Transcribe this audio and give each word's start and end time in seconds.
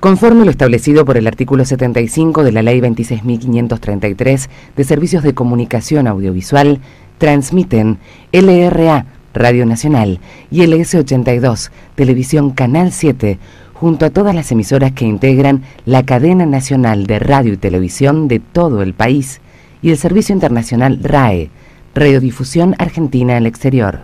Conforme 0.00 0.44
lo 0.44 0.50
establecido 0.50 1.04
por 1.04 1.16
el 1.16 1.26
artículo 1.26 1.64
75 1.64 2.44
de 2.44 2.52
la 2.52 2.62
Ley 2.62 2.80
26.533 2.80 4.48
de 4.76 4.84
Servicios 4.84 5.22
de 5.22 5.34
Comunicación 5.34 6.06
Audiovisual, 6.06 6.80
transmiten 7.18 7.98
LRA, 8.30 9.06
Radio 9.32 9.64
Nacional, 9.66 10.20
y 10.50 10.60
LS82, 10.62 11.70
Televisión 11.94 12.50
Canal 12.50 12.92
7, 12.92 13.38
junto 13.72 14.06
a 14.06 14.10
todas 14.10 14.34
las 14.34 14.52
emisoras 14.52 14.92
que 14.92 15.06
integran 15.06 15.62
la 15.86 16.04
cadena 16.04 16.46
nacional 16.46 17.06
de 17.06 17.18
radio 17.18 17.54
y 17.54 17.56
televisión 17.56 18.28
de 18.28 18.40
todo 18.40 18.82
el 18.82 18.94
país, 18.94 19.40
y 19.82 19.90
el 19.90 19.98
Servicio 19.98 20.34
Internacional 20.34 21.00
RAE, 21.02 21.50
Radiodifusión 21.94 22.74
Argentina 22.78 23.38
al 23.38 23.46
Exterior. 23.46 24.00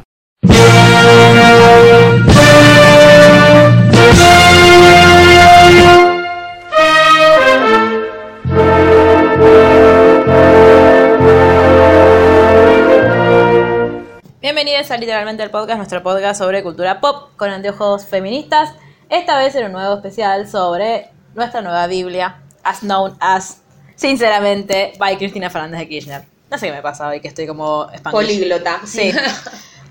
Bienvenidos 14.55 14.91
a 14.91 14.99
Literalmente 14.99 15.43
el 15.43 15.51
Podcast, 15.51 15.79
nuestro 15.79 16.03
podcast 16.03 16.39
sobre 16.39 16.63
cultura 16.63 17.01
pop 17.01 17.31
con 17.39 17.49
anteojos 17.49 18.05
feministas. 18.05 18.69
Esta 19.09 19.39
vez 19.39 19.55
en 19.55 19.65
un 19.65 19.73
nuevo 19.73 19.95
especial 19.95 20.47
sobre 20.47 21.09
nuestra 21.35 21.63
nueva 21.63 21.87
Biblia, 21.87 22.37
as 22.63 22.81
known 22.81 23.17
as, 23.19 23.63
sinceramente, 23.97 24.93
by 24.99 25.17
Cristina 25.17 25.49
Fernández 25.49 25.81
de 25.81 25.89
Kirchner. 25.89 26.23
No 26.51 26.59
sé 26.59 26.67
qué 26.67 26.73
me 26.73 26.83
pasa 26.83 27.09
hoy, 27.09 27.23
que 27.23 27.29
estoy 27.29 27.47
como 27.47 27.89
Spanglish. 27.95 28.13
Políglota. 28.13 28.81
Sí. 28.85 29.11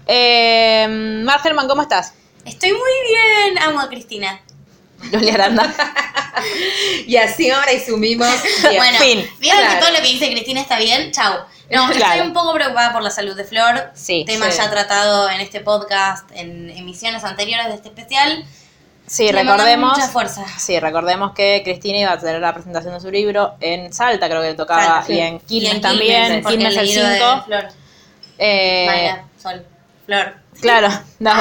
eh, 0.05 1.21
Mar 1.23 1.39
Germán, 1.41 1.67
¿cómo 1.67 1.81
estás? 1.81 2.13
Estoy 2.45 2.71
muy 2.73 2.91
bien, 3.09 3.57
amo 3.63 3.79
a 3.79 3.89
Cristina. 3.89 4.39
Luli 5.11 5.31
Aranda. 5.31 5.73
Y 7.05 7.17
así 7.17 7.49
ahora 7.51 7.73
y 7.73 7.79
sumimos. 7.79 8.27
Bien. 8.61 8.75
Bueno, 8.77 8.97
fin. 8.99 9.29
¿vieron 9.39 9.59
Claro. 9.59 9.73
que 9.79 9.85
todo 9.85 9.91
lo 9.97 10.01
que 10.03 10.11
dice 10.11 10.31
Cristina 10.31 10.61
está 10.61 10.77
bien? 10.79 11.11
Chau. 11.11 11.33
No, 11.71 11.87
Claro. 11.89 12.13
estoy 12.13 12.27
un 12.27 12.33
poco 12.33 12.53
preocupada 12.53 12.91
por 12.93 13.01
la 13.01 13.09
salud 13.09 13.35
de 13.35 13.43
Flor. 13.43 13.91
Sí, 13.93 14.23
Tema 14.27 14.51
sí. 14.51 14.57
ya 14.57 14.69
tratado 14.69 15.29
en 15.29 15.39
este 15.41 15.61
podcast, 15.61 16.29
en 16.33 16.69
emisiones 16.69 17.23
anteriores 17.23 17.67
de 17.67 17.75
este 17.75 17.87
especial. 17.89 18.45
Sí, 19.07 19.25
Le 19.31 19.43
recordemos. 19.43 19.97
mucha 19.97 20.07
fuerza. 20.07 20.45
Sí, 20.57 20.79
recordemos 20.79 21.33
que 21.33 21.61
Cristina 21.63 21.97
iba 21.99 22.11
a 22.13 22.17
tener 22.19 22.39
la 22.39 22.53
presentación 22.53 22.93
de 22.93 22.99
su 23.01 23.11
libro 23.11 23.55
en 23.59 23.91
Salta, 23.91 24.27
creo 24.29 24.41
que 24.41 24.49
le 24.49 24.53
tocaba, 24.53 24.83
Salta, 24.85 25.03
sí. 25.07 25.13
y 25.13 25.19
en 25.19 25.39
Quilmes 25.39 25.81
también, 25.81 26.43
Quilmes, 26.45 26.77
el 26.77 26.85
libro 26.85 27.07
de 27.07 27.17
5. 27.19 27.43
Flor. 27.45 27.67
Eh, 28.37 29.15
Sol, 29.41 29.65
Flor. 30.05 30.33
claro, 30.61 30.87
no, 31.19 31.31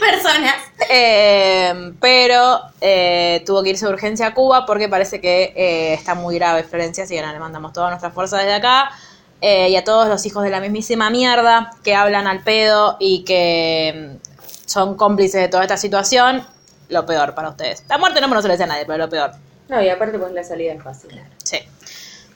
Personas. 0.00 0.54
eh, 0.88 1.92
pero 2.00 2.60
eh, 2.80 3.42
tuvo 3.46 3.62
que 3.62 3.70
irse 3.70 3.86
de 3.86 3.92
urgencia 3.92 4.28
a 4.28 4.34
Cuba 4.34 4.64
porque 4.66 4.88
parece 4.88 5.20
que 5.20 5.52
eh, 5.56 5.94
está 5.94 6.14
muy 6.14 6.36
grave 6.36 6.64
Florencia, 6.64 7.04
así 7.04 7.14
que 7.14 7.20
nada, 7.20 7.32
le 7.32 7.38
mandamos 7.40 7.72
toda 7.72 7.90
nuestra 7.90 8.10
fuerza 8.10 8.38
desde 8.38 8.54
acá. 8.54 8.90
Eh, 9.40 9.68
y 9.70 9.76
a 9.76 9.84
todos 9.84 10.08
los 10.08 10.24
hijos 10.26 10.42
de 10.44 10.50
la 10.50 10.60
mismísima 10.60 11.10
mierda 11.10 11.72
que 11.84 11.94
hablan 11.94 12.26
al 12.26 12.42
pedo 12.42 12.96
y 12.98 13.24
que 13.24 14.18
mm, 14.22 14.68
son 14.68 14.96
cómplices 14.96 15.40
de 15.40 15.48
toda 15.48 15.62
esta 15.62 15.76
situación, 15.76 16.44
lo 16.88 17.04
peor 17.06 17.34
para 17.34 17.50
ustedes. 17.50 17.84
La 17.88 17.98
muerte 17.98 18.20
no, 18.20 18.28
no 18.28 18.42
se 18.42 18.48
le 18.48 18.54
dice 18.54 18.64
a 18.64 18.66
nadie, 18.68 18.84
pero 18.86 18.98
lo 18.98 19.08
peor. 19.08 19.32
No, 19.68 19.82
y 19.82 19.88
aparte 19.88 20.18
pues 20.18 20.32
la 20.32 20.44
salida 20.44 20.72
es 20.72 20.82
fácil. 20.82 21.20
Sí. 21.42 21.58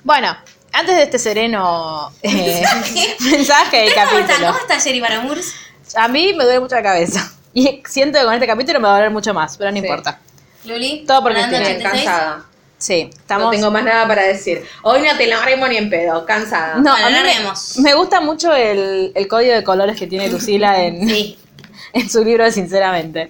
Bueno, 0.02 0.36
antes 0.72 0.96
de 0.96 1.02
este 1.04 1.18
sereno 1.18 2.12
eh, 2.22 2.62
mensaje 3.20 3.76
del 3.78 3.94
¿Cómo 3.94 4.06
está? 4.18 4.26
capítulo, 4.26 4.46
¿Cómo 4.48 4.58
está 4.58 4.80
Jerry 4.80 5.00
Baramurs? 5.00 5.54
a 5.96 6.08
mí 6.08 6.32
me 6.34 6.44
duele 6.44 6.60
mucho 6.60 6.74
la 6.76 6.82
cabeza. 6.82 7.32
Y 7.52 7.82
siento 7.88 8.16
que 8.20 8.24
con 8.24 8.34
este 8.34 8.46
capítulo 8.46 8.78
me 8.78 8.86
va 8.86 8.92
a 8.94 8.96
doler 8.98 9.10
mucho 9.10 9.34
más, 9.34 9.56
pero 9.56 9.72
no 9.72 9.76
Sí. 9.76 9.82
importa. 9.84 10.20
Luli. 10.64 11.04
Todo 11.04 11.20
por 11.22 11.32
Fernando, 11.32 11.56
Cristina, 11.56 11.78
Bien, 11.78 12.04
86. 12.04 12.04
cansada. 12.04 12.44
Sí, 12.80 13.10
estamos... 13.12 13.44
No 13.46 13.50
tengo 13.50 13.70
más 13.70 13.84
nada 13.84 14.08
para 14.08 14.22
decir. 14.22 14.66
Hoy 14.82 15.02
no 15.02 15.14
te 15.16 15.26
larguemos 15.26 15.68
ni 15.68 15.76
en 15.76 15.90
pedo, 15.90 16.24
cansada. 16.24 16.76
No, 16.76 16.90
Bueno, 16.92 17.06
a 17.06 17.10
mí 17.10 17.16
me- 17.22 17.82
me, 17.82 17.94
gusta 17.94 18.20
mucho 18.22 18.54
el, 18.54 19.12
el 19.14 19.28
código 19.28 19.52
de 19.54 19.62
colores 19.62 19.98
que 19.98 20.06
tiene 20.06 20.28
Lucila 20.30 20.82
en, 20.82 21.06
Sí. 21.06 21.38
en 21.92 22.08
su 22.10 22.24
libro, 22.24 22.50
sinceramente. 22.50 23.28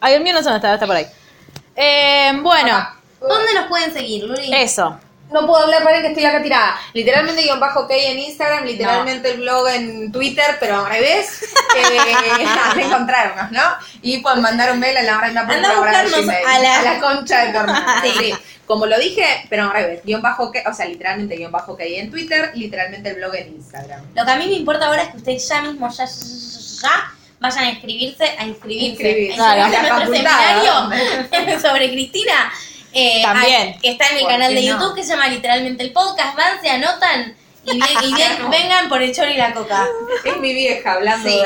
Ay, 0.00 0.14
el 0.14 0.22
mío 0.22 0.32
no 0.32 0.38
sé 0.38 0.44
dónde 0.44 0.56
está, 0.58 0.74
está 0.74 0.86
por 0.86 0.96
ahí. 0.96 1.06
Eh, 1.76 2.32
bueno, 2.42 2.88
¿Dónde 3.20 3.52
nos 3.54 3.66
pueden 3.66 3.92
seguir, 3.92 4.24
Luli? 4.24 4.50
eso. 4.54 4.98
No 5.30 5.44
puedo 5.46 5.64
hablar 5.64 5.82
para 5.82 6.00
que 6.00 6.08
estoy 6.08 6.24
acá 6.24 6.40
tirada. 6.42 6.78
Literalmente 6.92 7.42
guion 7.42 7.58
bajo 7.58 7.80
ok 7.80 7.90
en 7.90 8.18
Instagram, 8.20 8.64
literalmente 8.64 9.32
el 9.32 9.40
blog 9.40 9.68
en 9.68 10.12
Twitter, 10.12 10.56
pero 10.60 10.78
al 10.78 10.86
revés. 10.88 11.44
Eh, 11.76 12.80
encontrarnos, 12.80 13.50
¿no? 13.52 13.60
Y 14.00 14.18
pueden 14.18 14.40
mandar 14.40 14.72
un 14.72 14.78
mail 14.80 14.96
a 14.96 15.02
la 15.02 15.18
hora 15.18 15.26
Anda 15.26 15.40
a 15.42 15.44
buscarnos 15.44 16.14
a 16.46 16.58
la- 16.58 17.00
concha 17.00 17.44
de 17.44 17.48
hermana. 17.50 18.00
Sí. 18.02 18.12
Sí. 18.18 18.34
Como 18.66 18.86
lo 18.86 18.98
dije, 18.98 19.46
pero 19.50 19.64
al 19.64 19.72
revés. 19.72 20.00
Guión 20.04 20.22
bajo 20.22 20.44
ok, 20.44 20.56
o 20.70 20.72
sea, 20.72 20.86
literalmente 20.86 21.36
guion 21.36 21.52
bajo 21.52 21.72
ok 21.72 21.80
en 21.82 22.10
Twitter, 22.10 22.50
literalmente 22.54 23.10
el 23.10 23.16
blog 23.16 23.34
en 23.34 23.48
Instagram. 23.56 24.00
Lo 24.14 24.24
que 24.24 24.30
a 24.30 24.36
mí 24.36 24.46
me 24.46 24.54
importa 24.54 24.86
ahora 24.86 25.02
es 25.02 25.08
que 25.10 25.16
ustedes 25.18 25.46
ya 25.48 25.60
mismo, 25.62 25.88
ya, 25.90 26.06
ya, 26.06 26.12
ya, 26.82 27.12
vayan 27.40 27.64
a 27.64 27.70
inscribirse, 27.70 28.24
a 28.38 28.44
inscribirse. 28.46 28.86
Inscribirse. 28.88 29.40
A 29.42 29.56
inscribirse 29.58 29.62
Claro. 29.62 29.62
a 29.62 29.68
nuestro 29.68 29.98
la 29.98 31.20
seminario 31.30 31.60
sobre 31.60 31.90
Cristina. 31.90 32.52
Eh, 32.98 33.20
También. 33.22 33.68
hay- 33.74 33.78
que 33.80 33.90
está 33.90 34.08
en 34.08 34.14
el 34.16 34.22
¿Por 34.22 34.30
canal 34.30 34.54
de 34.54 34.62
no? 34.62 34.66
YouTube 34.68 34.94
que 34.96 35.02
se 35.04 35.10
llama 35.10 35.28
literalmente 35.28 35.82
el 35.84 35.92
podcast. 35.92 36.34
Van, 36.36 36.60
se 36.62 36.70
anotan 36.70 37.36
y, 37.64 37.78
ve- 37.80 37.86
y 38.04 38.14
ven- 38.14 38.50
vengan 38.50 38.88
por 38.88 39.02
el 39.02 39.14
chori 39.14 39.32
y 39.34 39.36
la 39.36 39.52
coca. 39.52 39.86
Es 40.24 40.36
mi 40.38 40.54
vieja 40.54 40.92
hablando 40.94 41.28
Sí. 41.28 41.36
de. 41.36 41.42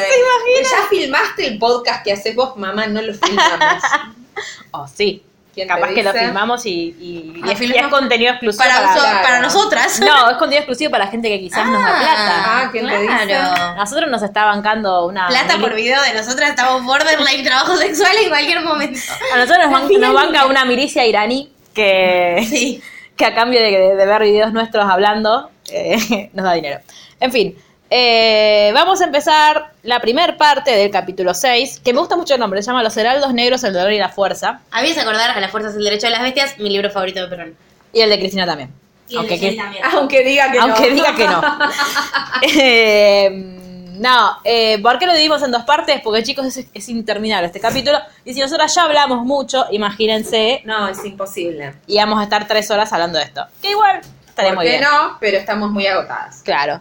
Ya 0.63 0.87
filmaste 0.89 1.47
el 1.49 1.59
podcast 1.59 2.05
que 2.05 2.13
haces 2.13 2.37
vos, 2.37 2.57
mamá, 2.57 2.87
no 2.87 3.03
lo 3.03 3.13
filmamos. 3.15 3.83
Oh, 4.73 4.87
sí. 4.87 5.23
¿Quién 5.55 5.67
te 5.69 5.75
Capaz 5.75 5.89
que 5.93 6.03
lo 6.03 6.13
filmamos 6.13 6.65
y, 6.67 6.71
y- 6.71 7.33
y 7.37 7.41
Ah, 7.43 7.47
es, 7.47 7.53
y 7.53 7.57
filmamos 7.57 7.85
es 7.85 7.89
contenido 7.99 8.31
exclusivo 8.33 8.63
Para, 8.65 8.75
para, 8.81 8.91
uso- 8.93 9.01
claro. 9.01 9.23
para 9.23 9.41
nosotras. 9.41 10.01
No, 10.01 10.31
es 10.31 10.37
contenido 10.37 10.59
exclusivo 10.61 10.91
para 10.91 11.05
la 11.07 11.11
gente 11.11 11.29
que 11.29 11.41
quizás 11.41 11.67
nos 11.67 11.83
da 11.83 11.99
plata. 11.99 12.45
Ah, 12.47 12.69
¿quién 12.71 12.87
te 12.89 13.01
dice? 13.03 13.39
Nosotros 13.77 14.11
nos 14.11 14.23
está 14.23 14.45
bancando 14.45 15.07
una. 15.07 15.27
Plata 15.29 15.57
mili- 15.57 15.61
por 15.61 15.75
video 15.75 16.01
de 16.03 16.15
nosotras 16.15 16.51
estamos 16.51 16.85
borderline 16.85 17.45
trabajo 17.45 17.77
sexual 17.77 18.13
en 18.23 18.29
cualquier 18.29 18.61
momento. 18.63 18.99
A 19.35 19.39
nosotros 19.39 19.71
nos, 19.71 19.91
nos 19.99 20.15
banca 20.15 20.47
una 20.47 20.65
milicia 20.65 21.05
iraní 21.05 21.53
que, 21.75 22.45
Sí. 22.49 22.83
que 23.17 23.25
a 23.27 23.35
cambio 23.35 23.61
de, 23.61 23.71
de 23.97 24.07
ver 24.07 24.23
videos 24.23 24.53
nuestros 24.53 24.85
hablando, 24.89 25.51
eh, 25.73 26.31
nos 26.33 26.45
da 26.45 26.53
dinero. 26.55 26.81
En 27.19 27.33
fin, 27.33 27.57
eh, 27.91 28.71
vamos 28.73 29.01
a 29.01 29.05
empezar 29.05 29.73
la 29.83 30.01
primer 30.01 30.37
parte 30.37 30.71
del 30.71 30.91
capítulo 30.91 31.35
6, 31.35 31.81
que 31.85 31.93
me 31.93 31.99
gusta 31.99 32.17
mucho 32.17 32.35
el 32.35 32.41
nombre, 32.41 32.63
se 32.63 32.69
llama 32.69 32.83
Los 32.85 32.97
Heraldos 32.97 33.35
Negros, 33.35 33.65
el 33.65 33.73
dolor 33.73 33.93
y 33.93 33.99
la 33.99 34.09
fuerza. 34.09 34.61
A 34.71 34.81
mí 34.81 34.87
me 34.87 34.93
hace 34.93 35.01
acordar 35.01 35.31
a 35.31 35.41
La 35.41 35.49
Fuerza 35.49 35.71
es 35.71 35.75
el 35.77 35.85
Derecho 35.85 36.07
de 36.07 36.13
las 36.13 36.23
Bestias, 36.23 36.59
mi 36.59 36.71
libro 36.71 36.89
favorito 36.91 37.21
de 37.21 37.27
Perón. 37.29 37.57
Y 37.93 38.01
el 38.01 38.09
de 38.11 38.19
Cristina 38.21 38.47
también. 38.47 38.71
Y 39.09 39.15
el 39.15 39.19
Aunque, 39.19 39.35
de 39.39 39.51
que- 39.51 39.57
también. 39.57 39.85
Aunque 39.93 40.25
diga 40.25 40.53
que 40.53 40.59
aunque 40.61 40.89
no. 40.91 40.95
diga 40.95 41.15
que 41.17 41.27
no. 41.27 41.43
Eh, 42.43 43.57
no, 43.99 44.39
eh, 44.45 44.79
¿por 44.81 44.99
qué 44.99 45.07
lo 45.07 45.13
dividimos 45.13 45.43
en 45.43 45.51
dos 45.51 45.65
partes? 45.65 46.01
Porque 46.03 46.23
chicos, 46.23 46.47
es, 46.47 46.67
es 46.73 46.89
interminable 46.89 47.47
este 47.49 47.61
capítulo. 47.61 47.99
Y 48.25 48.33
si 48.33 48.41
nosotros 48.41 48.75
ya 48.75 48.85
hablamos 48.85 49.25
mucho, 49.27 49.67
imagínense, 49.73 50.63
No, 50.65 50.89
es 50.89 51.05
imposible. 51.05 51.75
y 51.87 51.97
vamos 51.99 52.19
a 52.21 52.23
estar 52.23 52.47
tres 52.49 52.71
horas 52.71 52.91
hablando 52.93 53.19
de 53.19 53.25
esto. 53.25 53.45
Que 53.61 53.71
igual 53.73 54.01
estaría 54.27 54.53
¿Por 54.53 54.57
muy 54.59 54.65
qué 54.67 54.79
bien. 54.79 54.85
no? 54.85 55.19
Pero 55.21 55.37
estamos 55.37 55.71
muy 55.71 55.87
agotadas. 55.87 56.41
Claro. 56.43 56.81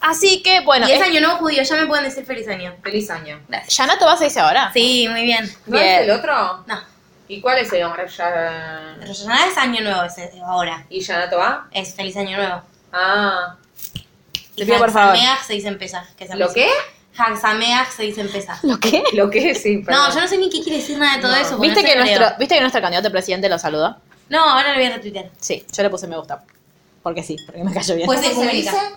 Así 0.00 0.42
que, 0.42 0.60
bueno, 0.60 0.88
y 0.88 0.92
es 0.92 1.00
es- 1.00 1.06
año 1.06 1.20
nuevo 1.20 1.36
judío, 1.36 1.62
ya 1.62 1.76
me 1.76 1.86
pueden 1.86 2.04
decir 2.04 2.24
feliz 2.24 2.48
año. 2.48 2.74
Feliz 2.82 3.10
año. 3.10 3.40
¿Yanato 3.68 4.06
vas 4.06 4.20
a 4.20 4.24
irse 4.26 4.40
ahora? 4.40 4.70
Sí, 4.72 5.06
muy 5.10 5.22
bien. 5.24 5.44
¿No 5.66 5.76
Bien. 5.76 5.86
es 5.94 6.00
el 6.02 6.10
otro? 6.12 6.64
No, 6.66 6.80
¿Y 7.28 7.40
cuál 7.40 7.58
es 7.58 7.72
el 7.72 7.84
hombre? 7.84 8.08
Ya... 8.08 8.96
Rosh 9.06 9.24
Hashanah 9.24 9.46
es 9.46 9.56
año 9.58 9.80
nuevo 9.82 10.02
ese, 10.02 10.32
ahora. 10.44 10.84
¿Y 10.90 11.00
Yanato 11.00 11.38
va? 11.38 11.68
Es 11.70 11.94
feliz 11.94 12.16
año 12.16 12.36
nuevo. 12.36 12.62
Ah. 12.92 13.56
Te 14.56 14.64
pido, 14.66 14.78
por 14.78 14.90
favor. 14.90 15.14
Hagsameach 15.16 15.42
se 15.46 15.52
dice 15.52 15.68
es 16.18 16.34
¿Lo 16.34 16.52
qué? 16.52 16.64
así. 16.64 17.22
Hagsameach 17.22 17.88
se 17.90 18.02
dice 18.04 18.20
en 18.22 18.28
Pesaj. 18.32 18.58
¿Lo 18.64 18.80
qué? 18.80 19.02
Lo 19.12 19.30
que 19.30 19.54
sí, 19.54 19.78
perdón. 19.78 20.08
No, 20.08 20.14
yo 20.14 20.20
no 20.20 20.26
sé 20.28 20.38
ni 20.38 20.50
qué 20.50 20.60
quiere 20.62 20.78
decir 20.78 20.98
nada 20.98 21.16
de 21.16 21.22
todo 21.22 21.32
No. 21.32 21.38
eso. 21.38 21.58
¿Viste 21.58 21.82
no 21.82 21.88
que, 21.88 21.96
nuestro, 21.96 22.26
¿Viste 22.38 22.54
que 22.56 22.60
nuestro 22.60 22.80
candidato 22.80 23.08
a 23.08 23.10
presidente 23.12 23.48
lo 23.48 23.58
saludó? 23.58 23.96
No, 24.28 24.40
ahora 24.50 24.70
lo 24.70 24.74
voy 24.74 24.84
a 24.86 24.90
retuitear. 24.96 25.30
Sí, 25.40 25.64
yo 25.72 25.82
le 25.82 25.90
puse 25.90 26.06
me 26.08 26.16
gusta. 26.16 26.42
Porque 27.02 27.22
sí, 27.22 27.36
porque 27.46 27.62
me 27.64 27.72
cayó 27.72 27.94
bien. 27.94 28.06
Pues 28.06 28.20
se 28.20 28.30
¿Cómo 28.30 28.42
se 28.42 28.46
comunica. 28.48 28.72
dice? 28.72 28.94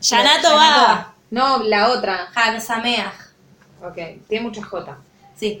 Yanato 0.00 0.54
va. 0.54 1.14
No, 1.30 1.62
la 1.62 1.90
otra. 1.90 2.28
Hagsameach. 2.34 3.12
Ok, 3.82 3.96
tiene 4.28 4.44
mucha 4.46 4.62
J. 4.62 4.98
Sí. 5.36 5.58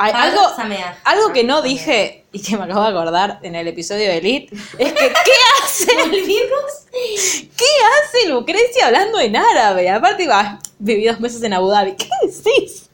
Hay 0.00 0.12
algo, 0.14 1.32
que 1.32 1.42
no 1.42 1.60
dije 1.60 2.24
y 2.32 2.40
que 2.40 2.56
me 2.56 2.64
acabo 2.64 2.82
de 2.82 2.88
acordar 2.88 3.40
en 3.42 3.56
el 3.56 3.66
episodio 3.66 4.04
de 4.08 4.18
Elite 4.18 4.54
es 4.78 4.92
que 4.92 5.08
¿qué 5.08 5.32
hace? 5.62 5.86
¿Qué 7.56 7.64
hace 7.64 8.28
Lucrecia 8.28 8.86
hablando 8.86 9.18
en 9.18 9.36
árabe? 9.36 9.90
Aparte, 9.90 10.28
va, 10.28 10.60
viví 10.78 11.04
dos 11.04 11.18
meses 11.18 11.42
en 11.42 11.52
Abu 11.52 11.68
Dhabi. 11.68 11.96
¿Qué 11.96 12.08
decís? 12.22 12.88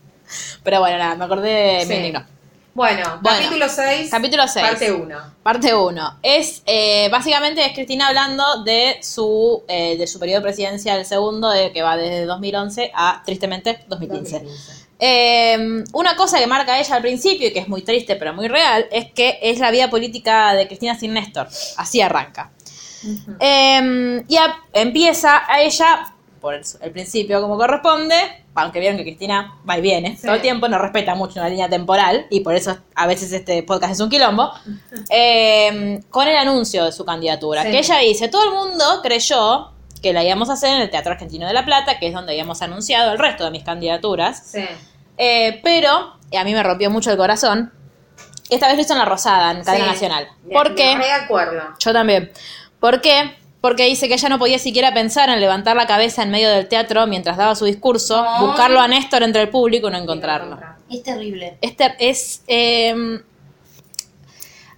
Pero 0.63 0.81
bueno, 0.81 0.97
nada, 0.99 1.15
me 1.15 1.27
acordé, 1.27 1.83
Sí. 1.83 1.89
me 1.89 1.97
indignó. 1.97 2.25
Bueno, 2.75 3.21
Bueno, 3.23 3.39
capítulo 3.39 3.69
6. 3.69 4.11
capítulo 4.11 4.49
seis. 4.49 4.67
Parte 4.67 4.93
1. 4.93 5.17
Parte 5.45 5.75
1. 5.75 6.19
Es, 6.23 6.63
eh, 6.67 7.09
básicamente 7.11 7.65
es 7.65 7.73
Cristina 7.73 8.09
hablando 8.09 8.65
de 8.65 8.99
su, 9.01 9.63
eh, 9.69 9.97
de 9.97 10.07
su 10.09 10.19
periodo 10.19 10.43
presidencial 10.43 11.05
segundo, 11.07 11.51
de, 11.51 11.71
que 11.73 11.83
va 11.83 11.97
desde 11.97 12.25
2011 12.25 12.91
a, 12.93 13.23
tristemente, 13.25 13.85
2015. 13.87 14.45
Eh, 14.99 15.85
una 15.93 16.17
cosa 16.17 16.39
que 16.39 16.47
marca 16.49 16.79
ella 16.81 16.97
al 16.97 17.03
principio 17.03 17.49
y 17.49 17.53
que 17.53 17.59
es 17.61 17.69
muy 17.69 17.83
triste 17.83 18.15
pero 18.17 18.33
muy 18.33 18.47
real 18.49 18.87
es 18.93 19.13
que 19.13 19.39
es 19.43 19.59
la 19.59 19.71
vida 19.73 19.91
política 19.91 20.55
de 20.55 20.67
Cristina 20.67 20.99
sin 20.99 21.15
Néstor. 21.15 21.47
Así 21.77 22.01
arranca. 22.01 22.51
Eh, 23.39 24.25
y 24.27 24.37
a- 24.37 24.57
empieza 24.73 25.43
a 25.47 25.61
ella, 25.63 26.13
por 26.41 26.55
el, 26.55 26.63
el 26.81 26.91
principio 26.91 27.41
como 27.41 27.57
corresponde, 27.57 28.44
aunque 28.57 28.79
vieron 28.81 28.97
que 28.97 29.03
Cristina 29.05 29.57
va 29.69 29.79
y 29.79 29.81
viene 29.81 30.17
Sí. 30.17 30.23
todo 30.27 30.35
el 30.37 30.41
tiempo, 30.43 30.69
no 30.69 30.79
respeta 30.79 31.15
mucho 31.15 31.41
una 31.41 31.49
línea 31.49 31.69
temporal 31.69 32.27
y 32.31 32.41
por 32.41 32.55
eso 32.55 32.77
a 32.95 33.07
veces 33.07 33.33
este 33.33 33.63
podcast 33.63 33.93
es 33.95 34.01
un 34.01 34.09
quilombo, 34.11 34.53
eh, 35.11 36.01
con 36.11 36.29
el 36.29 36.37
anuncio 36.37 36.85
de 36.85 36.93
su 36.93 37.05
candidatura. 37.05 37.63
Sí. 37.65 37.71
Que 37.71 37.79
ella 37.79 37.99
dice, 37.99 38.29
todo 38.29 38.45
el 38.45 38.51
mundo 38.55 38.85
creyó 39.03 39.71
que 40.03 40.13
la 40.13 40.23
íbamos 40.23 40.51
a 40.51 40.55
hacer 40.55 40.71
en 40.75 40.83
el 40.83 40.91
Teatro 40.91 41.13
Argentino 41.13 41.47
de 41.47 41.53
La 41.55 41.65
Plata, 41.65 41.99
que 41.99 42.09
es 42.09 42.13
donde 42.15 42.33
habíamos 42.33 42.61
anunciado 42.63 43.13
el 43.13 43.19
resto 43.19 43.45
de 43.45 43.51
mis 43.51 43.65
candidaturas. 43.65 44.43
Sí. 44.53 44.65
Eh, 45.17 45.61
pero 45.65 46.15
y 46.31 46.37
a 46.37 46.45
mí 46.45 46.53
me 46.53 46.63
rompió 46.63 46.91
mucho 46.91 47.11
el 47.11 47.17
corazón. 47.17 47.73
Esta 48.51 48.67
vez 48.67 48.77
lo 48.77 48.83
hizo 48.83 48.93
en 48.93 48.99
La 48.99 49.05
Rosada, 49.07 49.53
en 49.53 49.65
Cadena. 49.65 49.87
Nacional. 49.87 50.29
Me- 50.45 50.53
¿Por 50.53 50.75
me 50.75 51.11
acuerdo. 51.13 51.63
Yo 51.79 51.93
también. 51.93 52.31
¿Por 52.81 53.01
qué? 53.01 53.37
Porque 53.65 53.87
dice 53.87 54.09
que 54.09 54.15
ella 54.15 54.29
no 54.29 54.39
podía 54.39 54.59
siquiera 54.59 54.93
pensar 54.93 55.31
en 55.31 55.41
levantar 55.41 55.75
la 55.75 55.87
cabeza 55.87 56.23
en 56.23 56.31
medio 56.31 56.51
del 56.51 56.69
teatro 56.69 57.07
mientras 57.07 57.39
daba 57.39 57.55
su 57.55 57.65
discurso, 57.65 58.23
buscarlo 58.41 58.79
a 58.79 58.89
Néstor 58.89 59.23
entre 59.23 59.41
el 59.41 59.49
público 59.49 59.89
y 59.89 59.91
no 59.91 59.97
encontrarlo. 59.97 60.59
Es 60.91 61.03
terrible. 61.03 61.57
Este 61.63 61.95
es. 61.99 62.43
eh, 62.47 62.95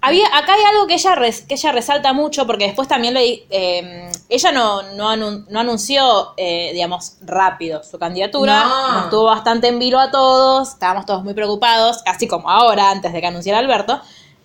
había, 0.03 0.27
acá 0.39 0.55
hay 0.55 0.63
algo 0.73 0.87
que 0.87 0.95
ella, 0.95 1.17
res- 1.17 1.43
que 1.43 1.55
ella 1.55 1.73
resalta 1.73 2.13
mucho, 2.13 2.47
porque 2.47 2.67
después 2.67 2.87
también 2.87 3.15
le, 3.15 3.45
eh, 3.51 4.09
ella 4.29 4.53
no, 4.53 4.83
no, 4.95 5.11
anun- 5.13 5.47
no 5.49 5.59
anunció, 5.59 6.35
eh, 6.37 6.71
digamos, 6.73 7.15
rápido 7.23 7.83
su 7.83 7.99
candidatura. 7.99 8.67
No. 8.67 8.93
Nos 9.01 9.11
tuvo 9.11 9.25
bastante 9.25 9.67
en 9.67 9.81
vilo 9.81 9.99
a 9.99 10.13
todos, 10.13 10.69
estábamos 10.75 11.07
todos 11.07 11.25
muy 11.25 11.35
preocupados, 11.35 12.03
así 12.07 12.29
como 12.29 12.49
ahora, 12.49 12.93
antes 12.93 13.13
de 13.13 13.21
que 13.21 13.27
anunciara 13.27 13.59
Alberto. 13.59 14.01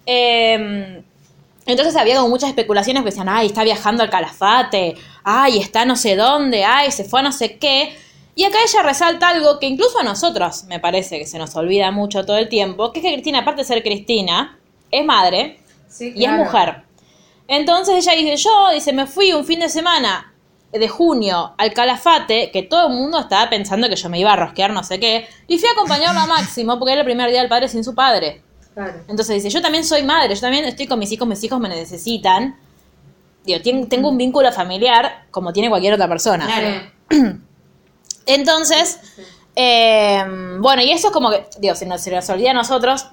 Eh, 0.07 1.03
entonces 1.65 1.95
había 1.95 2.15
como 2.17 2.29
muchas 2.29 2.49
especulaciones 2.49 3.03
que 3.03 3.09
decían, 3.09 3.29
ay, 3.29 3.47
está 3.47 3.63
viajando 3.63 4.03
al 4.03 4.09
Calafate, 4.09 4.95
ay, 5.23 5.59
está 5.59 5.85
no 5.85 5.95
sé 5.95 6.15
dónde, 6.15 6.63
ay, 6.63 6.91
se 6.91 7.03
fue 7.03 7.19
a 7.19 7.23
no 7.23 7.31
sé 7.31 7.57
qué. 7.57 7.95
Y 8.33 8.45
acá 8.45 8.57
ella 8.65 8.81
resalta 8.81 9.29
algo 9.29 9.59
que 9.59 9.67
incluso 9.67 9.99
a 9.99 10.03
nosotros 10.03 10.63
me 10.65 10.79
parece 10.79 11.19
que 11.19 11.27
se 11.27 11.37
nos 11.37 11.55
olvida 11.55 11.91
mucho 11.91 12.25
todo 12.25 12.37
el 12.37 12.49
tiempo, 12.49 12.91
que 12.91 12.99
es 12.99 13.05
que 13.05 13.13
Cristina, 13.13 13.39
aparte 13.39 13.61
de 13.61 13.65
ser 13.65 13.83
Cristina, 13.83 14.57
es 14.89 15.05
madre 15.05 15.59
Sí, 15.87 16.13
y 16.15 16.23
es 16.23 16.31
mujer. 16.31 16.83
Entonces 17.47 17.95
ella 17.95 18.17
dice, 18.17 18.37
yo, 18.37 18.69
dice, 18.73 18.93
me 18.93 19.05
fui 19.05 19.33
un 19.33 19.43
fin 19.43 19.59
de 19.59 19.67
semana 19.67 20.33
de 20.71 20.87
junio 20.87 21.53
al 21.57 21.73
Calafate, 21.73 22.49
que 22.49 22.63
todo 22.63 22.87
el 22.87 22.93
mundo 22.93 23.19
estaba 23.19 23.49
pensando 23.49 23.89
que 23.89 23.97
yo 23.97 24.09
me 24.09 24.19
iba 24.19 24.31
a 24.31 24.37
rosquear 24.37 24.71
no 24.71 24.83
sé 24.83 24.99
qué, 25.01 25.27
y 25.47 25.59
fui 25.59 25.67
a 25.67 25.73
acompañarlo 25.73 26.21
a 26.21 26.25
Máximo 26.27 26.79
porque 26.79 26.93
era 26.93 27.01
el 27.01 27.05
primer 27.05 27.29
día 27.29 27.41
del 27.41 27.49
padre 27.49 27.67
sin 27.67 27.83
su 27.83 27.93
padre. 27.93 28.41
Claro. 28.73 28.93
Entonces 29.07 29.35
dice, 29.35 29.49
yo 29.49 29.61
también 29.61 29.83
soy 29.83 30.03
madre, 30.03 30.33
yo 30.33 30.41
también 30.41 30.65
estoy 30.65 30.87
con 30.87 30.99
mis 30.99 31.11
hijos, 31.11 31.27
mis 31.27 31.43
hijos 31.43 31.59
me 31.59 31.69
necesitan. 31.69 32.57
Digo, 33.43 33.59
tengo 33.89 34.09
un 34.09 34.17
vínculo 34.17 34.51
familiar 34.51 35.25
como 35.31 35.51
tiene 35.51 35.69
cualquier 35.69 35.93
otra 35.93 36.07
persona. 36.07 36.45
Claro. 36.45 36.91
Entonces, 38.25 38.99
eh, 39.55 40.23
bueno, 40.59 40.81
y 40.81 40.91
eso 40.91 41.07
es 41.07 41.13
como 41.13 41.31
que, 41.31 41.45
digo, 41.59 41.75
se 41.75 41.85
nos, 41.85 42.01
se 42.01 42.11
nos 42.11 42.29
olvida 42.29 42.51
a 42.51 42.53
nosotros 42.53 43.07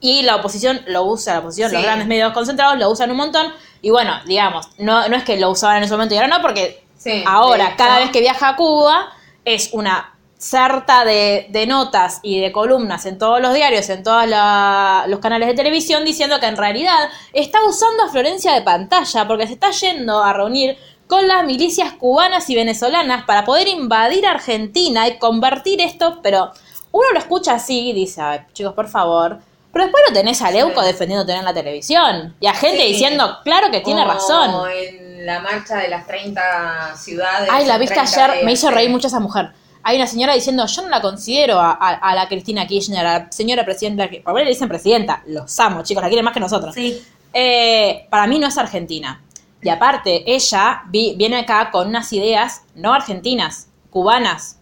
y 0.00 0.22
la 0.22 0.36
oposición 0.36 0.80
lo 0.86 1.04
usa, 1.04 1.34
la 1.34 1.40
oposición, 1.40 1.72
los 1.72 1.82
grandes 1.82 2.06
medios 2.06 2.32
concentrados 2.32 2.78
lo 2.78 2.90
usan 2.90 3.10
un 3.10 3.16
montón 3.16 3.52
y 3.82 3.90
bueno, 3.90 4.12
digamos, 4.26 4.68
no, 4.78 5.08
no 5.08 5.16
es 5.16 5.24
que 5.24 5.36
lo 5.38 5.50
usaban 5.50 5.78
en 5.78 5.84
ese 5.84 5.94
momento 5.94 6.14
y 6.14 6.18
ahora 6.18 6.28
no, 6.28 6.42
porque 6.42 6.86
Sí, 6.98 7.22
ahora, 7.26 7.76
cada 7.76 7.98
vez 8.00 8.10
que 8.10 8.20
viaja 8.20 8.48
a 8.48 8.56
Cuba, 8.56 9.12
es 9.44 9.70
una 9.72 10.15
sarta 10.38 11.04
de, 11.04 11.46
de 11.50 11.66
notas 11.66 12.20
y 12.22 12.40
de 12.40 12.52
columnas 12.52 13.06
en 13.06 13.18
todos 13.18 13.40
los 13.40 13.54
diarios, 13.54 13.88
en 13.88 14.02
todos 14.02 14.24
los 14.26 15.18
canales 15.20 15.48
de 15.48 15.54
televisión, 15.54 16.04
diciendo 16.04 16.38
que 16.40 16.46
en 16.46 16.56
realidad 16.56 17.08
está 17.32 17.64
usando 17.64 18.04
a 18.04 18.08
Florencia 18.10 18.52
de 18.52 18.62
pantalla 18.62 19.26
porque 19.26 19.46
se 19.46 19.54
está 19.54 19.70
yendo 19.70 20.22
a 20.22 20.32
reunir 20.32 20.76
con 21.06 21.26
las 21.28 21.44
milicias 21.44 21.92
cubanas 21.92 22.50
y 22.50 22.54
venezolanas 22.54 23.24
para 23.24 23.44
poder 23.44 23.68
invadir 23.68 24.26
Argentina 24.26 25.06
y 25.08 25.18
convertir 25.18 25.80
esto, 25.80 26.18
pero 26.22 26.50
uno 26.92 27.06
lo 27.12 27.18
escucha 27.18 27.54
así 27.54 27.90
y 27.90 27.92
dice, 27.92 28.20
"Ay, 28.20 28.40
chicos, 28.52 28.74
por 28.74 28.88
favor. 28.88 29.38
Pero 29.72 29.84
después 29.84 30.04
lo 30.08 30.14
tenés 30.14 30.40
a 30.42 30.50
Leuco 30.50 30.80
Sí. 30.80 30.86
defendiéndote 30.86 31.32
en 31.34 31.44
la 31.44 31.52
televisión. 31.52 32.34
Y 32.40 32.46
a 32.46 32.54
gente 32.54 32.78
Sí. 32.82 32.88
diciendo, 32.88 33.38
claro 33.44 33.70
que 33.70 33.80
tiene 33.80 34.02
O 34.02 34.06
razón. 34.06 34.70
en 34.74 35.26
la 35.26 35.40
marcha 35.40 35.76
de 35.76 35.88
las 35.88 36.06
30 36.06 36.96
ciudades. 36.96 37.48
Ay, 37.52 37.66
la 37.66 37.76
viste 37.78 37.94
30 37.94 38.24
ayer, 38.32 38.44
me 38.44 38.52
hizo 38.52 38.70
reír 38.70 38.88
mucho 38.90 39.06
esa 39.08 39.20
mujer. 39.20 39.50
Hay 39.88 39.96
una 39.98 40.06
señora 40.08 40.34
diciendo, 40.34 40.66
yo 40.66 40.82
no 40.82 40.88
la 40.88 41.00
considero 41.00 41.60
a, 41.60 41.70
a- 41.70 41.94
a 41.94 42.14
la 42.16 42.26
Cristina 42.28 42.66
Kirchner, 42.66 43.06
a 43.06 43.18
la 43.20 43.32
señora 43.32 43.64
presidenta, 43.64 44.08
que 44.10 44.20
por 44.20 44.36
ahí 44.36 44.44
le 44.44 44.50
dicen 44.50 44.68
presidenta, 44.68 45.22
los 45.26 45.58
amo, 45.60 45.82
chicos, 45.84 46.02
la 46.02 46.08
quieren 46.08 46.24
más 46.24 46.34
que 46.34 46.40
nosotros. 46.40 46.74
Sí. 46.74 47.00
Eh, 47.32 48.06
para 48.10 48.26
mí 48.26 48.38
no 48.40 48.48
es 48.48 48.58
argentina. 48.58 49.22
Y 49.62 49.68
aparte, 49.68 50.24
ella 50.26 50.82
vi- 50.88 51.14
viene 51.16 51.38
acá 51.38 51.70
con 51.70 51.86
unas 51.88 52.12
ideas 52.12 52.62
no 52.74 52.92
argentinas, 52.92 53.68
cubanas, 53.90 54.58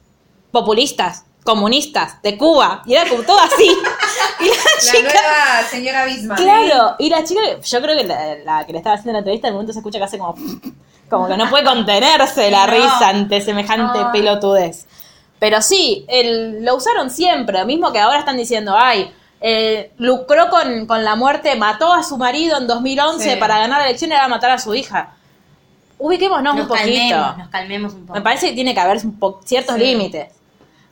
populistas, 0.51 1.25
comunistas, 1.43 2.21
de 2.23 2.37
Cuba. 2.39 2.83
Y 2.87 2.95
era 2.95 3.09
como 3.09 3.23
todo 3.23 3.39
así. 3.41 3.65
y 4.41 4.45
la 4.45 4.55
La 4.55 4.81
chica... 4.81 5.21
nueva 5.23 5.69
señora 5.71 6.05
Bismarck. 6.05 6.41
Claro, 6.41 6.97
y 6.99 7.09
la 7.11 7.25
chica, 7.25 7.41
yo 7.63 7.81
creo 7.83 7.97
que 7.97 8.05
la, 8.05 8.35
la 8.45 8.67
que 8.67 8.73
le 8.73 8.79
estaba 8.79 8.95
haciendo 8.97 9.13
la 9.13 9.19
entrevista, 9.19 9.49
en 9.49 9.53
el 9.53 9.55
momento 9.55 9.73
se 9.73 9.79
escucha 9.79 9.99
que 9.99 10.05
hace 10.05 10.19
como, 10.19 10.35
como 11.11 11.29
que 11.29 11.37
no 11.37 11.49
puede 11.51 11.65
contenerse 11.65 12.51
la 12.51 12.67
No. 12.67 12.73
risa 12.73 13.09
ante 13.09 13.41
semejante 13.41 13.99
Ay. 13.99 14.07
pelotudez. 14.13 14.87
Pero 15.45 15.61
sí, 15.61 16.07
el- 16.09 16.65
lo 16.65 16.75
usaron 16.77 17.11
siempre, 17.11 17.59
lo 17.59 17.67
mismo 17.67 17.93
que 17.93 17.99
ahora 17.99 18.21
están 18.21 18.39
diciendo, 18.39 18.75
ay, 18.79 19.13
eh, 19.43 19.91
lucró 19.99 20.49
con, 20.49 20.87
con 20.87 21.05
la 21.05 21.17
muerte, 21.17 21.55
mató 21.55 21.93
a 21.93 22.03
su 22.03 22.17
marido 22.17 22.57
en 22.57 22.67
2011 22.67 23.33
Sí. 23.35 23.37
para 23.39 23.59
ganar 23.59 23.81
la 23.83 23.85
elección 23.89 24.11
y 24.11 24.15
ahora 24.15 24.29
matar 24.29 24.53
a 24.53 24.59
su 24.59 24.75
hija. 24.75 25.13
Ubiquémonos 25.99 26.55
Nos 26.55 26.63
un 26.63 26.69
poquito. 26.69 26.87
calmemos, 26.87 27.37
nos 27.37 27.49
calmemos 27.49 27.93
un 27.93 28.07
poco. 28.07 28.15
Me 28.19 28.23
parece 28.23 28.49
que 28.49 28.53
tiene 28.55 28.73
que 28.73 28.81
haber 28.81 29.05
un 29.05 29.19
po- 29.19 29.43
ciertos 29.45 29.75
Sí. 29.75 29.83
límites. 29.83 30.29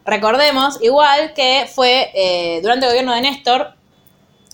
Recordemos, 0.05 0.83
igual 0.83 1.33
que 1.33 1.67
fue 1.75 2.11
eh, 2.15 2.61
durante 2.61 2.85
el 2.85 2.93
gobierno 2.93 3.15
de 3.15 3.23
Néstor 3.23 3.73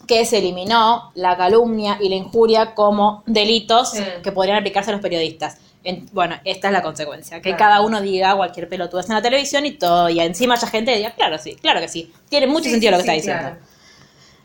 que 0.07 0.25
se 0.27 0.39
eliminó 0.39 1.11
la 1.17 1.37
calumnia 1.37 1.99
y 2.01 2.09
la 2.09 2.15
injuria 2.15 2.73
como 2.77 3.25
delitos 3.27 3.91
Sí. 3.91 4.05
que 4.23 4.31
podrían 4.31 4.59
aplicarse 4.59 4.91
a 4.91 4.93
los 4.93 5.03
periodistas. 5.03 5.59
En- 5.85 6.09
bueno, 6.13 6.37
esta 6.45 6.69
es 6.69 6.73
la 6.73 6.83
consecuencia, 6.83 7.37
que 7.39 7.51
Claro. 7.51 7.59
cada 7.59 7.81
uno 7.83 8.01
diga 8.01 8.35
cualquier 8.37 8.69
pelotudez 8.69 9.09
en 9.09 9.15
la 9.15 9.23
televisión 9.23 9.65
y 9.65 9.73
todo, 9.73 10.09
y 10.09 10.21
encima 10.21 10.55
haya 10.55 10.67
gente 10.69 10.91
que 10.93 10.99
diga, 10.99 11.13
claro, 11.13 11.39
sí, 11.39 11.55
claro 11.57 11.81
que 11.81 11.89
sí. 11.89 12.13
Tiene 12.29 12.47
mucho 12.47 12.65
Sí, 12.65 12.71
sentido 12.73 12.91
sí, 12.93 12.93
lo 12.93 12.99
que 12.99 13.03
sí, 13.03 13.17
está 13.19 13.33
diciendo. 13.33 13.59
claro. 13.59 13.79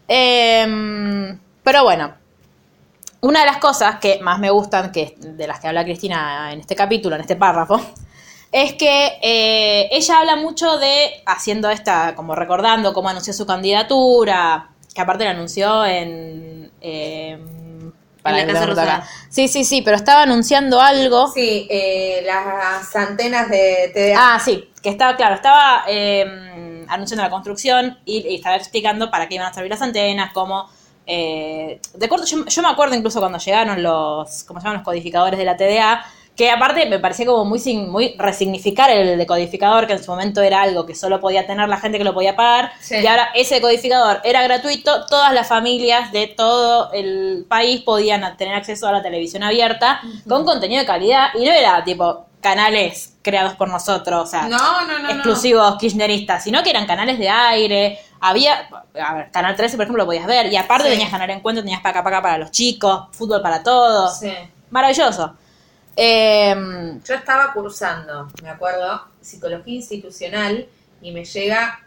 Em, 0.07 1.39
pero 1.63 1.83
bueno, 1.83 2.13
una 3.21 3.39
de 3.41 3.45
las 3.45 3.57
cosas 3.57 3.99
que 3.99 4.19
más 4.21 4.39
me 4.39 4.49
gustan, 4.51 4.91
que 4.91 5.15
de 5.17 5.47
las 5.47 5.59
que 5.59 5.67
habla 5.67 5.83
Cristina 5.83 6.51
en 6.53 6.59
este 6.59 6.75
capítulo, 6.75 7.15
en 7.15 7.21
este 7.21 7.35
párrafo, 7.35 7.79
es 8.51 8.73
que 8.73 9.13
eh, 9.21 9.89
ella 9.91 10.19
habla 10.19 10.35
mucho 10.35 10.77
de, 10.77 11.23
haciendo 11.25 11.69
esta, 11.69 12.13
como 12.15 12.35
recordando 12.35 12.93
cómo 12.93 13.09
anunció 13.09 13.33
su 13.33 13.45
candidatura, 13.45 14.69
que 14.93 15.01
aparte 15.01 15.23
la 15.23 15.31
anunció 15.31 15.83
en... 15.85 16.71
em, 16.81 17.52
para 18.23 18.39
En 18.39 18.47
la 18.47 18.47
que 18.47 18.53
Casa 18.53 18.65
lo 18.65 18.71
anoto 18.71 18.81
acá. 18.81 18.95
Rosada. 19.01 19.11
Sí, 19.29 19.47
sí, 19.47 19.63
sí, 19.63 19.81
pero 19.83 19.97
estaba 19.97 20.23
anunciando 20.23 20.81
algo. 20.81 21.27
Sí, 21.27 21.67
eh, 21.69 22.23
las 22.25 22.95
antenas 22.95 23.49
de 23.49 23.91
TDA. 23.93 24.35
Ah, 24.35 24.39
sí, 24.39 24.69
que 24.81 24.89
estaba, 24.89 25.15
claro, 25.15 25.35
estaba 25.35 25.83
eh, 25.87 26.85
anunciando 26.87 27.23
la 27.23 27.29
construcción 27.29 27.99
y, 28.05 28.25
y 28.27 28.35
estaba 28.35 28.55
explicando 28.55 29.11
para 29.11 29.27
qué 29.27 29.35
iban 29.35 29.47
a 29.47 29.53
servir 29.53 29.69
las 29.71 29.81
antenas, 29.81 30.31
cómo... 30.33 30.69
eh, 31.05 31.79
de 31.93 32.05
acuerdo, 32.05 32.25
yo, 32.25 32.45
yo 32.45 32.61
me 32.61 32.69
acuerdo 32.69 32.95
incluso 32.95 33.19
cuando 33.19 33.37
llegaron 33.37 33.83
los, 33.83 34.43
¿cómo 34.45 34.59
se 34.59 34.65
llaman? 34.65 34.77
Los 34.77 34.85
codificadores 34.85 35.37
de 35.37 35.45
la 35.45 35.57
TDA, 35.57 36.05
que 36.35 36.49
aparte 36.49 36.85
me 36.87 36.97
parecía 36.99 37.25
como 37.27 37.45
muy, 37.45 37.59
sin- 37.59 37.89
muy 37.89 38.15
resignificar 38.17 38.89
el 38.89 39.17
decodificador, 39.17 39.85
que 39.85 39.93
en 39.93 40.03
su 40.03 40.09
momento 40.09 40.41
era 40.41 40.61
algo 40.63 40.85
que 40.85 40.95
solo 40.95 41.19
podía 41.19 41.45
tener 41.45 41.69
la 41.69 41.77
gente 41.77 41.97
que 41.99 42.03
lo 42.03 42.13
podía 42.13 42.35
pagar, 42.35 42.71
Sí. 42.81 42.95
y 43.03 43.05
ahora 43.07 43.29
ese 43.35 43.55
decodificador 43.55 44.19
era 44.23 44.41
gratuito, 44.43 45.05
todas 45.05 45.31
las 45.33 45.47
familias 45.47 46.11
de 46.11 46.27
todo 46.27 46.91
el 46.91 47.45
país 47.47 47.81
podían 47.81 48.35
tener 48.37 48.55
acceso 48.55 48.87
a 48.87 48.91
la 48.91 49.03
televisión 49.03 49.43
abierta 49.43 50.01
con 50.27 50.43
contenido 50.43 50.79
de 50.81 50.87
calidad, 50.87 51.27
y 51.35 51.45
no 51.45 51.51
era 51.51 51.83
tipo 51.83 52.25
canales 52.41 53.13
creados 53.21 53.53
por 53.53 53.69
nosotros, 53.69 54.23
o 54.23 54.25
sea, 54.25 54.47
No, 54.49 54.57
no, 54.85 54.87
no, 54.87 54.99
no. 54.99 55.09
exclusivos 55.11 55.77
kirchneristas, 55.77 56.43
sino 56.43 56.61
que 56.61 56.71
eran 56.71 56.85
canales 56.85 57.17
de 57.17 57.29
aire. 57.29 57.99
Había, 58.19 58.67
a 59.01 59.13
ver, 59.15 59.31
Canal 59.31 59.55
13, 59.55 59.77
por 59.77 59.83
ejemplo, 59.83 60.03
lo 60.03 60.07
podías 60.07 60.25
ver. 60.25 60.51
Y 60.51 60.57
aparte 60.57 60.85
Sí. 60.85 60.91
tenías 60.91 61.09
Canal 61.09 61.29
Encuentro, 61.29 61.63
tenías 61.63 61.81
Paca 61.81 62.03
Paca 62.03 62.21
para 62.21 62.37
los 62.37 62.51
chicos, 62.51 63.03
fútbol 63.11 63.41
para 63.41 63.63
todos. 63.63 64.19
Sí. 64.19 64.33
Maravilloso. 64.71 65.35
Eh, 65.95 66.55
Yo 67.05 67.13
estaba 67.15 67.53
cursando, 67.53 68.29
me 68.41 68.49
acuerdo, 68.49 69.05
psicología 69.21 69.75
institucional 69.75 70.67
y 71.01 71.11
me 71.11 71.23
llega, 71.23 71.79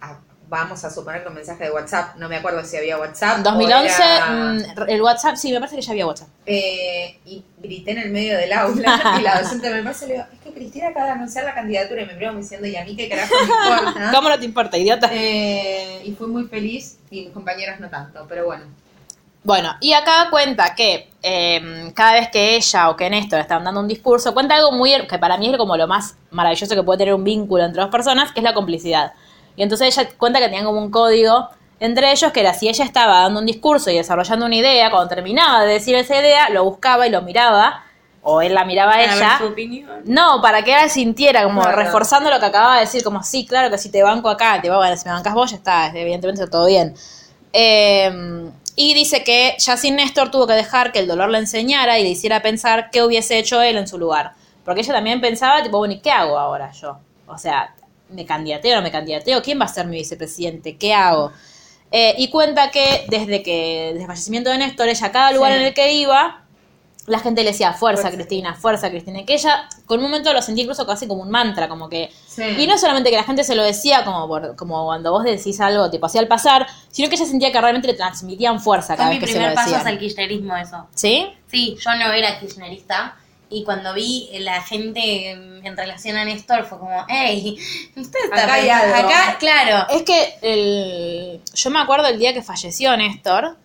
a- 0.00 0.18
vamos 0.48 0.84
a 0.84 0.90
suponer 0.90 1.22
que 1.22 1.28
un 1.28 1.34
mensaje 1.34 1.64
de 1.64 1.70
WhatsApp, 1.70 2.16
no 2.16 2.28
me 2.28 2.36
acuerdo 2.36 2.62
si 2.64 2.76
había 2.76 2.98
WhatsApp. 2.98 3.40
o 3.40 3.42
2011, 3.42 3.86
era- 3.86 4.26
mm, 4.52 4.88
el 4.88 5.02
WhatsApp, 5.02 5.36
sí, 5.36 5.50
me 5.52 5.58
parece 5.58 5.76
que 5.76 5.82
ya 5.82 5.92
había 5.92 6.06
WhatsApp. 6.06 6.28
eh, 6.46 7.18
y 7.24 7.42
grité 7.58 7.92
en 7.92 7.98
el 7.98 8.10
medio 8.10 8.36
del 8.36 8.52
aula 8.52 9.16
y 9.18 9.22
la 9.22 9.40
docente 9.40 9.70
me 9.70 9.82
pasa 9.82 10.04
y 10.04 10.08
le 10.08 10.14
digo, 10.14 10.26
es 10.32 10.38
que 10.40 10.52
Cristina 10.52 10.88
acaba 10.88 11.06
de 11.06 11.12
anunciar 11.12 11.44
la 11.46 11.54
candidatura 11.54 12.02
y 12.02 12.06
me 12.06 12.18
como 12.24 12.38
diciendo, 12.38 12.66
¿y 12.68 12.76
a 12.76 12.84
mí 12.84 12.94
qué 12.94 13.08
carajo 13.08 13.34
me 13.34 13.42
importa? 13.74 14.10
¿Cómo 14.14 14.28
no 14.28 14.38
te 14.38 14.44
importa, 14.44 14.76
idiota? 14.78 15.08
Eh, 15.12 16.02
y 16.04 16.12
fui 16.12 16.26
muy 16.28 16.44
feliz 16.44 16.98
y 17.10 17.22
mis 17.24 17.30
compañeros 17.32 17.80
no 17.80 17.88
tanto, 17.88 18.26
pero 18.28 18.44
bueno. 18.44 18.64
Bueno, 19.44 19.76
y 19.80 19.92
acá 19.92 20.28
cuenta 20.30 20.74
que 20.74 21.10
eh, 21.22 21.92
cada 21.94 22.14
vez 22.14 22.30
que 22.30 22.56
ella 22.56 22.88
o 22.88 22.96
que 22.96 23.08
Néstor 23.10 23.40
estaban 23.40 23.62
dando 23.64 23.80
un 23.80 23.86
discurso, 23.88 24.32
cuenta 24.32 24.54
algo 24.56 24.72
muy, 24.72 24.90
que 25.06 25.18
para 25.18 25.36
mí 25.36 25.50
es 25.50 25.56
como 25.58 25.76
lo 25.76 25.86
más 25.86 26.16
maravilloso 26.30 26.74
que 26.74 26.82
puede 26.82 26.98
tener 26.98 27.12
un 27.14 27.24
vínculo 27.24 27.62
entre 27.62 27.82
dos 27.82 27.90
personas, 27.90 28.32
que 28.32 28.40
es 28.40 28.44
la 28.44 28.54
complicidad. 28.54 29.12
Y 29.54 29.62
entonces 29.62 29.96
ella 29.96 30.08
cuenta 30.16 30.38
que 30.38 30.46
tenían 30.46 30.64
como 30.64 30.80
un 30.80 30.90
código 30.90 31.48
entre 31.78 32.10
ellos, 32.10 32.32
que 32.32 32.40
era 32.40 32.54
si 32.54 32.68
ella 32.68 32.84
estaba 32.84 33.20
dando 33.20 33.40
un 33.40 33.46
discurso 33.46 33.90
y 33.90 33.96
desarrollando 33.96 34.46
una 34.46 34.54
idea, 34.54 34.90
cuando 34.90 35.08
terminaba 35.08 35.64
de 35.64 35.74
decir 35.74 35.94
esa 35.94 36.16
idea, 36.18 36.48
lo 36.48 36.64
buscaba 36.64 37.06
y 37.06 37.10
lo 37.10 37.20
miraba, 37.20 37.82
o 38.22 38.40
él 38.40 38.54
la 38.54 38.64
miraba 38.64 38.92
a 38.92 38.96
Para 38.96 39.08
ver 39.08 39.16
ella. 39.18 39.38
su 39.38 39.44
opinión. 39.48 39.90
No, 40.06 40.40
para 40.40 40.62
que 40.62 40.70
ella 40.70 40.88
sintiera, 40.88 41.42
como 41.44 41.60
Claro. 41.60 41.76
reforzando 41.76 42.30
lo 42.30 42.40
que 42.40 42.46
acababa 42.46 42.76
de 42.76 42.80
decir, 42.82 43.04
como 43.04 43.22
sí, 43.22 43.44
claro 43.44 43.68
que 43.70 43.76
si 43.76 43.90
te 43.90 44.02
banco 44.02 44.30
acá, 44.30 44.58
te 44.62 44.70
va, 44.70 44.78
bueno, 44.78 44.96
si 44.96 45.04
me 45.04 45.12
bancas 45.12 45.34
vos, 45.34 45.50
ya 45.50 45.58
está, 45.58 45.88
evidentemente 45.88 46.42
está 46.42 46.50
todo 46.50 46.66
bien. 46.66 46.94
Eh, 47.52 48.50
y 48.76 48.94
dice 48.94 49.22
que 49.24 49.54
ya 49.58 49.76
sin 49.76 49.96
Néstor 49.96 50.30
tuvo 50.30 50.46
que 50.46 50.54
dejar 50.54 50.92
que 50.92 50.98
el 50.98 51.06
dolor 51.06 51.30
le 51.30 51.38
enseñara 51.38 51.98
y 51.98 52.02
le 52.02 52.10
hiciera 52.10 52.42
pensar 52.42 52.90
qué 52.90 53.02
hubiese 53.02 53.38
hecho 53.38 53.62
él 53.62 53.76
en 53.76 53.86
su 53.86 53.98
lugar. 53.98 54.32
Porque 54.64 54.80
ella 54.80 54.94
también 54.94 55.20
pensaba, 55.20 55.62
tipo, 55.62 55.78
bueno, 55.78 55.94
¿y 55.94 56.00
qué 56.00 56.10
hago 56.10 56.38
ahora 56.38 56.72
yo? 56.72 56.98
O 57.26 57.38
sea, 57.38 57.74
¿me 58.08 58.24
candidateo 58.26 58.72
o 58.72 58.76
no 58.76 58.82
me 58.82 58.90
candidateo? 58.90 59.42
¿Quién 59.42 59.60
va 59.60 59.66
a 59.66 59.68
ser 59.68 59.86
mi 59.86 59.96
vicepresidente? 59.98 60.76
¿Qué 60.76 60.92
hago? 60.94 61.32
Eh, 61.90 62.14
y 62.18 62.28
cuenta 62.28 62.70
que 62.70 63.04
desde 63.08 63.42
que, 63.42 63.90
desde 63.92 64.00
el 64.00 64.06
fallecimiento 64.06 64.50
de 64.50 64.58
Néstor, 64.58 64.88
ella 64.88 65.06
a 65.06 65.12
cada 65.12 65.32
lugar 65.32 65.52
Sí. 65.52 65.58
en 65.58 65.64
el 65.66 65.74
que 65.74 65.92
iba, 65.92 66.42
la 67.06 67.18
gente 67.20 67.44
le 67.44 67.50
decía, 67.52 67.74
fuerza, 67.74 68.02
Fuerza. 68.02 68.16
Cristina, 68.16 68.54
fuerza 68.54 68.90
Cristina. 68.90 69.20
Y 69.20 69.24
que 69.24 69.34
ella, 69.34 69.68
con 69.86 69.98
un 69.98 70.04
momento 70.06 70.32
lo 70.32 70.42
sentía 70.42 70.62
incluso 70.64 70.86
casi 70.86 71.06
como 71.06 71.22
un 71.22 71.30
mantra, 71.30 71.68
como 71.68 71.88
que... 71.88 72.10
Sí. 72.34 72.42
Y 72.58 72.66
no 72.66 72.76
solamente 72.78 73.10
que 73.10 73.16
la 73.16 73.22
gente 73.24 73.44
se 73.44 73.54
lo 73.54 73.62
decía 73.62 74.04
como, 74.04 74.26
por- 74.26 74.56
como 74.56 74.84
cuando 74.86 75.12
vos 75.12 75.22
decís 75.24 75.60
algo 75.60 75.90
tipo 75.90 76.06
así 76.06 76.18
al 76.18 76.26
pasar, 76.26 76.66
sino 76.90 77.08
que 77.08 77.14
ella 77.14 77.26
sentía 77.26 77.52
que 77.52 77.60
realmente 77.60 77.86
le 77.88 77.94
transmitían 77.94 78.60
fuerza 78.60 78.88
Fue 78.88 78.96
cada 78.96 79.10
mi 79.10 79.18
vez 79.18 79.26
que 79.26 79.32
se 79.32 79.38
lo 79.38 79.46
primer 79.46 79.54
paso 79.54 79.76
hacia 79.76 79.90
el 79.90 79.98
kirchnerismo 79.98 80.56
eso. 80.56 80.86
¿Sí? 80.94 81.26
Sí, 81.50 81.76
yo 81.80 81.94
no 81.94 82.12
era 82.12 82.38
kirchnerista. 82.40 83.16
Y 83.50 83.62
cuando 83.62 83.94
vi 83.94 84.30
la 84.40 84.62
gente 84.62 85.30
en 85.30 85.76
relación 85.76 86.16
a 86.16 86.24
Néstor, 86.24 86.64
fue 86.64 86.78
como, 86.78 87.04
hey, 87.08 87.56
usted 87.94 88.18
está 88.24 88.42
Acá 88.44 88.54
hay 88.54 88.62
pensando- 88.68 88.94
algo". 88.96 89.08
Acá, 89.08 89.36
claro. 89.38 89.86
Es 89.90 90.02
que 90.02 90.34
el, 90.42 91.40
yo 91.54 91.70
me 91.70 91.78
acuerdo 91.78 92.08
el 92.08 92.18
día 92.18 92.32
que 92.32 92.42
falleció 92.42 92.96
Néstor, 92.96 93.56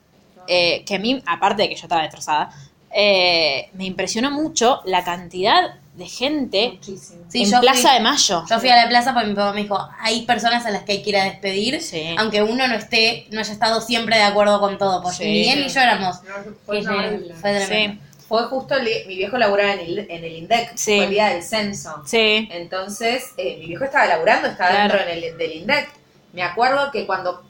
eh, 0.48 0.84
que 0.86 0.96
a 0.96 1.00
mí, 1.00 1.24
aparte 1.26 1.64
de 1.64 1.70
que 1.70 1.76
yo 1.76 1.84
estaba 1.84 2.02
destrozada, 2.04 2.52
eh, 2.92 3.70
me 3.74 3.86
impresionó 3.86 4.30
mucho 4.32 4.82
la 4.86 5.04
cantidad 5.04 5.76
de 6.00 6.08
gente 6.08 6.72
Muchísimo. 6.74 7.26
Sí, 7.30 7.44
en 7.44 7.52
yo 7.52 7.60
Plaza 7.62 7.90
fui- 7.90 7.98
de 7.98 8.00
Mayo. 8.00 8.44
Yo 8.50 8.60
fui 8.60 8.70
a 8.70 8.76
la 8.76 8.90
plaza 8.90 9.14
porque 9.14 9.28
mi 9.28 9.36
papá 9.36 9.54
me 9.54 9.62
dijo, 9.62 9.90
hay 10.00 10.26
personas 10.26 10.66
a 10.66 10.72
las 10.72 10.84
que 10.84 10.94
hay 10.94 11.04
que 11.04 11.10
ir 11.12 11.18
a 11.18 11.26
despedir, 11.26 11.82
Sí. 11.82 12.16
aunque 12.18 12.42
uno 12.42 12.68
no 12.68 12.74
esté, 12.76 13.28
no 13.32 13.40
haya 13.42 13.54
estado 13.54 13.80
siempre 13.82 14.16
de 14.16 14.24
acuerdo 14.24 14.60
con 14.60 14.78
todo, 14.80 15.04
porque 15.04 15.18
Sí. 15.18 15.24
ni 15.26 15.50
él 15.50 15.62
ni 15.62 15.70
yo 15.70 15.80
éramos. 15.82 16.24
No, 16.24 16.34
fue 16.66 16.82
tremendo. 16.82 17.36
Sí, 17.68 18.00
Fue 18.28 18.44
justo 18.46 18.76
mi 19.08 19.16
viejo 19.16 19.38
laburaba 19.38 19.74
en 19.74 19.80
el, 19.80 20.00
en 20.10 20.24
el 20.24 20.36
INDEC, 20.36 20.72
Sí. 20.76 20.96
fue 20.98 21.06
el 21.06 21.10
día 21.12 21.28
del 21.30 21.44
censo. 21.44 22.04
sí. 22.06 22.48
Entonces, 22.52 23.24
eh, 23.38 23.58
mi 23.60 23.66
viejo 23.68 23.84
estaba 23.86 24.06
laburando, 24.06 24.48
estaba 24.48 24.70
Claro. 24.70 24.94
dentro 24.98 25.12
en 25.12 25.24
el, 25.24 25.38
del 25.38 25.52
INDEC. 25.58 25.90
Me 26.34 26.44
acuerdo 26.44 26.92
que 26.92 27.06
cuando. 27.08 27.44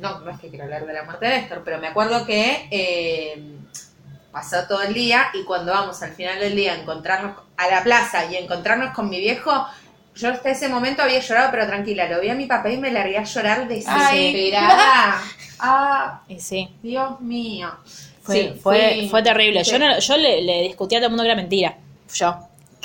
No, 0.00 0.20
no 0.20 0.30
es 0.30 0.38
que 0.38 0.50
quiero 0.50 0.64
hablar 0.64 0.86
de 0.86 0.92
la 0.92 1.04
muerte 1.04 1.24
de 1.26 1.38
Néstor, 1.40 1.62
pero 1.64 1.78
me 1.78 1.86
acuerdo 1.88 2.26
que 2.26 2.68
eh, 2.70 3.42
pasó 4.36 4.64
todo 4.68 4.82
el 4.82 4.92
día 4.92 5.28
y 5.32 5.44
cuando 5.44 5.72
vamos 5.72 6.02
al 6.02 6.12
final 6.12 6.38
del 6.38 6.54
día 6.54 6.74
a 6.74 6.76
encontrarnos 6.76 7.38
a 7.56 7.68
la 7.68 7.82
plaza 7.82 8.30
y 8.30 8.36
encontrarnos 8.36 8.92
con 8.94 9.08
mi 9.08 9.18
viejo, 9.18 9.66
yo 10.14 10.28
hasta 10.30 10.50
ese 10.50 10.68
momento 10.68 11.00
había 11.02 11.20
llorado, 11.20 11.50
pero 11.52 11.66
tranquila, 11.66 12.06
lo 12.06 12.20
vi 12.20 12.28
a 12.28 12.34
mi 12.34 12.44
papá 12.44 12.68
y 12.70 12.76
me 12.76 12.90
largué 12.90 13.16
a 13.16 13.24
llorar 13.24 13.66
desesperada. 13.66 15.22
Ah, 15.58 16.20
Y 16.28 16.38
sí. 16.38 16.68
Dios 16.82 17.18
mío. 17.22 17.70
Fue, 18.22 18.34
Sí, 18.34 18.60
fue, 18.62 19.08
fue 19.10 19.22
terrible. 19.22 19.64
sí. 19.64 19.70
Yo, 19.70 19.78
no- 19.78 19.98
yo 19.98 20.16
le, 20.18 20.42
le 20.42 20.60
discutía 20.64 20.98
a 20.98 21.00
todo 21.00 21.06
el 21.06 21.10
mundo 21.12 21.22
que 21.22 21.28
era 21.28 21.36
mentira. 21.36 21.78
Yo. 22.12 22.36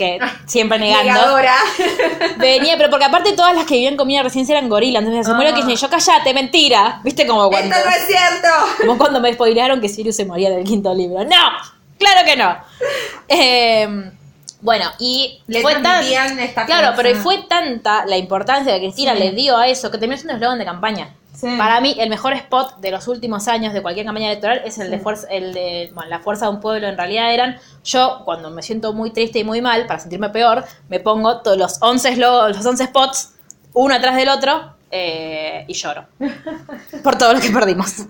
Que 0.02 0.20
siempre 0.48 0.80
negando. 0.80 1.14
Negadora. 1.14 1.56
Venía, 2.38 2.76
pero 2.76 2.90
porque 2.90 3.06
aparte 3.06 3.34
todas 3.34 3.54
las 3.56 3.66
que 3.66 3.76
vivían 3.76 3.98
en 4.00 4.24
residencia 4.24 4.58
eran 4.58 4.68
gorilas. 4.68 5.04
Entonces 5.04 5.28
se 5.28 5.34
murió 5.34 5.52
Ah. 5.52 5.56
Kirchner. 5.56 5.78
Yo 5.78 5.90
callate, 5.90 6.34
mentira. 6.34 7.00
¿Viste 7.04 7.28
como 7.28 7.50
cuando, 7.50 7.76
Esto 7.76 7.88
no 7.90 7.96
es 7.96 8.08
cierto. 8.08 8.48
como 8.80 8.98
cuando 8.98 9.20
me 9.20 9.32
spoilearon 9.34 9.80
que 9.80 9.90
Sirius 9.90 10.16
se 10.16 10.26
moría 10.26 10.50
del 10.50 10.64
quinto 10.64 10.92
libro? 10.96 11.24
¡No! 11.24 11.36
¡Claro 12.00 12.22
que 12.26 12.36
no! 12.36 12.58
Eh, 13.28 14.12
bueno, 14.62 14.86
y 15.00 15.40
Le 15.48 15.62
fue 15.62 15.74
tan. 15.76 16.04
Claro, 16.04 16.66
fuerza. 16.66 16.94
pero 16.96 17.16
fue 17.20 17.38
tanta 17.48 18.06
la 18.06 18.18
importancia 18.18 18.74
que 18.74 18.80
Cristina 18.82 19.14
Sí. 19.14 19.20
le 19.20 19.32
dio 19.32 19.56
a 19.58 19.68
eso 19.68 19.92
que 19.92 19.98
terminó 20.00 20.18
siendo 20.18 20.34
eslogan 20.34 20.58
de 20.60 20.66
campaña. 20.66 21.10
Sí. 21.34 21.48
Para 21.58 21.82
mí, 21.82 21.96
el 22.00 22.10
mejor 22.10 22.34
spot 22.34 22.78
de 22.80 22.92
los 22.92 23.08
últimos 23.08 23.48
años 23.48 23.74
de 23.74 23.82
cualquier 23.82 24.06
campaña 24.06 24.28
electoral 24.28 24.62
es 24.66 24.78
el 24.78 24.92
de 24.92 25.00
fuerza, 25.00 25.28
el 25.32 25.54
de, 25.54 25.90
bueno, 25.94 26.10
la 26.10 26.20
fuerza 26.20 26.46
de 26.46 26.52
un 26.52 26.60
pueblo 26.60 26.88
en 26.88 26.98
realidad 26.98 27.34
eran, 27.34 27.58
yo 27.84 28.22
cuando 28.26 28.52
me 28.52 28.62
siento 28.62 28.94
muy 28.94 29.12
triste 29.12 29.40
y 29.40 29.44
muy 29.44 29.62
mal, 29.62 29.88
para 29.88 30.00
sentirme 30.00 30.30
peor, 30.30 30.64
me 30.90 31.00
pongo 31.00 31.42
todos 31.42 31.58
los 31.58 31.82
11, 31.82 32.16
eslo- 32.18 32.48
los 32.50 32.66
11 32.66 32.84
spots, 32.86 33.34
uno 33.74 33.96
atrás 33.96 34.16
del 34.18 34.30
otro, 34.30 34.76
eh, 34.92 35.64
y 35.68 35.74
lloro. 35.74 36.06
Por 37.04 37.18
todo 37.18 37.34
lo 37.34 37.40
que 37.40 37.50
perdimos. 37.50 37.94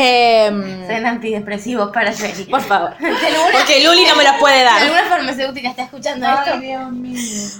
Em, 0.00 0.86
Sean 0.86 1.06
antidepresivos 1.06 1.90
para 1.90 2.12
Sherry. 2.12 2.44
por 2.44 2.60
favor. 2.60 2.90
Porque 3.52 3.82
Luli 3.82 4.04
no 4.06 4.14
me 4.16 4.22
los 4.22 4.34
puede 4.38 4.62
dar. 4.62 4.82
alguna 4.82 5.04
farmacéutica 5.08 5.70
está 5.70 5.84
escuchando 5.84 6.26
esto, 6.26 6.58
Dios 6.60 6.92
mío. 6.92 7.18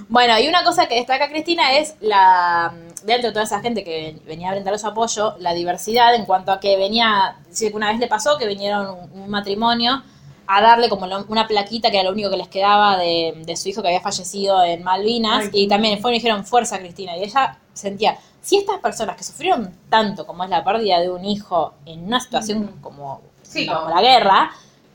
Bueno, 0.08 0.38
y 0.38 0.46
una 0.46 0.62
cosa 0.62 0.86
que 0.86 0.96
destaca 0.96 1.28
Cristina 1.30 1.72
es 1.78 1.94
la, 2.00 2.72
dentro 3.04 3.28
de 3.28 3.32
toda 3.32 3.44
esa 3.44 3.60
gente 3.60 3.84
que 3.84 4.18
venía 4.26 4.48
a 4.50 4.52
brindar 4.52 4.78
su 4.78 4.86
apoyo, 4.86 5.34
la 5.38 5.52
diversidad 5.54 6.14
en 6.14 6.24
cuanto 6.24 6.52
a 6.52 6.60
que 6.60 6.76
venía, 6.76 7.36
sí, 7.50 7.70
una 7.74 7.88
vez 7.90 7.98
le 7.98 8.06
pasó 8.06 8.36
que 8.38 8.46
vinieron 8.46 8.88
un, 9.12 9.22
un 9.22 9.30
matrimonio 9.30 10.02
a 10.46 10.60
darle 10.62 10.88
como 10.88 11.06
lo- 11.06 11.26
una 11.28 11.46
plaquita 11.46 11.90
que 11.90 11.96
era 11.98 12.04
lo 12.08 12.12
único 12.14 12.30
que 12.30 12.36
les 12.38 12.48
quedaba 12.48 12.96
de, 12.96 13.34
de 13.44 13.56
su 13.56 13.68
hijo 13.68 13.82
que 13.82 13.88
había 13.88 14.00
fallecido 14.00 14.62
en 14.64 14.82
Malvinas 14.82 15.44
Ay, 15.44 15.50
y 15.64 15.68
también 15.68 16.00
fueron 16.00 16.14
y 16.14 16.18
dijeron 16.20 16.44
fuerza 16.44 16.78
Cristina 16.78 17.16
y 17.16 17.24
ella 17.24 17.58
sentía, 17.74 18.16
si 18.40 18.56
estas 18.56 18.78
personas 18.80 19.16
que 19.16 19.24
sufrieron 19.24 19.74
tanto 19.90 20.26
como 20.26 20.44
es 20.44 20.50
la 20.50 20.64
pérdida 20.64 21.00
de 21.00 21.10
un 21.10 21.24
hijo 21.24 21.74
en 21.84 22.04
una 22.06 22.18
situación 22.20 22.78
como, 22.80 23.20
Sí, 23.42 23.66
como 23.66 23.80
como- 23.80 23.94
la 23.94 24.00
guerra, 24.00 24.50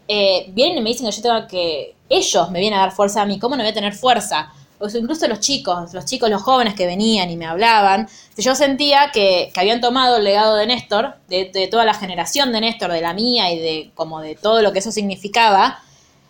eh, 0.08 0.48
vienen 0.50 0.80
y 0.80 0.82
me 0.82 0.90
dicen 0.90 1.06
que 1.10 1.16
yo 1.16 1.22
tengo 1.22 1.48
que, 1.48 1.96
ellos 2.10 2.50
me 2.52 2.60
vienen 2.60 2.80
a 2.80 2.84
dar 2.84 2.92
fuerza 2.92 3.22
a 3.22 3.26
mí, 3.26 3.38
¿cómo 3.40 3.56
no 3.56 3.64
voy 3.64 3.72
a 3.72 3.74
tener 3.74 3.94
fuerza? 3.94 4.52
O 4.84 4.98
incluso 4.98 5.28
los 5.30 5.40
chicos, 5.40 5.94
los 5.94 6.04
chicos, 6.04 6.30
los 6.30 6.42
jóvenes 6.42 6.74
que 6.74 6.86
venían 6.86 7.30
y 7.30 7.38
me 7.38 7.46
hablaban, 7.46 8.10
yo 8.38 8.54
sentía 8.54 9.12
que, 9.14 9.50
que 9.54 9.60
habían 9.60 9.80
tomado 9.80 10.18
el 10.18 10.26
legado 10.26 10.58
de 10.58 10.68
Néstor, 10.68 11.16
de, 11.30 11.50
de 11.54 11.68
toda 11.68 11.86
la 11.86 11.94
generación 11.94 12.52
de 12.52 12.60
Néstor, 12.60 12.92
de 12.92 13.00
la 13.00 13.14
mía 13.14 13.52
y 13.54 13.60
de 13.60 13.92
como 13.96 14.20
de 14.20 14.36
todo 14.36 14.62
lo 14.62 14.74
que 14.74 14.80
eso 14.80 14.92
significaba, 14.92 15.80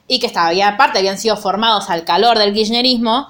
y 0.07 0.19
que 0.19 0.27
estaba, 0.27 0.49
había, 0.49 0.67
aparte 0.67 0.99
habían 0.99 1.17
sido 1.17 1.35
formados 1.35 1.89
al 1.89 2.03
calor 2.03 2.37
del 2.37 2.53
kirchnerismo, 2.53 3.27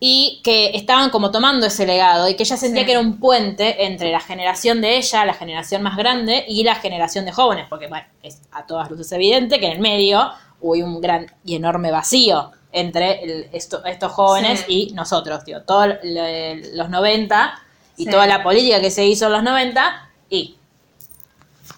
y 0.00 0.40
que 0.44 0.76
estaban 0.76 1.08
como 1.10 1.30
tomando 1.30 1.66
ese 1.66 1.86
legado, 1.86 2.28
y 2.28 2.36
que 2.36 2.42
ella 2.42 2.56
sentía 2.58 2.82
Sí. 2.82 2.86
que 2.86 2.92
era 2.92 3.00
un 3.00 3.18
puente 3.18 3.86
entre 3.86 4.12
la 4.12 4.20
generación 4.20 4.80
de 4.82 4.98
ella, 4.98 5.24
la 5.24 5.34
generación 5.34 5.82
más 5.82 5.96
grande, 5.96 6.44
y 6.46 6.62
la 6.62 6.74
generación 6.74 7.24
de 7.24 7.32
jóvenes, 7.32 7.66
porque 7.70 7.86
bueno, 7.88 8.06
es 8.22 8.42
a 8.52 8.66
todas 8.66 8.90
luces 8.90 9.10
evidente 9.12 9.58
que 9.60 9.66
en 9.66 9.72
el 9.72 9.80
medio 9.80 10.30
hubo 10.60 10.74
un 10.74 11.00
gran 11.00 11.26
y 11.44 11.56
enorme 11.56 11.90
vacío 11.90 12.52
entre 12.80 13.22
el- 13.24 13.48
esto- 13.52 13.84
estos 13.84 14.12
jóvenes 14.12 14.64
Sí. 14.66 14.88
y 14.90 14.94
nosotros, 14.94 15.44
tío, 15.44 15.62
todos 15.62 15.94
los 16.02 16.88
90 16.90 17.60
y 17.96 18.04
Sí. 18.04 18.10
toda 18.10 18.26
la 18.26 18.42
política 18.42 18.80
que 18.80 18.90
se 18.90 19.04
hizo 19.06 19.26
en 19.26 19.32
los 19.32 19.42
90 19.42 20.08
y 20.30 20.56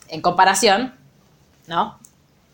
en 0.08 0.20
comparación, 0.20 0.94
¿no? 1.66 1.98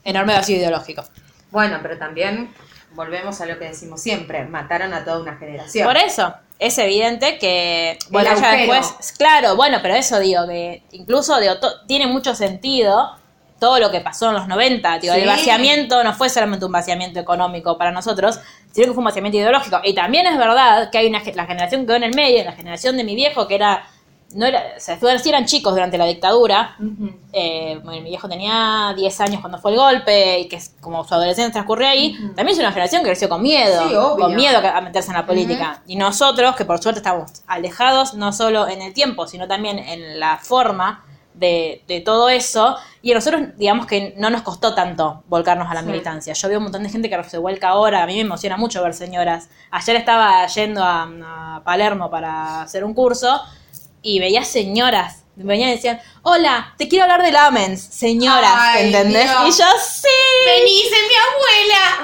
Enorme 0.04 0.34
vacío 0.34 0.56
ideológico. 0.56 1.04
Bueno, 1.50 1.78
pero 1.82 1.98
también 1.98 2.52
volvemos 2.94 3.40
a 3.40 3.46
lo 3.46 3.58
que 3.58 3.66
decimos 3.66 4.00
siempre, 4.02 4.44
mataron 4.44 4.92
a 4.94 5.04
toda 5.04 5.20
una 5.20 5.36
generación. 5.36 5.86
Por 5.86 5.96
eso, 5.96 6.34
es 6.58 6.78
evidente 6.78 7.38
que, 7.38 7.98
bueno, 8.10 8.30
ya 8.40 8.52
después, 8.52 9.12
claro, 9.18 9.56
bueno, 9.56 9.78
pero 9.82 9.94
eso 9.94 10.18
digo, 10.18 10.46
que 10.46 10.82
incluso 10.92 11.38
digo, 11.40 11.54
tiene 11.86 12.06
mucho 12.06 12.34
sentido 12.34 13.16
todo 13.58 13.78
lo 13.78 13.90
que 13.90 14.00
pasó 14.00 14.28
en 14.28 14.34
los 14.34 14.48
90. 14.48 14.98
Digo, 14.98 15.14
Sí. 15.14 15.20
El 15.20 15.26
vaciamiento 15.26 16.02
no 16.04 16.12
fue 16.12 16.28
solamente 16.28 16.66
un 16.66 16.72
vaciamiento 16.72 17.18
económico 17.20 17.78
para 17.78 17.90
nosotros, 17.90 18.38
sino 18.72 18.88
que 18.88 18.92
fue 18.92 18.98
un 18.98 19.04
vaciamiento 19.06 19.38
ideológico. 19.38 19.80
Y 19.84 19.94
también 19.94 20.26
es 20.26 20.36
verdad 20.36 20.90
que 20.90 20.98
hay 20.98 21.06
una 21.06 21.22
la 21.34 21.46
generación 21.46 21.80
que 21.82 21.86
quedó 21.86 21.96
en 21.96 22.04
el 22.04 22.14
medio, 22.14 22.44
la 22.44 22.52
generación 22.52 22.96
de 22.96 23.04
mi 23.04 23.14
viejo, 23.14 23.46
que 23.46 23.54
era. 23.54 23.86
No 24.34 24.44
era, 24.44 24.60
o 24.76 24.80
sea, 24.80 24.98
sí 25.18 25.28
eran 25.28 25.46
chicos 25.46 25.72
durante 25.72 25.96
la 25.96 26.04
dictadura. 26.04 26.76
Eh, 27.32 27.80
bueno, 27.84 28.02
mi 28.02 28.10
viejo 28.10 28.28
tenía 28.28 28.92
10 28.94 29.20
años 29.20 29.40
cuando 29.40 29.58
fue 29.58 29.70
el 29.70 29.78
golpe 29.78 30.40
y 30.40 30.48
que 30.48 30.60
como 30.80 31.04
su 31.04 31.14
adolescencia 31.14 31.52
transcurrió 31.52 31.88
ahí. 31.88 32.14
También 32.34 32.48
es 32.48 32.58
una 32.58 32.70
generación 32.72 33.02
que 33.02 33.10
creció 33.10 33.28
con 33.28 33.40
miedo, 33.40 33.88
Sí, 33.88 33.94
con 33.94 34.34
miedo 34.34 34.58
a 34.58 34.80
meterse 34.80 35.10
en 35.10 35.16
la 35.16 35.24
política. 35.26 35.80
Y 35.86 35.94
nosotros, 35.96 36.56
que 36.56 36.64
por 36.64 36.82
suerte 36.82 36.98
estamos 36.98 37.30
alejados 37.46 38.14
no 38.14 38.32
solo 38.32 38.66
en 38.68 38.82
el 38.82 38.92
tiempo, 38.92 39.28
sino 39.28 39.46
también 39.46 39.78
en 39.78 40.18
la 40.18 40.38
forma 40.38 41.04
de, 41.36 41.82
de 41.86 42.00
todo 42.00 42.28
eso. 42.28 42.76
Y 43.02 43.12
a 43.12 43.14
nosotros, 43.14 43.42
digamos 43.56 43.86
que 43.86 44.14
no 44.16 44.30
nos 44.30 44.42
costó 44.42 44.74
tanto 44.74 45.22
volcarnos 45.28 45.70
a 45.70 45.74
la 45.74 45.80
Sí. 45.80 45.86
militancia. 45.86 46.32
Yo 46.34 46.48
veo 46.48 46.58
un 46.58 46.64
montón 46.64 46.82
de 46.82 46.88
gente 46.88 47.08
que 47.08 47.24
se 47.24 47.38
vuelca 47.38 47.68
ahora. 47.68 48.02
A 48.02 48.06
mí 48.06 48.14
me 48.14 48.20
emociona 48.22 48.56
mucho 48.56 48.82
ver 48.82 48.94
señoras. 48.94 49.48
Ayer 49.70 49.96
estaba 49.96 50.46
yendo 50.48 50.82
a, 50.82 51.02
a 51.56 51.62
Palermo 51.64 52.10
para 52.10 52.62
hacer 52.62 52.84
un 52.84 52.94
curso 52.94 53.40
y 54.02 54.18
veía 54.18 54.44
señoras. 54.44 55.22
Venían 55.38 55.68
y 55.68 55.72
decían, 55.72 56.00
hola, 56.22 56.72
te 56.78 56.88
quiero 56.88 57.04
hablar 57.04 57.22
de 57.22 57.30
Lamens, 57.30 57.82
señoras, 57.82 58.50
Ay, 58.56 58.86
¿entendés? 58.86 59.24
Dios. 59.30 59.42
Y 59.58 59.60
yo, 59.60 59.66
sí, 59.86 60.08
Vení, 60.46 60.82
dice 60.82 60.96
mi 61.08 61.14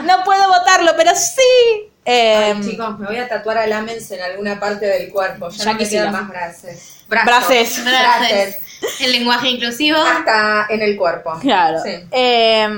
abuela. 0.04 0.14
no 0.18 0.24
puedo 0.24 0.48
votarlo, 0.48 0.92
pero 0.98 1.12
sí. 1.16 1.88
Eh, 2.04 2.52
Ay, 2.54 2.60
chicos, 2.62 2.98
me 2.98 3.06
voy 3.06 3.16
a 3.16 3.26
tatuar 3.28 3.56
a 3.56 3.66
Lamens 3.66 4.10
en 4.10 4.20
alguna 4.20 4.60
parte 4.60 4.84
del 4.84 5.10
cuerpo. 5.10 5.48
Ya, 5.48 5.64
Ya 5.64 5.72
no 5.72 5.78
me 5.78 5.88
quedan 5.88 6.12
más 6.12 6.28
braces. 6.28 7.04
Braces. 7.08 7.82
Braces. 7.84 8.56
El 9.00 9.12
lenguaje 9.12 9.48
inclusivo. 9.48 9.98
Hasta 9.98 10.66
en 10.70 10.82
el 10.82 10.96
cuerpo. 10.96 11.38
claro. 11.40 11.78
Sí. 11.84 11.90
Eh, 12.10 12.68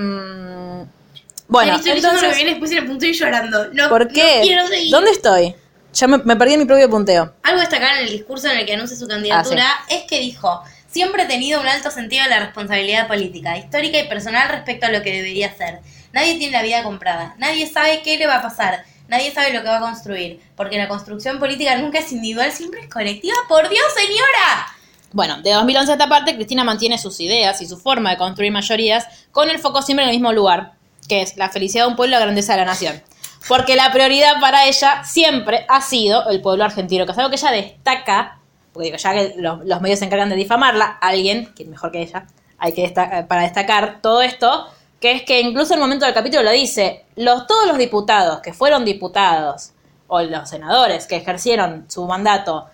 bueno, 1.46 1.80
que 1.82 1.92
entonces, 1.92 2.34
viene 2.34 2.50
después 2.50 2.72
y 2.72 2.76
el 2.76 2.86
punto 2.86 3.06
y 3.06 3.12
llorando. 3.12 3.68
No, 3.72 3.88
¿por 3.88 4.08
qué? 4.08 4.38
no 4.38 4.42
quiero 4.42 4.66
seguir. 4.66 4.90
¿Dónde 4.90 5.10
estoy? 5.10 5.54
Ya 5.92 6.08
me, 6.08 6.18
me 6.18 6.36
perdí 6.36 6.54
en 6.54 6.60
mi 6.60 6.66
propio 6.66 6.90
punteo. 6.90 7.34
Algo 7.42 7.58
a 7.58 7.60
destacar 7.60 7.98
en 7.98 8.06
el 8.06 8.10
discurso 8.10 8.48
en 8.48 8.58
el 8.58 8.66
que 8.66 8.74
anuncia 8.74 8.96
su 8.96 9.06
candidatura 9.06 9.64
es 9.88 10.02
que 10.08 10.18
dijo, 10.18 10.62
siempre 10.88 11.24
he 11.24 11.26
tenido 11.26 11.60
un 11.60 11.68
alto 11.68 11.90
sentido 11.90 12.24
de 12.24 12.30
la 12.30 12.40
responsabilidad 12.40 13.06
política, 13.06 13.56
histórica 13.56 13.98
y 14.00 14.08
personal 14.08 14.48
respecto 14.48 14.86
a 14.86 14.90
lo 14.90 15.02
que 15.02 15.12
debería 15.12 15.54
ser. 15.54 15.80
Nadie 16.12 16.36
tiene 16.36 16.52
la 16.52 16.62
vida 16.62 16.82
comprada, 16.82 17.34
nadie 17.38 17.68
sabe 17.68 18.02
qué 18.02 18.16
le 18.16 18.26
va 18.26 18.36
a 18.36 18.42
pasar, 18.42 18.84
nadie 19.08 19.32
sabe 19.32 19.52
lo 19.52 19.62
que 19.62 19.68
va 19.68 19.78
a 19.78 19.80
construir, 19.80 20.40
porque 20.56 20.78
la 20.78 20.88
construcción 20.88 21.38
política 21.38 21.76
nunca 21.76 21.98
es 21.98 22.10
individual, 22.10 22.50
siempre 22.50 22.80
es 22.80 22.88
colectiva. 22.88 23.36
¡Por 23.48 23.68
Dios, 23.68 23.86
señora! 23.94 24.73
Bueno, 25.14 25.40
de 25.42 25.52
2011 25.52 25.92
a 25.92 25.94
esta 25.94 26.08
parte, 26.08 26.34
Cristina 26.34 26.64
mantiene 26.64 26.98
sus 26.98 27.20
ideas 27.20 27.62
y 27.62 27.66
su 27.66 27.78
forma 27.78 28.10
de 28.10 28.16
construir 28.16 28.50
mayorías 28.50 29.06
con 29.30 29.48
el 29.48 29.60
foco 29.60 29.80
siempre 29.80 30.02
en 30.02 30.10
el 30.10 30.16
mismo 30.16 30.32
lugar, 30.32 30.72
que 31.08 31.22
es 31.22 31.36
la 31.36 31.50
felicidad 31.50 31.84
de 31.84 31.90
un 31.90 31.94
pueblo 31.94 32.16
y 32.16 32.18
la 32.18 32.24
grandeza 32.24 32.54
de 32.54 32.58
la 32.58 32.64
nación. 32.64 33.00
Porque 33.46 33.76
la 33.76 33.92
prioridad 33.92 34.40
para 34.40 34.66
ella 34.66 35.04
siempre 35.04 35.66
ha 35.68 35.80
sido 35.82 36.28
el 36.30 36.42
pueblo 36.42 36.64
argentino, 36.64 37.06
que 37.06 37.12
es 37.12 37.18
algo 37.18 37.30
que 37.30 37.36
ella 37.36 37.52
destaca, 37.52 38.40
porque 38.72 38.86
digo, 38.86 38.96
ya 38.96 39.12
que 39.12 39.34
los, 39.38 39.80
medios 39.80 40.00
se 40.00 40.06
encargan 40.06 40.30
de 40.30 40.34
difamarla, 40.34 40.98
alguien, 41.00 41.54
que 41.54 41.64
mejor 41.64 41.92
que 41.92 42.02
ella, 42.02 42.26
hay 42.58 42.72
que 42.72 42.82
destacar, 42.82 43.28
para 43.28 43.42
destacar 43.42 44.00
todo 44.02 44.20
esto, 44.20 44.66
que 44.98 45.12
es 45.12 45.22
que 45.22 45.40
incluso 45.40 45.74
en 45.74 45.78
el 45.78 45.84
momento 45.84 46.06
del 46.06 46.14
capítulo 46.14 46.42
lo 46.42 46.50
dice, 46.50 47.04
todos 47.14 47.68
los 47.68 47.78
diputados 47.78 48.40
que 48.40 48.52
fueron 48.52 48.84
diputados, 48.84 49.74
o 50.08 50.20
los 50.22 50.50
senadores 50.50 51.06
que 51.06 51.14
ejercieron 51.14 51.86
su 51.88 52.04
mandato 52.04 52.66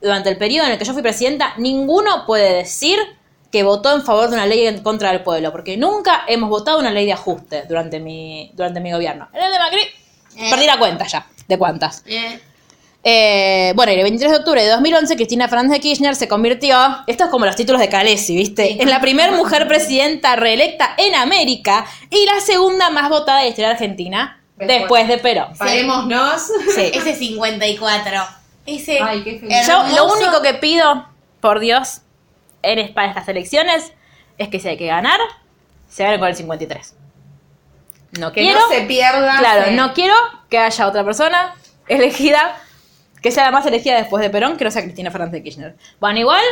durante 0.00 0.28
el 0.30 0.36
periodo 0.36 0.66
en 0.66 0.72
el 0.72 0.78
que 0.78 0.84
yo 0.84 0.92
fui 0.92 1.02
presidenta, 1.02 1.54
ninguno 1.58 2.24
puede 2.26 2.52
decir 2.54 2.98
que 3.50 3.62
votó 3.62 3.94
en 3.94 4.02
favor 4.02 4.28
de 4.28 4.34
una 4.36 4.46
ley 4.46 4.66
en 4.66 4.82
contra 4.82 5.10
del 5.12 5.22
pueblo, 5.22 5.52
porque 5.52 5.76
nunca 5.76 6.24
hemos 6.26 6.50
votado 6.50 6.78
una 6.78 6.90
ley 6.90 7.06
de 7.06 7.12
ajuste 7.12 7.64
durante 7.68 8.00
mi, 8.00 8.50
durante 8.54 8.80
mi 8.80 8.92
gobierno. 8.92 9.28
En 9.32 9.42
el 9.42 9.52
de 9.52 9.58
Macri, 9.58 9.80
Eh. 10.36 10.50
perdí 10.50 10.66
la 10.66 10.78
cuenta 10.78 11.06
ya, 11.06 11.26
de 11.48 11.56
cuántas. 11.58 12.02
Eh, 12.06 12.40
Eh, 13.08 13.72
bueno, 13.76 13.92
y 13.92 13.94
el 13.94 14.02
23 14.02 14.32
de 14.32 14.38
octubre 14.38 14.60
de 14.64 14.68
2011, 14.68 15.14
Cristina 15.14 15.46
Fernández 15.46 15.74
de 15.74 15.80
Kirchner 15.80 16.16
se 16.16 16.26
convirtió, 16.26 16.76
esto 17.06 17.22
es 17.24 17.30
como 17.30 17.46
los 17.46 17.54
títulos 17.54 17.80
de 17.80 17.88
Calesi, 17.88 18.34
¿viste? 18.36 18.82
En 18.82 18.90
la 18.90 19.00
primera 19.00 19.30
mujer 19.30 19.68
presidenta 19.68 20.34
reelecta 20.34 20.90
en 20.98 21.14
América 21.14 21.86
y 22.10 22.26
la 22.26 22.40
segunda 22.40 22.90
más 22.90 23.08
votada 23.08 23.38
de 23.38 23.44
la 23.44 23.48
historia 23.50 23.70
argentina, 23.70 24.42
Después. 24.56 24.80
después 24.80 25.08
de 25.08 25.18
Perón. 25.18 25.56
Parémonos. 25.56 26.42
Sí. 26.74 26.90
ese 26.92 27.14
54. 27.14 28.26
Ese 28.66 28.98
Ay, 29.00 29.22
qué 29.22 29.38
feliz. 29.38 29.66
Yo 29.66 29.82
lo 29.94 30.12
único 30.12 30.42
que 30.42 30.54
pido, 30.54 31.06
por 31.40 31.60
Dios, 31.60 32.00
en, 32.62 32.92
para 32.94 33.08
estas 33.08 33.28
elecciones, 33.28 33.92
es 34.38 34.48
que 34.48 34.58
si 34.60 34.68
hay 34.68 34.76
que 34.76 34.86
ganar, 34.86 35.20
se 35.88 36.02
gane 36.04 36.18
con 36.18 36.28
el 36.28 36.36
53. 36.36 36.94
No 38.18 38.32
Que 38.32 38.40
quiero, 38.42 38.60
no 38.60 38.68
se 38.68 38.82
pierda. 38.82 39.38
claro, 39.38 39.70
no 39.72 39.92
quiero 39.92 40.14
que 40.48 40.58
haya 40.58 40.86
otra 40.86 41.04
persona 41.04 41.54
elegida, 41.88 42.56
que 43.22 43.30
sea 43.30 43.44
la 43.44 43.50
más 43.50 43.66
elegida 43.66 43.96
después 43.96 44.22
de 44.22 44.30
Perón, 44.30 44.56
que 44.56 44.64
no 44.64 44.70
sea 44.70 44.82
Cristina 44.82 45.10
Fernández 45.10 45.34
de 45.34 45.42
Kirchner. 45.42 45.76
Bueno, 46.00 46.18
igual, 46.20 46.42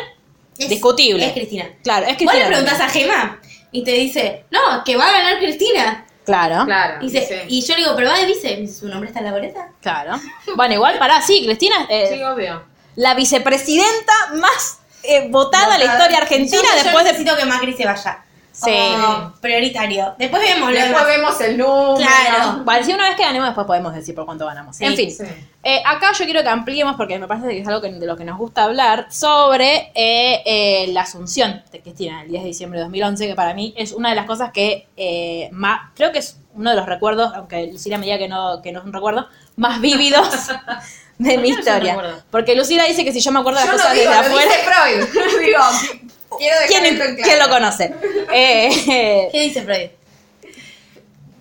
Es- 0.59 0.69
discutible. 0.69 1.27
Es 1.27 1.33
Cristina. 1.33 1.69
Claro, 1.83 2.07
es 2.07 2.13
Vos 2.13 2.19
Cristina. 2.19 2.45
le 2.45 2.47
preguntás 2.47 2.81
a 2.81 2.89
Gema 2.89 3.41
y 3.73 3.83
te 3.85 3.93
dice, 3.93 4.45
no, 4.51 4.85
que 4.85 4.97
va 4.97 5.09
a 5.09 5.13
ganar 5.13 5.39
Cristina. 5.39 6.04
Claro, 6.25 6.65
Claro. 6.65 7.05
Y, 7.05 7.11
dice- 7.11 7.27
sí. 7.27 7.47
y 7.49 7.61
yo 7.63 7.75
le 7.75 7.81
digo, 7.83 7.93
pero 7.97 8.09
va 8.11 8.19
de 8.19 8.27
vice. 8.27 8.67
¿su 8.67 8.89
nombre 8.89 9.09
está 9.09 9.21
en 9.21 9.27
la 9.27 9.33
boleta? 9.33 9.69
claro. 9.81 10.19
Bueno, 10.57 10.75
igual, 10.75 10.99
pará, 10.99 11.21
sí, 11.23 11.43
Cristina, 11.45 11.87
eh, 11.89 12.11
Sí, 12.15 12.23
obvio. 12.23 12.63
la 12.97 13.15
vicepresidenta 13.15 14.13
más 14.35 14.79
eh, 15.03 15.29
votada 15.29 15.75
en 15.75 15.81
la 15.87 15.93
historia 15.93 16.19
argentina 16.19 16.63
Yo- 16.63 16.77
yo 16.79 16.83
después 16.85 17.05
de... 17.05 17.13
necesito 17.13 17.37
que 17.37 17.45
Macri 17.45 17.73
se 17.75 17.85
vaya. 17.85 18.24
Sí. 18.57 18.71
Como 18.71 19.33
prioritario. 19.41 20.15
Después 20.17 20.41
vemos 20.41 20.71
lo 20.71 20.79
Después 20.79 21.07
demás. 21.07 21.17
vemos 21.17 21.41
el 21.41 21.59
número. 21.59 21.97
Claro. 21.97 22.63
Vale, 22.65 22.85
si 22.85 22.93
una 22.93 23.09
vez 23.09 23.17
que 23.17 23.25
ganemos, 23.25 23.49
después 23.49 23.67
podemos 23.67 23.93
decir 23.93 24.15
por 24.15 24.25
cuánto 24.27 24.47
ganamos. 24.47 24.77
Sí, 24.77 24.85
en 24.85 24.95
fin, 24.95 25.11
sí. 25.11 25.25
eh, 25.65 25.83
acá 25.85 26.13
yo 26.13 26.25
quiero 26.25 26.41
que 26.45 26.49
ampliemos, 26.49 26.95
porque 26.95 27.19
me 27.19 27.27
parece 27.27 27.49
que 27.49 27.59
es 27.61 27.67
algo 27.67 27.81
que- 27.81 27.91
de 27.93 28.07
lo 28.07 28.17
que 28.17 28.25
nos 28.25 28.39
gusta 28.39 28.63
hablar, 28.63 29.07
sobre 29.11 29.91
eh, 29.97 30.43
eh, 30.47 30.87
la 30.93 31.01
asunción 31.01 31.63
de 31.73 31.81
Cristina 31.81 32.23
el 32.23 32.29
10 32.29 32.43
de 32.45 32.49
diciembre 32.49 32.79
de 32.79 32.85
2011, 32.85 33.27
que 33.27 33.35
para 33.35 33.55
mí 33.55 33.75
es 33.77 33.91
una 33.93 34.11
de 34.11 34.15
las 34.15 34.27
cosas 34.27 34.53
que 34.53 34.87
eh, 34.97 35.49
más, 35.51 35.91
creo 35.97 36.13
que 36.13 36.21
es 36.21 36.39
uno 36.55 36.71
de 36.71 36.77
los 36.77 36.87
recuerdos, 36.87 37.33
aunque 37.35 37.67
Lucila 37.73 37.99
me 37.99 38.07
diga 38.07 38.19
que 38.19 38.29
no, 38.29 38.63
que 38.63 38.71
no 38.71 38.79
es 38.79 38.85
un 38.87 38.93
recuerdo, 38.93 39.27
más 39.57 39.81
vívidos 39.81 40.29
de 41.19 41.39
mi 41.39 41.49
historia. 41.49 42.23
Porque 42.31 42.55
Lucila 42.55 42.85
dice 42.85 43.05
que 43.05 43.13
si 43.13 43.19
yo 43.21 43.33
me 43.33 43.41
acuerdo 43.41 43.59
de 43.61 43.67
Yo 43.67 43.73
las 43.73 43.81
no 43.81 43.89
cosas 43.89 43.99
digo, 43.99 44.11
desde 44.13 44.29
lo 44.29 44.37
afuera, 44.37 44.87
dice 44.87 45.11
Freud. 45.11 45.41
digo, 45.45 45.59
quiero 45.63 45.73
dejar 45.73 46.04
¿quién, 46.39 46.85
esto 46.87 47.05
en 47.05 47.17
claro. 47.17 47.23
quién 47.23 47.39
lo 47.39 47.49
conoce? 47.49 47.95
Eh, 48.33 49.29
¿Qué 49.31 49.41
dice 49.41 49.63
Freud? 49.63 49.91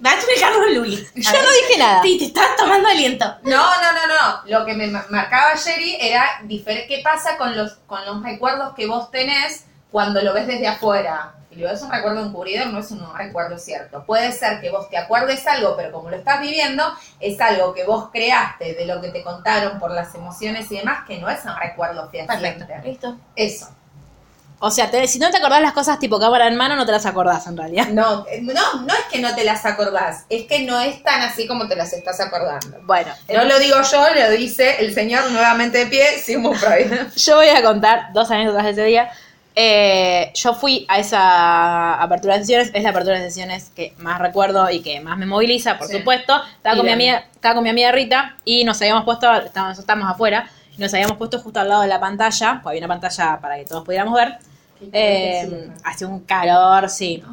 Va 0.06 0.12
a 0.12 0.16
explicarlo 0.16 0.68
Luli. 0.70 0.98
yo 1.16 1.32
no 1.32 1.52
dije 1.68 1.78
nada. 1.80 2.02
Sí, 2.04 2.18
te 2.20 2.26
estás 2.26 2.56
tomando 2.58 2.90
aliento. 2.90 3.26
No, 3.44 3.64
no, 3.82 3.92
no, 3.94 4.08
no. 4.08 4.42
Lo 4.46 4.66
que 4.66 4.74
me 4.74 4.88
ma- 4.88 5.06
marcaba 5.10 5.56
Jerry 5.58 5.98
era 6.00 6.42
diferente. 6.44 6.88
¿Qué 6.94 7.02
pasa 7.02 7.38
con 7.38 7.56
los, 7.56 7.76
con 7.88 8.06
los 8.06 8.22
recuerdos 8.22 8.74
que 8.76 8.86
vos 8.86 9.10
tenés 9.12 9.64
cuando 9.92 10.22
lo 10.22 10.34
ves 10.34 10.46
desde 10.48 10.68
afuera? 10.68 11.36
Y 11.52 11.56
lo 11.56 11.70
ves 11.70 11.82
un 11.84 11.92
recuerdo 11.92 12.22
encubridor, 12.26 12.68
no 12.68 12.80
es 12.80 12.92
un 12.92 13.06
recuerdo 13.16 13.58
cierto. 13.58 14.04
Puede 14.06 14.32
ser 14.34 14.60
que 14.60 14.72
vos 14.72 14.90
te 14.90 14.98
acuerdes 14.98 15.46
algo, 15.48 15.76
pero 15.78 15.92
como 15.94 16.10
lo 16.10 16.18
estás 16.18 16.42
viviendo, 16.42 16.84
es 17.22 17.40
algo 17.40 17.74
que 17.74 17.86
vos 17.86 18.10
creaste 18.12 18.74
de 18.74 18.86
lo 18.86 19.00
que 19.00 19.10
te 19.10 19.24
contaron 19.24 19.80
por 19.80 19.92
las 19.92 20.14
emociones 20.16 20.70
y 20.72 20.80
demás, 20.80 21.06
que 21.08 21.18
no 21.20 21.30
es 21.30 21.46
un 21.46 21.56
recuerdo 21.56 22.10
fehaciente. 22.10 22.66
Listo. 22.84 23.18
Eso. 23.36 23.70
O 24.66 24.72
sea, 24.72 24.90
te- 24.90 25.08
si 25.10 25.20
no 25.20 25.30
te 25.30 25.38
acordás 25.38 25.62
las 25.62 25.74
cosas 25.74 26.00
tipo 26.00 26.18
cámara 26.20 26.48
en 26.48 26.56
mano, 26.56 26.78
no 26.78 26.86
te 26.86 26.94
las 26.94 27.06
acordás 27.06 27.46
en 27.48 27.58
realidad. 27.58 27.88
No, 27.90 28.26
eh, 28.30 28.40
no, 28.42 28.54
no 28.82 28.94
es 28.94 29.04
que 29.12 29.20
no 29.20 29.36
te 29.36 29.44
las 29.44 29.66
acordás, 29.66 30.24
es 30.30 30.48
que 30.48 30.60
no 30.64 30.80
es 30.80 31.04
tan 31.04 31.22
así 31.22 31.46
como 31.48 31.68
te 31.68 31.76
las 31.76 31.92
estás 31.92 32.20
acordando. 32.22 32.78
Bueno, 32.84 33.12
No 33.34 33.44
lo 33.44 33.60
digo 33.60 33.76
yo, 33.92 34.06
lo 34.16 34.32
dice 34.32 34.78
el 34.80 34.94
señor 34.94 35.30
nuevamente 35.32 35.80
de 35.80 35.86
pie, 35.88 36.18
Sigmund 36.18 36.56
Freud. 36.56 36.92
Yo 37.18 37.36
voy 37.36 37.50
a 37.50 37.62
contar 37.62 38.14
dos 38.14 38.32
anécdotas 38.32 38.64
de 38.64 38.70
ese 38.72 38.84
día. 38.86 39.12
Eh, 39.56 40.32
yo 40.34 40.56
fui 40.56 40.84
a 40.90 40.98
esa 40.98 42.02
apertura 42.02 42.36
de 42.36 42.40
sesiones, 42.40 42.72
es 42.74 42.82
la 42.84 42.90
apertura 42.90 43.20
de 43.20 43.26
sesiones 43.30 43.70
que 43.76 43.94
más 43.98 44.20
recuerdo 44.20 44.70
y 44.72 44.82
que 44.82 45.00
más 45.00 45.18
me 45.18 45.26
moviliza, 45.28 45.78
por 45.78 45.88
Sí. 45.88 45.98
supuesto. 46.00 46.42
Estaba 46.58 46.76
con, 46.76 46.86
mi 46.86 46.92
amiga, 46.92 47.26
estaba 47.36 47.54
con 47.56 47.64
mi 47.64 47.70
amiga 47.70 47.92
Rita 47.92 48.36
y 48.46 48.64
nos 48.64 48.82
habíamos 48.82 49.04
puesto, 49.04 49.32
estábamos, 49.32 49.78
estábamos 49.78 50.10
afuera, 50.10 50.50
y 50.76 50.82
nos 50.82 50.92
habíamos 50.94 51.18
puesto 51.18 51.38
justo 51.40 51.60
al 51.60 51.70
lado 51.70 51.82
de 51.84 51.88
la 51.88 52.00
pantalla, 52.00 52.62
pues 52.64 52.72
había 52.74 52.80
una 52.86 52.88
pantalla 53.00 53.38
para 53.40 53.58
que 53.58 53.66
todos 53.66 53.84
pudiéramos 53.86 54.16
ver. 54.16 54.38
Eh, 54.92 55.70
hacía 55.84 56.08
un 56.08 56.20
calor, 56.22 56.90
sí. 56.90 57.24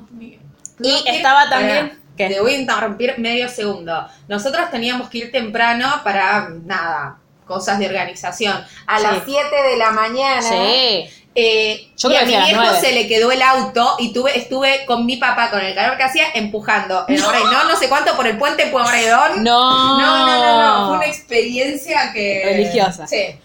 Y 0.83 1.05
estaba 1.07 1.49
también... 1.49 1.99
¿qué? 2.17 2.29
Te 2.29 2.41
voy 2.41 2.55
a 2.55 2.59
interrumpir 2.59 3.19
medio 3.19 3.49
segundo. 3.49 4.07
Nosotros 4.29 4.71
teníamos 4.71 5.09
que 5.09 5.19
ir 5.19 5.33
temprano 5.33 6.01
para 6.05 6.51
nada, 6.65 7.17
cosas 7.47 7.79
de 7.79 7.87
organización. 7.87 8.63
A 8.87 8.99
Sí. 8.99 9.03
las 9.03 9.23
7 9.25 9.57
de 9.71 9.77
la 9.79 9.91
mañana. 9.91 10.43
Sí. 10.43 11.09
Eh, 11.35 11.91
Yo 11.97 12.11
y 12.11 12.13
creo 12.13 12.23
a 12.23 12.25
que 12.27 12.37
mi 12.39 12.45
viejo 12.45 12.75
se 12.81 12.93
le 12.93 13.07
quedó 13.07 13.31
el 13.31 13.41
auto 13.41 13.95
y 14.01 14.13
tuve, 14.13 14.37
estuve 14.37 14.85
con 14.85 15.07
mi 15.07 15.17
papá 15.17 15.49
con 15.49 15.61
el 15.61 15.75
calor 15.77 15.97
que 15.97 16.03
hacía 16.03 16.25
empujando 16.35 17.07
rey, 17.07 17.17
no, 17.19 17.65
no 17.71 17.77
sé 17.77 17.89
cuánto 17.89 18.17
por 18.17 18.27
el 18.27 18.37
puente 18.37 18.67
Pueyrredón. 18.67 19.45
No. 19.45 19.99
no, 20.01 20.27
no, 20.27 20.27
no, 20.27 20.81
no, 20.81 20.89
fue 20.89 20.97
una 20.97 21.07
experiencia 21.07 22.13
que 22.13 22.43
Religiosa. 22.45 23.07
Sí. 23.07 23.37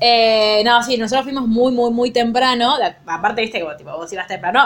Eh, 0.00 0.62
no, 0.64 0.82
sí, 0.82 0.96
nosotros 0.98 1.24
fuimos 1.24 1.46
muy, 1.46 1.72
muy, 1.72 1.90
muy 1.90 2.10
temprano. 2.10 2.76
Aparte, 3.06 3.42
viste, 3.42 3.60
como 3.60 3.76
tipo, 3.76 3.90
vos 3.96 4.12
ibas 4.12 4.26
temprano, 4.26 4.60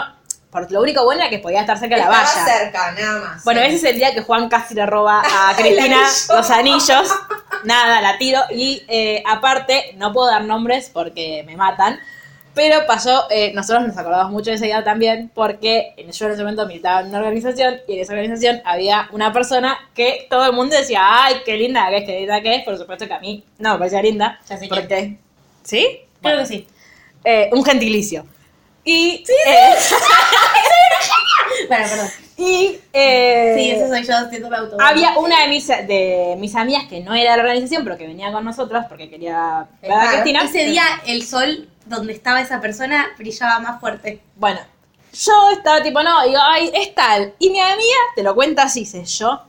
Porque 0.51 0.73
lo 0.73 0.81
único 0.81 1.03
bueno 1.05 1.21
era 1.21 1.29
que 1.29 1.39
podía 1.39 1.61
estar 1.61 1.77
cerca 1.77 1.95
de 1.95 2.01
la 2.01 2.09
valla. 2.09 2.27
cerca, 2.45 2.91
nada 2.93 3.19
más. 3.21 3.43
Bueno, 3.43 3.61
sí. 3.61 3.67
ese 3.67 3.75
es 3.75 3.83
el 3.83 3.95
día 3.97 4.13
que 4.13 4.21
Juan 4.21 4.49
casi 4.49 4.73
le 4.73 4.85
roba 4.85 5.21
a 5.21 5.53
Cristina 5.57 5.97
anillo. 5.97 6.35
los 6.35 6.49
anillos. 6.49 7.15
Nada, 7.63 8.01
la 8.01 8.17
tiro. 8.17 8.41
Y 8.49 8.83
eh, 8.87 9.23
aparte, 9.27 9.93
no 9.97 10.11
puedo 10.11 10.29
dar 10.29 10.43
nombres 10.43 10.89
porque 10.91 11.43
me 11.45 11.55
matan. 11.55 11.99
Pero 12.61 12.85
pasó, 12.85 13.25
eh, 13.29 13.53
nosotros 13.55 13.87
nos 13.87 13.97
acordamos 13.97 14.33
mucho 14.33 14.49
de 14.49 14.57
ese 14.57 14.65
día 14.65 14.83
también, 14.83 15.31
porque 15.33 15.93
en- 15.95 16.11
yo 16.11 16.25
en 16.25 16.31
ese 16.33 16.41
momento 16.41 16.65
militaba 16.65 16.99
en 16.99 17.07
una 17.07 17.19
organización 17.19 17.77
y 17.87 17.93
en 17.93 17.99
esa 18.01 18.11
organización 18.11 18.61
había 18.65 19.07
una 19.13 19.31
persona 19.31 19.77
que 19.95 20.27
todo 20.29 20.45
el 20.47 20.51
mundo 20.51 20.75
decía, 20.75 20.99
ay, 21.01 21.35
qué 21.45 21.55
linda 21.55 21.87
que 21.89 21.97
es, 21.99 22.03
qué 22.03 22.19
linda 22.19 22.41
que 22.41 22.55
es. 22.55 22.63
Por 22.65 22.77
supuesto 22.77 23.07
que 23.07 23.13
a 23.13 23.19
mí 23.19 23.45
no 23.59 23.71
me 23.71 23.77
parecía 23.77 24.01
linda. 24.01 24.41
Ya 24.49 24.57
sé 24.57 24.67
quién. 24.67 24.81
porque, 24.81 25.15
¿Sí? 25.63 25.87
Creo 25.89 26.01
Bueno, 26.21 26.39
que 26.39 26.45
sí. 26.47 26.67
eh, 27.23 27.49
un 27.53 27.63
gentilicio. 27.63 28.25
Y, 28.83 29.23
eh, 29.47 29.75
Bueno, 31.69 31.85
perdón. 31.89 32.07
y 32.37 32.77
eh, 32.91 33.53
Sí, 33.57 33.71
eso 33.71 33.87
soy 33.87 34.03
yo 34.05 34.17
haciendo 34.17 34.53
auto. 34.53 34.75
había 34.81 35.17
una 35.17 35.43
de 35.43 35.47
mis, 35.47 35.65
de 35.67 36.35
mis 36.37 36.55
amigas 36.55 36.83
que 36.89 36.99
no 36.99 37.13
era 37.13 37.31
de 37.31 37.37
la 37.37 37.43
organización, 37.43 37.83
pero 37.85 37.97
que 37.97 38.05
venía 38.07 38.33
con 38.33 38.43
nosotros 38.43 38.83
porque 38.89 39.09
quería 39.09 39.65
ver 39.81 39.91
a 39.93 40.09
Cristina. 40.11 40.43
Ese 40.43 40.65
día 40.65 40.83
el 41.07 41.23
sol 41.23 41.69
donde 41.89 42.13
estaba 42.13 42.39
esa 42.41 42.61
persona 42.61 43.07
brillaba 43.17 43.59
más 43.59 43.79
fuerte. 43.79 44.21
Bueno, 44.35 44.59
yo 45.13 45.49
estaba 45.51 45.81
tipo, 45.81 46.01
no, 46.03 46.23
digo, 46.25 46.39
ay, 46.41 46.71
es 46.73 46.93
tal. 46.95 47.33
Y 47.39 47.49
mi 47.49 47.59
amiga 47.59 47.97
te 48.15 48.23
lo 48.23 48.35
cuenta 48.35 48.63
así, 48.63 48.81
dice, 48.81 49.03
yo, 49.05 49.41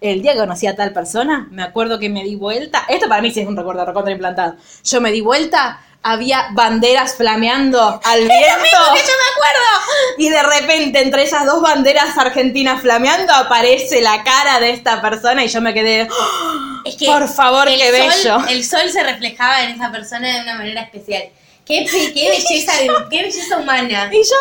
el 0.00 0.22
día 0.22 0.34
que 0.34 0.40
conocí 0.40 0.66
a 0.66 0.76
tal 0.76 0.92
persona, 0.92 1.48
me 1.50 1.62
acuerdo 1.62 1.98
que 1.98 2.08
me 2.08 2.22
di 2.22 2.36
vuelta. 2.36 2.84
Esto 2.88 3.08
para 3.08 3.22
mí 3.22 3.30
sí 3.30 3.40
es 3.40 3.48
un 3.48 3.56
recuerdo 3.56 3.84
recontra 3.84 4.12
implantado. 4.12 4.56
Yo 4.84 5.00
me 5.00 5.10
di 5.10 5.20
vuelta, 5.22 5.80
había 6.02 6.48
banderas 6.52 7.16
flameando 7.16 7.80
al 8.04 8.20
viento. 8.20 8.34
¡Que 8.34 9.00
yo 9.00 9.14
me 9.16 9.30
acuerdo! 9.32 10.18
Y 10.18 10.28
de 10.28 10.42
repente, 10.42 11.00
entre 11.00 11.22
esas 11.24 11.46
dos 11.46 11.62
banderas 11.62 12.16
argentinas 12.16 12.80
flameando, 12.82 13.32
aparece 13.32 14.00
la 14.02 14.22
cara 14.22 14.60
de 14.60 14.70
esta 14.70 15.00
persona 15.00 15.44
y 15.44 15.48
yo 15.48 15.60
me 15.60 15.74
quedé. 15.74 16.06
¡oh! 16.10 16.82
Es 16.84 16.96
que 16.96 17.06
Por 17.06 17.28
favor, 17.28 17.66
qué 17.66 17.90
bello. 17.90 18.38
el 18.48 18.64
sol 18.64 18.88
se 18.90 19.02
reflejaba 19.02 19.62
en 19.64 19.70
esa 19.70 19.90
persona 19.90 20.28
de 20.28 20.42
una 20.42 20.54
manera 20.54 20.82
especial. 20.82 21.24
Qué, 21.68 21.84
qué 22.14 22.28
belleza, 22.30 22.72
qué 23.10 23.22
belleza 23.22 23.58
humana. 23.58 24.10
Y 24.12 24.22
yo, 24.22 24.36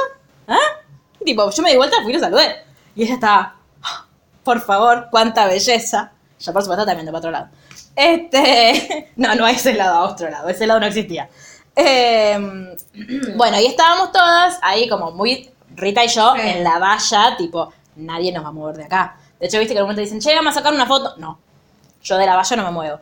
¿ah? 0.47 0.57
Tipo, 1.23 1.51
yo 1.51 1.61
me 1.63 1.71
di 1.71 1.77
vuelta, 1.77 1.97
fui 2.01 2.11
y 2.11 2.15
lo 2.15 2.19
saludé. 2.21 2.63
Y 2.95 3.03
ella 3.03 3.15
estaba, 3.15 3.55
"Ah, 3.83 4.05
por 4.43 4.61
favor, 4.61 5.07
cuánta 5.11 5.45
belleza. 5.45 6.11
Yo, 6.39 6.53
por 6.53 6.61
supuesto, 6.61 6.85
también 6.85 7.05
de 7.05 7.11
para 7.11 7.19
otro 7.19 7.31
lado. 7.31 7.47
Este, 7.95 9.11
no, 9.17 9.35
no 9.35 9.45
a 9.45 9.51
ese 9.51 9.73
lado, 9.73 9.95
a 9.97 10.03
otro 10.09 10.29
lado, 10.29 10.47
ese 10.49 10.65
lado 10.65 10.79
no 10.79 10.85
existía. 10.85 11.29
Eh, 11.75 12.37
bueno, 13.35 13.59
y 13.59 13.65
estábamos 13.67 14.11
todas 14.11 14.57
ahí 14.61 14.87
como 14.87 15.11
muy, 15.11 15.49
Rita 15.75 16.03
y 16.05 16.07
yo, 16.07 16.33
Sí. 16.35 16.41
en 16.43 16.63
la 16.63 16.79
valla, 16.79 17.35
tipo, 17.37 17.71
nadie 17.97 18.31
nos 18.31 18.43
va 18.43 18.49
a 18.49 18.51
mover 18.51 18.77
de 18.77 18.83
acá. 18.85 19.17
De 19.39 19.45
hecho, 19.47 19.59
viste 19.59 19.73
que 19.73 19.79
en 19.79 19.83
un 19.83 19.89
momento 19.89 20.01
dicen, 20.01 20.19
che, 20.19 20.33
vamos 20.33 20.51
a 20.51 20.59
sacar 20.59 20.73
una 20.73 20.85
foto. 20.87 21.13
No, 21.17 21.39
yo 22.01 22.17
de 22.17 22.25
la 22.25 22.35
valla 22.35 22.55
no 22.55 22.63
me 22.63 22.71
muevo. 22.71 22.99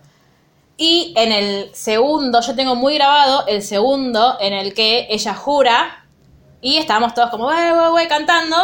Y 0.78 1.14
en 1.16 1.32
el 1.32 1.72
segundo, 1.74 2.42
yo 2.42 2.56
tengo 2.56 2.76
muy 2.76 2.96
grabado 2.96 3.46
el 3.48 3.62
segundo 3.64 4.38
en 4.42 4.54
el 4.54 4.74
que 4.74 5.08
ella 5.10 5.34
jura 5.34 6.06
y 6.62 6.78
estábamos 6.78 7.14
todos 7.14 7.30
como, 7.30 7.48
wey, 7.48 7.72
wey, 7.72 7.90
wey, 7.94 8.08
cantando. 8.08 8.58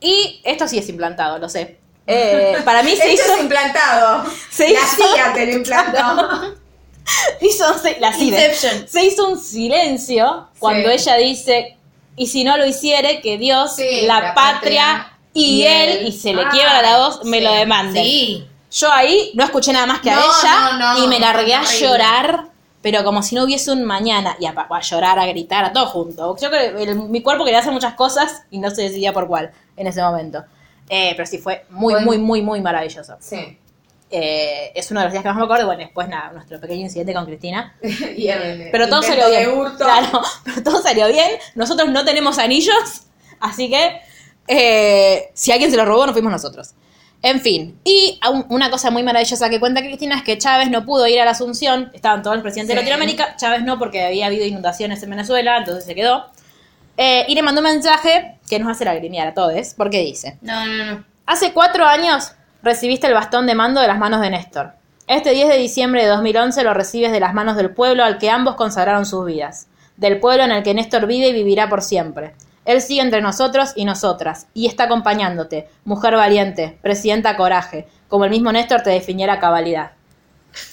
Y 0.00 0.40
esto 0.44 0.66
sí 0.68 0.78
es 0.78 0.88
implantado, 0.88 1.38
lo 1.38 1.48
sé. 1.48 1.78
Eh, 2.08 2.58
para 2.64 2.84
mí 2.84 2.92
se 2.94 3.12
Esto 3.12 3.24
hizo, 3.24 3.34
es 3.34 3.40
implantado. 3.42 4.24
se 4.50 4.68
la 4.72 4.78
hizo- 4.78 5.12
CIA 5.14 5.32
te 5.34 5.46
lo 5.46 5.52
implantó. 5.54 6.54
hizo 7.40 7.78
se- 7.80 7.98
la 7.98 8.12
hizo 9.02 9.28
un 9.28 9.38
silencio 9.40 10.46
cuando 10.60 10.88
Sí. 10.90 10.94
ella 10.94 11.16
dice, 11.16 11.76
y 12.16 12.28
si 12.28 12.44
no 12.44 12.56
lo 12.58 12.64
hiciere, 12.64 13.20
que 13.20 13.38
Dios, 13.38 13.74
Sí, 13.74 14.02
la, 14.02 14.20
la 14.20 14.34
patria, 14.34 14.52
patria 15.10 15.18
y, 15.34 15.62
y 15.62 15.66
él, 15.66 15.88
él. 15.98 16.06
y 16.06 16.12
se 16.12 16.32
le 16.32 16.42
Ah, 16.42 16.48
quiebra 16.50 16.80
la 16.80 16.98
voz, 16.98 17.24
me 17.24 17.38
sí. 17.38 17.44
lo 17.44 17.52
demanden. 17.52 18.04
Sí. 18.04 18.46
Yo 18.70 18.90
ahí 18.92 19.30
no 19.34 19.44
escuché 19.44 19.72
nada 19.72 19.86
más 19.86 20.00
que 20.00 20.10
a 20.10 20.16
No, 20.16 20.22
ella 20.22 20.70
no, 20.78 20.94
no, 20.98 21.04
y 21.04 21.08
me 21.08 21.18
largué 21.20 21.54
a 21.54 21.62
llorar, 21.64 22.48
pero 22.82 23.04
como 23.04 23.22
si 23.22 23.34
no 23.34 23.44
hubiese 23.44 23.70
un 23.72 23.84
mañana. 23.84 24.36
Y 24.40 24.46
a, 24.46 24.50
a 24.68 24.80
llorar, 24.80 25.18
a 25.18 25.26
gritar, 25.26 25.64
a 25.64 25.72
todo 25.72 25.86
junto. 25.86 26.36
Yo 26.36 26.50
creo 26.50 26.76
que 26.76 26.82
el- 26.82 26.94
mi 26.96 27.22
cuerpo 27.22 27.44
quería 27.44 27.60
hacer 27.60 27.72
muchas 27.72 27.94
cosas 27.94 28.42
y 28.50 28.58
no 28.58 28.70
se 28.70 28.82
decidía 28.82 29.12
por 29.12 29.26
cuál 29.28 29.52
en 29.76 29.86
ese 29.86 30.02
momento. 30.02 30.44
Eh, 30.88 31.14
pero 31.16 31.26
sí, 31.26 31.38
fue 31.38 31.64
muy, 31.70 31.94
Bueno. 31.94 32.06
muy, 32.06 32.18
muy, 32.18 32.42
muy 32.42 32.60
maravilloso. 32.60 33.16
Sí. 33.20 33.58
Eh, 34.08 34.70
es 34.74 34.88
uno 34.92 35.00
de 35.00 35.06
los 35.06 35.12
días 35.12 35.22
que 35.24 35.28
más 35.28 35.36
me 35.36 35.44
acuerdo. 35.44 35.66
Bueno, 35.66 35.80
después 35.80 36.08
nada, 36.08 36.30
nuestro 36.32 36.60
pequeño 36.60 36.82
incidente 36.82 37.12
con 37.12 37.24
Cristina. 37.26 37.74
Y 38.16 38.28
el 38.28 38.68
Pero 38.70 38.88
todo 38.88 39.02
salió 39.02 39.28
bien. 39.28 39.50
Claro, 39.76 40.22
pero 40.44 40.62
todo 40.62 40.80
salió 40.82 41.08
bien. 41.08 41.30
Nosotros 41.56 41.88
no 41.90 42.04
tenemos 42.04 42.38
anillos, 42.38 43.02
así 43.40 43.68
que 43.68 44.00
eh, 44.48 45.30
si 45.34 45.50
alguien 45.50 45.70
se 45.72 45.76
lo 45.76 45.84
robó, 45.84 46.06
no 46.06 46.12
fuimos 46.12 46.30
nosotros. 46.30 46.74
En 47.26 47.40
fin, 47.40 47.76
y 47.82 48.20
una 48.50 48.70
cosa 48.70 48.92
muy 48.92 49.02
maravillosa 49.02 49.50
que 49.50 49.58
cuenta 49.58 49.80
Cristina 49.80 50.14
es 50.14 50.22
que 50.22 50.38
Chávez 50.38 50.70
no 50.70 50.86
pudo 50.86 51.08
ir 51.08 51.20
a 51.20 51.24
la 51.24 51.32
Asunción, 51.32 51.90
estaban 51.92 52.22
todos 52.22 52.36
los 52.36 52.42
presidentes 52.44 52.76
de. 52.76 52.80
Latinoamérica, 52.80 53.34
Chávez 53.34 53.64
no 53.64 53.80
porque 53.80 54.04
había 54.04 54.26
habido 54.26 54.44
inundaciones 54.44 55.02
en 55.02 55.10
Venezuela, 55.10 55.58
entonces 55.58 55.84
se 55.84 55.96
quedó. 55.96 56.26
Eh, 56.96 57.24
y 57.26 57.34
le 57.34 57.42
mandó 57.42 57.62
un 57.62 57.64
mensaje 57.64 58.38
que 58.48 58.60
nos 58.60 58.70
hace 58.70 58.84
lagrimear 58.84 59.26
a 59.26 59.34
todos, 59.34 59.74
porque 59.76 60.04
dice, 60.04 60.38
No, 60.40 60.66
no, 60.66 60.84
no. 60.84 61.04
Hace 61.26 61.52
cuatro 61.52 61.84
años 61.84 62.30
recibiste 62.62 63.08
el 63.08 63.14
bastón 63.14 63.48
de 63.48 63.56
mando 63.56 63.80
de 63.80 63.88
las 63.88 63.98
manos 63.98 64.20
de 64.20 64.30
Néstor. 64.30 64.74
Este 65.08 65.30
10 65.30 65.48
de 65.48 65.56
diciembre 65.56 66.02
de 66.02 66.08
2011 66.08 66.62
lo 66.62 66.74
recibes 66.74 67.10
de 67.10 67.18
las 67.18 67.34
manos 67.34 67.56
del 67.56 67.74
pueblo 67.74 68.04
al 68.04 68.18
que 68.18 68.30
ambos 68.30 68.54
consagraron 68.54 69.04
sus 69.04 69.26
vidas. 69.26 69.66
Del 69.96 70.20
pueblo 70.20 70.44
en 70.44 70.52
el 70.52 70.62
que 70.62 70.74
Néstor 70.74 71.08
vive 71.08 71.26
y 71.26 71.32
vivirá 71.32 71.68
por 71.68 71.82
siempre. 71.82 72.34
Él 72.66 72.82
sigue 72.82 73.00
entre 73.00 73.20
nosotros 73.20 73.72
y 73.76 73.84
nosotras, 73.84 74.48
y 74.52 74.66
está 74.66 74.84
acompañándote, 74.84 75.68
mujer 75.84 76.16
valiente, 76.16 76.78
presidenta 76.82 77.36
coraje, 77.36 77.86
como 78.08 78.24
el 78.24 78.30
mismo 78.30 78.52
Néstor 78.52 78.82
te 78.82 78.90
definiera 78.90 79.34
a 79.34 79.40
cabalidad. 79.40 79.92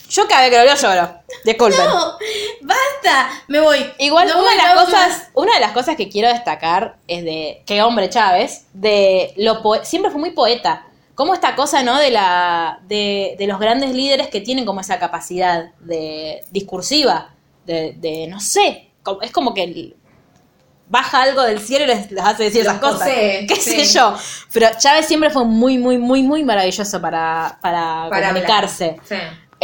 Yo 0.10 0.28
cada 0.28 0.42
vez 0.42 0.52
que 0.52 0.58
lo 0.58 0.66
leo 0.66 0.76
lloro. 0.76 1.14
Disculpen. 1.44 1.86
No, 1.86 2.14
basta. 2.62 3.30
Me 3.48 3.60
voy. 3.60 3.80
Igual 4.00 4.28
No 4.28 4.40
una 4.40 4.52
de 4.52 4.58
las 4.58 4.76
no, 4.76 4.86
cosas, 4.86 5.30
una 5.34 5.54
de 5.56 5.60
las 5.60 5.72
cosas 5.72 5.96
que 5.96 6.10
quiero 6.10 6.30
destacar 6.30 6.98
es 7.08 7.24
de 7.24 7.64
qué 7.66 7.82
hombre 7.82 8.10
Chávez, 8.10 8.68
de 8.74 9.34
lo 9.38 9.62
siempre 9.84 10.12
fue 10.12 10.20
muy 10.20 10.32
poeta. 10.32 10.86
Como 11.16 11.34
esta 11.34 11.56
cosa, 11.56 11.84
¿no? 11.84 11.98
De 12.00 12.12
la 12.12 12.80
de, 12.88 13.36
de 13.38 13.48
los 13.48 13.60
grandes 13.60 13.94
líderes 13.94 14.30
que 14.30 14.42
tienen 14.42 14.66
como 14.66 14.82
esa 14.82 15.00
capacidad 15.00 15.72
de 15.80 16.44
discursiva, 16.52 17.34
de, 17.66 17.94
de 17.98 18.28
no 18.28 18.40
sé, 18.40 18.90
es 19.22 19.32
como 19.32 19.54
que 19.54 19.94
baja 20.94 21.24
algo 21.24 21.42
del 21.42 21.60
cielo 21.60 21.86
y 21.86 21.88
les, 21.88 22.12
les 22.12 22.24
hace 22.24 22.44
decir 22.44 22.64
Los 22.64 22.76
esas 22.76 22.80
cosas. 22.80 23.00
posee, 23.00 23.48
qué 23.48 23.56
sí. 23.56 23.84
sé 23.84 23.98
yo. 23.98 24.16
Pero 24.54 24.68
Chávez 24.78 25.08
siempre 25.08 25.32
fue 25.32 25.44
muy, 25.44 25.80
muy, 25.80 25.98
muy, 25.98 26.22
muy 26.22 26.44
maravilloso 26.44 27.02
para, 27.02 27.58
para, 27.62 28.08
Para 28.12 28.28
comunicarse. 28.28 28.98
Sí. 29.04 29.16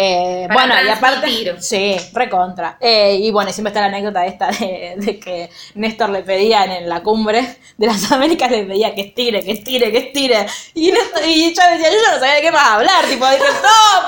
Eh, 0.02 0.46
Para 0.48 0.60
bueno, 0.66 0.76
y 0.82 0.90
aparte. 0.90 1.56
Sí, 1.60 1.98
recontra. 2.14 2.78
Eh, 2.80 3.16
y 3.20 3.32
bueno, 3.32 3.52
siempre 3.52 3.70
está 3.70 3.82
la 3.82 3.88
anécdota 3.88 4.26
esta 4.26 4.48
de, 4.48 4.94
de 4.96 5.20
que 5.20 5.50
Néstor 5.76 6.10
le 6.10 6.22
pedían 6.24 6.72
en 6.72 6.88
la 6.88 7.04
cumbre 7.04 7.58
de 7.78 7.86
las 7.86 8.10
Américas, 8.12 8.50
le 8.50 8.64
pedía 8.64 8.96
que 8.96 9.02
estire, 9.02 9.44
que 9.44 9.52
estire, 9.52 9.92
que 9.92 9.98
estire. 9.98 10.48
Y, 10.74 10.92
Néstor, 10.94 11.22
y 11.28 11.54
Chávez 11.54 11.80
decía, 11.80 11.92
yo 11.92 11.98
ya 12.08 12.14
no 12.14 12.20
sabía 12.20 12.36
de 12.36 12.42
qué 12.42 12.52
más 12.52 12.68
hablar. 12.70 13.06
Tipo, 13.06 13.26
dije, 13.30 13.44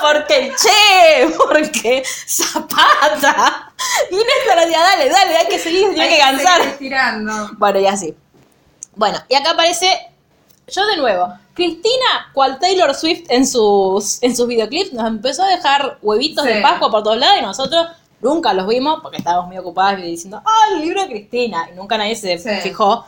porque 0.02 0.38
el 0.48 0.56
Che, 0.56 1.28
porque 1.38 2.04
Zapata. 2.06 3.72
Y 4.10 4.16
Néstor 4.16 4.60
decía, 4.66 4.80
dale, 4.80 5.10
dale, 5.10 5.38
hay 5.38 5.48
que 5.48 5.60
seguir, 5.60 5.94
tiene 5.94 6.10
que 6.10 6.18
cansar. 6.20 6.62
estirando. 6.62 7.50
Bueno, 7.58 7.80
y 7.80 7.88
así. 7.88 8.16
Bueno, 8.96 9.20
y 9.30 9.36
acá 9.36 9.52
aparece 9.52 9.88
yo 10.68 10.86
de 10.88 10.98
nuevo. 10.98 11.34
Cristina, 11.54 12.30
cual 12.34 12.60
Taylor 12.60 12.94
Swift 12.96 13.26
en 13.30 13.46
sus, 13.46 14.22
en 14.24 14.36
sus 14.36 14.48
videoclips, 14.48 14.94
nos 14.94 15.06
empezó 15.08 15.44
a 15.44 15.48
dejar 15.50 15.98
huevitos 16.02 16.46
de. 16.46 16.62
Pascua 16.62 16.90
por 16.90 17.04
todos 17.04 17.18
lados 17.18 17.38
y 17.40 17.42
nosotros 17.42 17.88
nunca 18.22 18.54
los 18.54 18.68
vimos 18.68 19.00
porque 19.02 19.18
estábamos 19.18 19.48
muy 19.48 19.58
ocupados 19.58 20.00
y 20.00 20.04
diciendo, 20.04 20.42
¡ah, 20.46 20.68
el 20.74 20.82
libro 20.82 21.02
de 21.02 21.08
Cristina! 21.10 21.68
Y 21.72 21.76
nunca 21.76 21.98
nadie 21.98 22.16
se 22.16 22.38
Sí. 22.38 22.50
fijó. 22.62 23.06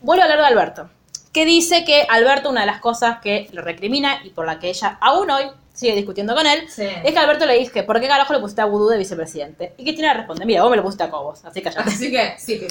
Vuelvo 0.00 0.22
a 0.22 0.24
hablar 0.24 0.40
de 0.40 0.46
Alberto, 0.46 0.90
que 1.32 1.44
dice 1.44 1.84
que 1.84 2.06
Alberto, 2.08 2.50
una 2.50 2.60
de 2.60 2.66
las 2.66 2.80
cosas 2.80 3.18
que 3.20 3.48
lo 3.52 3.62
recrimina 3.62 4.20
y 4.24 4.30
por 4.30 4.46
la 4.46 4.58
que 4.58 4.68
ella 4.68 4.98
aún 5.00 5.30
hoy 5.30 5.44
sigue 5.72 5.94
discutiendo 5.94 6.34
con 6.34 6.46
él, 6.46 6.68
Sí. 6.68 6.82
es 7.04 7.12
que 7.12 7.18
Alberto 7.18 7.46
le 7.46 7.58
dice, 7.58 7.82
¿por 7.82 8.00
qué 8.00 8.08
carajo 8.08 8.32
le 8.32 8.40
pusiste 8.40 8.60
a 8.62 8.66
Vudú 8.66 8.88
de 8.88 8.98
vicepresidente? 8.98 9.74
Y 9.78 9.84
Cristina 9.84 10.12
responde, 10.14 10.44
mira, 10.44 10.62
vos 10.62 10.70
me 10.70 10.76
lo 10.76 10.82
pusiste 10.82 11.04
a 11.04 11.10
Cobos, 11.10 11.44
así 11.44 11.62
callate. 11.62 11.88
Así 11.88 12.10
que, 12.10 12.34
sí. 12.38 12.58
que- 12.60 12.68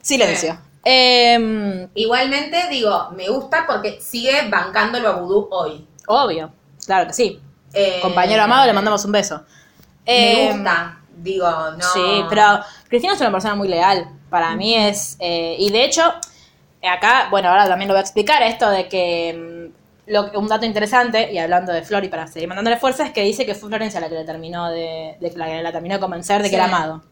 Silencio. 0.00 0.58
Em, 0.84 1.88
Igualmente, 1.94 2.68
digo, 2.70 3.10
me 3.16 3.28
gusta 3.28 3.64
porque 3.66 4.00
sigue 4.00 4.48
bancándolo 4.48 5.08
a 5.08 5.12
Vudú 5.20 5.48
hoy. 5.50 5.86
Obvio, 6.06 6.50
claro 6.86 7.06
que 7.08 7.12
sí. 7.12 7.40
Eh, 7.74 7.98
Compañero 8.00 8.42
amado, 8.42 8.64
le 8.66 8.72
mandamos 8.72 9.04
un 9.04 9.12
beso. 9.12 9.42
Me 10.06 10.44
Eh, 10.46 10.52
gusta. 10.52 11.00
Digo, 11.16 11.50
no. 11.72 11.84
Sí, 11.92 12.24
pero 12.30 12.60
Cristina 12.88 13.14
es 13.14 13.20
una 13.20 13.32
persona 13.32 13.54
muy 13.56 13.68
leal. 13.68 14.08
Para 14.30 14.54
mí 14.54 14.74
es. 14.74 15.16
eh, 15.18 15.56
y 15.58 15.70
de 15.70 15.84
hecho, 15.84 16.02
acá, 16.82 17.26
bueno, 17.30 17.48
ahora 17.48 17.66
también 17.68 17.88
lo 17.88 17.94
voy 17.94 17.98
a 17.98 18.02
explicar, 18.02 18.42
esto 18.42 18.70
de 18.70 18.88
que. 18.88 19.70
Lo, 20.08 20.30
un 20.38 20.48
dato 20.48 20.64
interesante, 20.66 21.30
y 21.32 21.38
hablando 21.38 21.72
de 21.72 21.82
Flor 21.82 22.04
y 22.04 22.08
para 22.08 22.26
seguir 22.26 22.48
mandándole 22.48 22.78
fuerza, 22.78 23.04
es 23.06 23.12
que 23.12 23.22
dice 23.22 23.44
que 23.46 23.54
fue 23.54 23.68
Florencia 23.68 24.00
la 24.00 24.08
que 24.08 24.14
le 24.14 24.24
terminó 24.24 24.70
de, 24.70 25.16
de- 25.20 25.32
la 25.36 25.46
que 25.46 25.62
la 25.62 25.72
terminó 25.72 25.94
de 25.96 26.00
convencer 26.00 26.42
de 26.42 26.48
que 26.50 26.56
era 26.56 26.64
amado. 26.64 27.02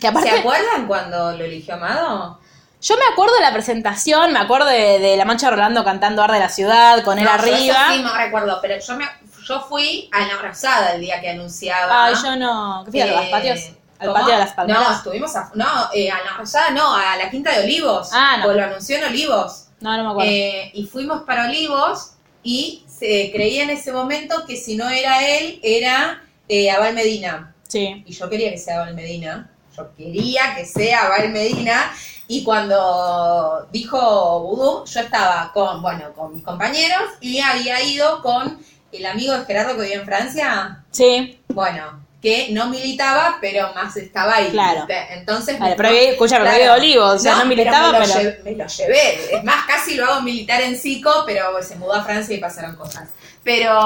Que 0.00 0.08
aparte. 0.08 0.30
¿Se 0.30 0.38
acuerdan 0.38 0.86
cuando 0.86 1.32
lo 1.32 1.44
eligió 1.44 1.74
Amado? 1.74 2.38
Yo 2.80 2.96
me 2.96 3.02
acuerdo 3.12 3.34
de 3.34 3.40
la 3.40 3.52
presentación, 3.52 4.32
me 4.32 4.38
acuerdo 4.38 4.66
de, 4.66 5.00
de 5.00 5.16
La 5.16 5.24
Mancha 5.24 5.50
Rolando 5.50 5.82
cantando 5.84 6.22
Arde 6.22 6.38
la 6.38 6.48
Ciudad 6.48 7.02
con 7.02 7.18
él 7.18 7.24
No, 7.24 7.36
yo 7.36 7.42
eso 7.44 7.54
arriba. 7.54 7.86
sí 7.92 8.02
me 8.04 8.24
recuerdo, 8.24 8.58
pero 8.62 8.78
yo, 8.78 8.96
me, 8.96 9.04
yo 9.44 9.60
fui 9.62 10.08
a 10.12 10.20
la 10.26 10.34
abrazada 10.34 10.92
el 10.94 11.00
día 11.00 11.20
que 11.20 11.30
anunciaba. 11.30 12.04
Ay, 12.04 12.14
yo 12.22 12.36
no. 12.36 12.82
¿Qué 12.84 12.90
fui 12.92 13.00
a 13.00 13.06
los 13.06 13.22
Eh, 13.24 13.28
patios? 13.32 13.58
Al 13.98 14.06
¿cómo? 14.08 14.14
patio 14.20 14.34
de 14.34 14.38
las 14.40 14.52
palmeras. 14.52 14.88
No, 14.88 14.94
estuvimos 14.96 15.34
a. 15.34 15.50
No, 15.54 15.66
eh, 15.92 16.08
a 16.10 16.22
la 16.24 16.30
abrazada 16.30 16.70
no, 16.70 16.94
a 16.94 17.16
la 17.16 17.28
Quinta 17.30 17.50
de 17.52 17.64
Olivos. 17.64 18.10
Ah, 18.12 18.36
no. 18.38 18.44
Pues 18.44 18.56
lo 18.56 18.62
anunció 18.64 18.96
en 18.98 19.04
Olivos. 19.06 19.64
No, 19.80 19.96
no 19.96 20.04
me 20.04 20.10
acuerdo. 20.10 20.30
Eh, 20.30 20.70
y 20.74 20.86
fuimos 20.86 21.22
para 21.22 21.46
Olivos 21.48 22.12
y 22.42 22.84
se 22.86 23.30
creía 23.32 23.64
en 23.64 23.70
ese 23.70 23.92
momento 23.92 24.44
que 24.46 24.56
si 24.56 24.76
no 24.76 24.88
era 24.88 25.26
él, 25.26 25.60
era 25.62 26.22
eh, 26.48 26.70
Abel 26.70 26.94
Medina. 26.94 27.54
sí. 27.68 28.02
Y 28.06 28.12
yo 28.12 28.28
quería 28.28 28.50
que 28.50 28.58
sea 28.58 28.82
Abel 28.82 28.94
Medina. 28.94 29.50
Yo 29.76 29.94
quería 29.96 30.54
que 30.56 30.64
sea 30.64 31.06
Abel 31.06 31.30
Medina. 31.30 31.92
Y 32.26 32.42
cuando 32.44 33.66
dijo 33.72 34.40
Vudú, 34.40 34.84
yo 34.84 35.00
estaba 35.00 35.50
con, 35.54 35.80
bueno, 35.80 36.12
con 36.14 36.34
mis 36.34 36.44
compañeros 36.44 37.02
y 37.20 37.38
había 37.38 37.82
ido 37.82 38.20
con 38.22 38.58
el 38.92 39.06
amigo 39.06 39.34
de 39.34 39.44
Gerardo 39.44 39.76
que 39.76 39.82
vive 39.82 39.94
en 39.94 40.04
Francia. 40.04 40.84
Sí. 40.90 41.40
Bueno, 41.48 42.04
que 42.20 42.48
no 42.50 42.66
militaba, 42.66 43.38
pero 43.40 43.72
más 43.74 43.96
estaba 43.96 44.36
ahí. 44.36 44.50
Claro. 44.50 44.86
Entonces, 45.10 45.58
Vale, 45.58 45.74
pero 45.76 45.88
escúchame, 45.90 46.44
pero 46.46 46.56
vi 46.56 46.62
de 46.64 46.70
Olivos, 46.70 47.14
o 47.14 47.18
sea, 47.18 47.36
no 47.36 47.44
militaba, 47.44 47.92
me 47.92 48.06
lo, 48.06 48.12
pero- 48.14 48.36
me 48.44 48.50
lo 48.52 48.66
llevé. 48.66 49.36
Es 49.36 49.44
más, 49.44 49.66
casi 49.66 49.94
lo 49.94 50.04
hago 50.06 50.22
militar 50.22 50.60
en 50.60 50.76
Sico, 50.76 51.22
pero 51.26 51.62
se 51.62 51.76
mudó 51.76 51.94
a 51.94 52.02
Francia 52.02 52.34
y 52.34 52.38
pasaron 52.40 52.74
cosas. 52.76 53.08
Pero. 53.44 53.78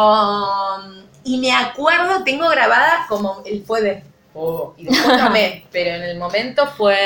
Y 1.25 1.39
me 1.39 1.53
acuerdo, 1.53 2.25
tengo 2.25 2.49
grabada 2.49 3.07
como 3.09 3.43
él 3.45 3.63
fue 3.67 3.81
de. 3.83 4.03
Oh, 4.35 4.73
y 4.79 4.87
tomé, 4.87 5.67
pero 5.71 5.95
en 5.97 6.03
el 6.05 6.19
momento 6.19 6.67
fue. 6.67 6.97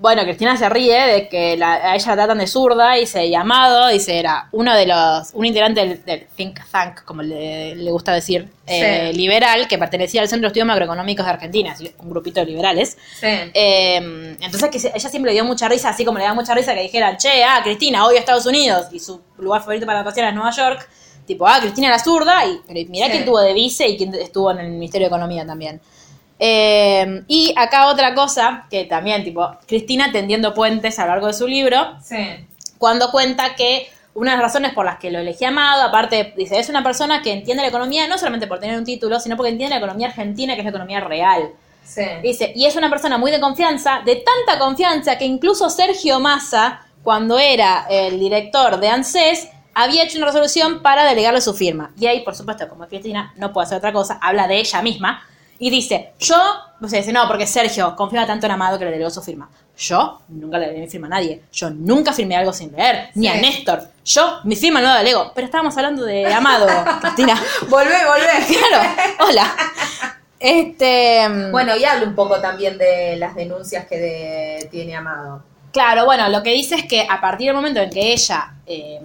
Bueno, 0.00 0.22
Cristina 0.24 0.54
se 0.56 0.68
ríe 0.68 1.00
de 1.06 1.28
que 1.28 1.56
la- 1.56 1.72
a 1.92 1.94
ella 1.94 2.08
la 2.08 2.14
tratan 2.14 2.38
de 2.38 2.46
zurda 2.46 2.98
y 2.98 3.06
se 3.06 3.30
llamado, 3.30 3.88
dice, 3.88 4.18
era 4.18 4.48
uno 4.52 4.74
de 4.74 4.84
los, 4.86 5.30
un 5.32 5.46
integrante 5.46 5.80
del, 5.80 6.04
del 6.04 6.26
think 6.36 6.60
tank, 6.70 7.04
como 7.04 7.22
le, 7.22 7.74
le 7.74 7.90
gusta 7.90 8.12
decir, 8.12 8.48
eh, 8.66 9.12
liberal, 9.14 9.66
que 9.66 9.78
pertenecía 9.78 10.20
al 10.20 10.28
Centro 10.28 10.42
de 10.42 10.48
Estudios 10.48 10.66
Macroeconómicos 10.66 11.24
de 11.24 11.32
Argentina, 11.32 11.74
un 12.00 12.10
grupito 12.10 12.40
de 12.40 12.46
liberales. 12.46 12.98
Sí. 13.18 13.26
Eh, 13.54 14.36
entonces 14.40 14.68
que 14.70 14.76
ella 14.94 15.08
siempre 15.08 15.30
le 15.30 15.34
dio 15.34 15.44
mucha 15.46 15.68
risa, 15.68 15.88
así 15.88 16.04
como 16.04 16.18
le 16.18 16.24
da 16.24 16.34
mucha 16.34 16.54
risa 16.54 16.74
que 16.74 16.82
dijeran, 16.82 17.16
che, 17.16 17.42
ah, 17.44 17.60
Cristina, 17.64 18.04
odio 18.06 18.16
a 18.18 18.20
Estados 18.20 18.44
Unidos, 18.44 18.88
y 18.92 19.00
su 19.00 19.22
lugar 19.38 19.60
favorito 19.62 19.86
para 19.86 20.00
vacaciones 20.00 20.30
es 20.32 20.34
Nueva 20.34 20.50
York, 20.50 20.86
tipo, 21.26 21.46
ah, 21.46 21.58
Cristina 21.62 21.88
la 21.88 21.98
zurda, 21.98 22.44
y 22.46 22.60
pero 22.66 22.90
mirá 22.90 23.06
Sí. 23.06 23.12
quién 23.12 23.24
tuvo 23.24 23.40
de 23.40 23.54
vice 23.54 23.88
y 23.88 23.96
quién 23.96 24.14
estuvo 24.16 24.50
en 24.50 24.58
el 24.58 24.68
Ministerio 24.70 25.06
de 25.06 25.14
Economía 25.14 25.46
también. 25.46 25.80
Eh, 26.44 27.22
y 27.28 27.54
acá 27.56 27.86
otra 27.86 28.14
cosa, 28.16 28.66
que 28.68 28.84
también, 28.84 29.22
tipo, 29.22 29.48
Cristina 29.68 30.10
tendiendo 30.10 30.54
puentes 30.54 30.98
a 30.98 31.02
lo 31.02 31.12
largo 31.12 31.28
de 31.28 31.34
su 31.34 31.46
libro, 31.46 31.96
Sí. 32.02 32.16
cuando 32.78 33.12
cuenta 33.12 33.54
que 33.54 33.86
una 34.14 34.32
de 34.32 34.38
las 34.38 34.46
razones 34.46 34.72
por 34.74 34.84
las 34.84 34.98
que 34.98 35.12
lo 35.12 35.20
elegí 35.20 35.44
amado, 35.44 35.82
aparte, 35.84 36.34
dice, 36.36 36.58
es 36.58 36.68
una 36.68 36.82
persona 36.82 37.22
que 37.22 37.32
entiende 37.32 37.62
la 37.62 37.68
economía 37.68 38.08
no 38.08 38.18
solamente 38.18 38.48
por 38.48 38.58
tener 38.58 38.76
un 38.76 38.84
título, 38.84 39.20
sino 39.20 39.36
porque 39.36 39.50
entiende 39.52 39.76
la 39.76 39.78
economía 39.78 40.08
argentina, 40.08 40.54
que 40.54 40.62
es 40.62 40.64
la 40.64 40.70
economía 40.70 40.98
real. 40.98 41.50
Sí. 41.84 42.02
Dice, 42.24 42.52
y 42.56 42.66
es 42.66 42.74
una 42.74 42.90
persona 42.90 43.18
muy 43.18 43.30
de 43.30 43.38
confianza, 43.38 44.02
de 44.04 44.16
tanta 44.16 44.58
confianza 44.58 45.16
que 45.18 45.24
incluso 45.24 45.70
Sergio 45.70 46.18
Massa, 46.18 46.80
cuando 47.04 47.38
era 47.38 47.86
el 47.88 48.18
director 48.18 48.80
de 48.80 48.88
ANSES, 48.88 49.48
había 49.74 50.02
hecho 50.02 50.18
una 50.18 50.26
resolución 50.26 50.82
para 50.82 51.04
delegarle 51.04 51.40
su 51.40 51.54
firma. 51.54 51.92
Y 51.98 52.06
ahí, 52.06 52.20
por 52.22 52.34
supuesto, 52.34 52.68
como 52.68 52.86
Cristina 52.88 53.32
no 53.36 53.52
puede 53.52 53.66
hacer 53.66 53.78
otra 53.78 53.92
cosa, 53.92 54.18
habla 54.20 54.48
de 54.48 54.58
ella 54.58 54.82
misma 54.82 55.22
y 55.64 55.70
dice, 55.70 56.12
yo, 56.18 56.36
o 56.80 56.88
sea, 56.88 56.98
dice, 56.98 57.12
no, 57.12 57.26
porque 57.28 57.46
Sergio 57.46 57.94
confiaba 57.94 58.26
tanto 58.26 58.46
en 58.46 58.52
Amado 58.52 58.78
que 58.78 58.84
le 58.84 58.90
delegó 58.90 59.10
su 59.10 59.22
firma. 59.22 59.48
Yo 59.78 60.20
nunca 60.28 60.58
le 60.58 60.66
delegué 60.66 60.84
mi 60.84 60.90
firma 60.90 61.06
a 61.06 61.10
nadie. 61.10 61.42
Yo 61.52 61.70
nunca 61.70 62.12
firmé 62.12 62.36
algo 62.36 62.52
sin 62.52 62.72
leer, 62.72 63.10
ni 63.14 63.28
a. 63.28 63.34
Néstor. 63.36 63.88
Yo, 64.04 64.40
mi 64.44 64.56
firma 64.56 64.80
no 64.80 64.88
la 64.88 64.98
delego. 64.98 65.32
Pero 65.34 65.44
estábamos 65.46 65.76
hablando 65.76 66.04
de 66.04 66.26
Amado, 66.32 66.66
Cristina. 67.00 67.40
Volvé, 67.68 67.94
volvé. 68.04 68.46
Claro, 68.68 68.90
hola. 69.20 69.54
Este. 70.40 71.28
Bueno, 71.50 71.76
y 71.76 71.84
habla 71.84 72.06
un 72.06 72.14
poco 72.14 72.40
también 72.40 72.76
de 72.78 73.16
las 73.16 73.34
denuncias 73.34 73.86
que 73.86 73.98
de- 73.98 74.68
tiene 74.70 74.96
Amado. 74.96 75.42
Claro, 75.72 76.04
bueno, 76.04 76.28
lo 76.28 76.42
que 76.42 76.50
dice 76.50 76.74
es 76.74 76.84
que 76.86 77.06
a 77.08 77.20
partir 77.20 77.46
del 77.46 77.56
momento 77.56 77.80
en 77.80 77.88
que 77.90 78.12
ella 78.12 78.54
eh, 78.66 79.00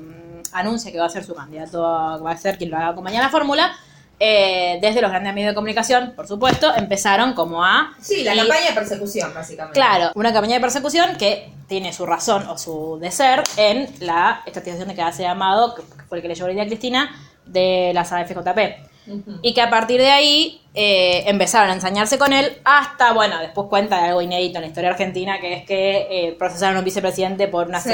anuncia 0.52 0.91
que 0.91 1.00
va 1.00 1.06
a 1.06 1.10
ser 1.10 1.24
su 1.24 1.34
candidato, 1.34 1.82
va 1.82 2.32
a 2.32 2.38
ser 2.38 2.58
quien 2.58 2.72
lo 2.72 2.78
haga 2.78 2.89
acompañar 2.89 3.22
a 3.22 3.26
la 3.28 3.32
fórmula, 3.32 3.72
eh, 4.20 4.80
desde 4.82 5.02
los 5.02 5.12
grandes 5.12 5.34
medios 5.34 5.52
de 5.52 5.56
comunicación, 5.56 6.14
por 6.16 6.28
supuesto, 6.28 6.74
empezaron 6.76 7.34
como 7.34 7.64
a... 7.64 7.94
Sí, 8.02 8.24
la 8.24 8.34
y- 8.34 8.38
campaña 8.40 8.68
de 8.70 8.74
persecución, 8.74 9.34
básicamente. 9.34 9.80
Claro, 9.80 10.12
una 10.16 10.34
campaña 10.34 10.56
de 10.56 10.62
persecución 10.62 11.16
que 11.18 11.52
tiene 11.68 11.94
su 11.94 12.06
razón 12.06 12.48
o 12.48 12.58
su 12.58 12.98
de 13.00 13.12
ser 13.12 13.44
en 13.58 13.88
la 14.00 14.42
estatización 14.46 14.88
de 14.88 14.96
que 14.96 15.02
hace 15.02 15.26
Amado, 15.28 15.76
que 15.76 15.82
fue 16.10 16.18
el 16.18 16.22
que 16.22 16.28
le 16.30 16.36
llevó 16.36 16.48
la 16.48 16.54
idea 16.54 16.64
a 16.64 16.68
Cristina, 16.68 17.16
de 17.46 17.92
las 17.94 18.12
AFJP. 18.12 18.88
Ujú. 19.08 19.40
Y 19.42 19.54
que 19.54 19.62
a 19.62 19.70
partir 19.70 20.02
de 20.02 20.10
ahí 20.10 20.62
eh, 20.74 21.24
empezaron 21.28 21.70
a 21.70 21.74
ensañarse 21.74 22.18
con 22.18 22.34
él 22.34 22.58
hasta, 22.66 23.14
bueno, 23.14 23.40
después 23.40 23.68
cuenta 23.70 24.02
de 24.02 24.08
algo 24.10 24.22
inédito 24.22 24.58
en 24.58 24.64
la 24.64 24.68
historia 24.68 24.90
argentina, 24.90 25.40
que 25.40 25.54
es 25.54 25.66
que 25.66 26.08
eh, 26.10 26.36
procesaron 26.38 26.76
a 26.76 26.80
un 26.80 26.86
vicepresidente 26.86 27.48
por 27.48 27.68
una, 27.68 27.80
Sí. 27.80 27.92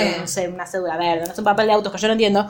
una 0.47 0.65
cédula 0.65 0.97
verde, 0.97 1.25
no 1.27 1.31
es 1.33 1.37
un 1.37 1.43
papel 1.45 1.67
de 1.67 1.73
autos 1.73 1.91
que 1.91 1.99
yo 1.99 2.07
no 2.07 2.13
entiendo. 2.13 2.47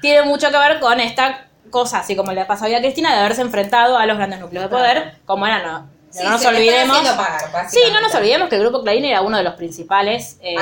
Tiene 0.00 0.22
mucho 0.22 0.50
que 0.50 0.56
ver 0.56 0.78
con 0.80 1.00
esta 1.00 1.47
cosa, 1.70 2.00
así 2.00 2.14
como 2.16 2.32
le 2.32 2.44
pasó 2.44 2.64
a 2.66 2.68
Cristina, 2.78 3.12
de 3.14 3.20
haberse 3.20 3.42
enfrentado 3.42 3.96
a 3.98 4.06
los 4.06 4.16
grandes 4.16 4.40
núcleos 4.40 4.64
de 4.64 4.68
poder, 4.68 5.18
como 5.26 5.46
eran, 5.46 5.64
no, 5.66 5.98
Sí, 6.10 6.24
no 6.24 6.30
nos 6.30 6.44
olvidemos. 6.46 6.98
pagar, 7.10 7.68
Sí, 7.70 7.80
no 7.92 8.00
nos 8.00 8.14
olvidemos 8.14 8.48
que 8.48 8.56
el 8.56 8.62
Grupo 8.62 8.82
Clarín 8.82 9.04
era 9.04 9.20
uno 9.20 9.36
de 9.36 9.42
los 9.44 9.54
principales 9.54 10.38
eh, 10.40 10.56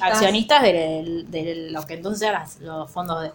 Accionistas. 0.00 0.62
de, 0.62 1.24
de 1.26 1.68
los 1.70 1.84
que 1.84 1.94
entonces 1.94 2.28
eran 2.28 2.44
los 2.60 2.90
fondos 2.90 3.20
de... 3.22 3.30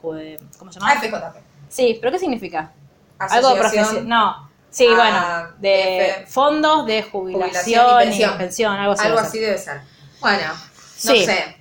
¿Cómo 0.57 0.71
se 0.71 0.79
llama? 0.79 0.93
AFJP. 0.93 1.37
Sí, 1.67 1.97
pero 1.99 2.11
¿qué 2.13 2.19
significa? 2.19 2.71
Algo 3.19 3.55
profesional. 3.55 4.07
No. 4.07 4.49
Sí, 4.71 4.87
Ah, 4.89 4.95
bueno, 4.95 5.55
de 5.59 6.07
F- 6.11 6.27
fondos 6.27 6.85
de 6.85 7.01
jubilación, 7.03 7.85
Jubilación 7.85 8.13
y 8.13 8.23
y 8.35 8.37
pensión. 8.37 8.73
algo 8.75 8.93
así. 8.93 9.05
Algo 9.05 9.17
debe 9.17 9.27
así 9.27 9.37
ser. 9.39 9.45
debe 9.47 9.57
ser. 9.57 9.81
Bueno, 10.21 10.47
no 10.47 11.11
Sí. 11.13 11.25
sé. 11.25 11.33
Gente 11.35 11.57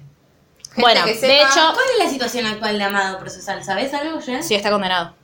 Bueno, 0.76 1.04
que 1.06 1.14
de 1.14 1.36
hecho- 1.40 1.72
¿Cuál 1.74 1.86
es 1.98 2.04
la 2.04 2.10
situación 2.10 2.46
actual 2.46 2.78
de 2.78 2.84
Amado 2.84 3.18
procesal? 3.18 3.64
¿Sabes 3.64 3.92
algo, 3.94 4.20
Jen? 4.20 4.44
Sí, 4.44 4.54
está 4.54 4.70
condenado. 4.70 5.14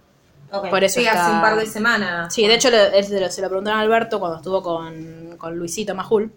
Ok. 0.53 0.71
Por 0.71 0.85
eso 0.85 1.01
Sí, 1.01 1.07
está... 1.07 1.25
hace 1.27 1.35
un 1.35 1.41
par 1.41 1.57
de 1.57 1.67
semanas. 1.67 2.33
Sí, 2.33 2.47
de 2.47 2.55
hecho 2.55 2.71
le- 2.71 3.03
se 3.03 3.19
lo, 3.21 3.31
se 3.31 3.43
lo 3.43 3.49
preguntaron 3.49 3.81
a 3.81 3.83
Alberto 3.83 4.19
cuando 4.21 4.37
estuvo 4.39 4.63
con, 4.63 5.37
con 5.39 5.57
Luisito 5.57 5.95
Majul. 5.95 6.33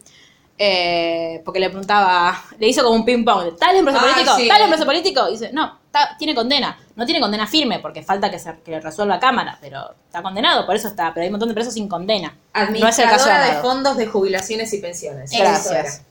eh, 0.59 1.41
porque 1.45 1.59
le 1.59 1.69
preguntaba, 1.69 2.41
le 2.57 2.67
hizo 2.67 2.81
como 2.83 2.95
un 2.95 3.05
ping 3.05 3.23
pong, 3.23 3.55
¿tal 3.59 3.83
preso 3.83 3.99
Ay, 4.01 4.11
político? 4.13 4.35
sí. 4.37 4.47
¿Tal 4.47 4.67
preso 4.67 4.85
político? 4.85 5.27
Y 5.29 5.33
dice, 5.33 5.51
no, 5.53 5.77
tiene 6.17 6.33
condena. 6.33 6.75
No 6.95 7.05
tiene 7.05 7.19
condena 7.21 7.45
firme 7.45 7.77
porque 7.77 8.01
falta 8.01 8.31
que 8.31 8.39
se 8.39 8.55
que 8.65 8.71
le 8.71 8.79
resuelva 8.81 9.19
Cámara, 9.19 9.59
pero 9.61 9.93
está 10.07 10.23
condenado, 10.23 10.65
por 10.65 10.75
eso 10.75 10.87
está. 10.87 11.13
Pero 11.13 11.21
hay 11.21 11.27
un 11.27 11.33
montón 11.33 11.49
de 11.49 11.53
presos 11.53 11.75
sin 11.75 11.87
condena. 11.87 12.33
No 12.71 12.87
es 12.87 12.97
el 12.97 13.07
caso 13.07 13.29
de 13.29 13.61
fondos 13.61 13.97
de 13.97 14.07
jubilaciones 14.07 14.73
y 14.73 14.79
pensiones. 14.79 15.29
Gracias. 15.31 16.01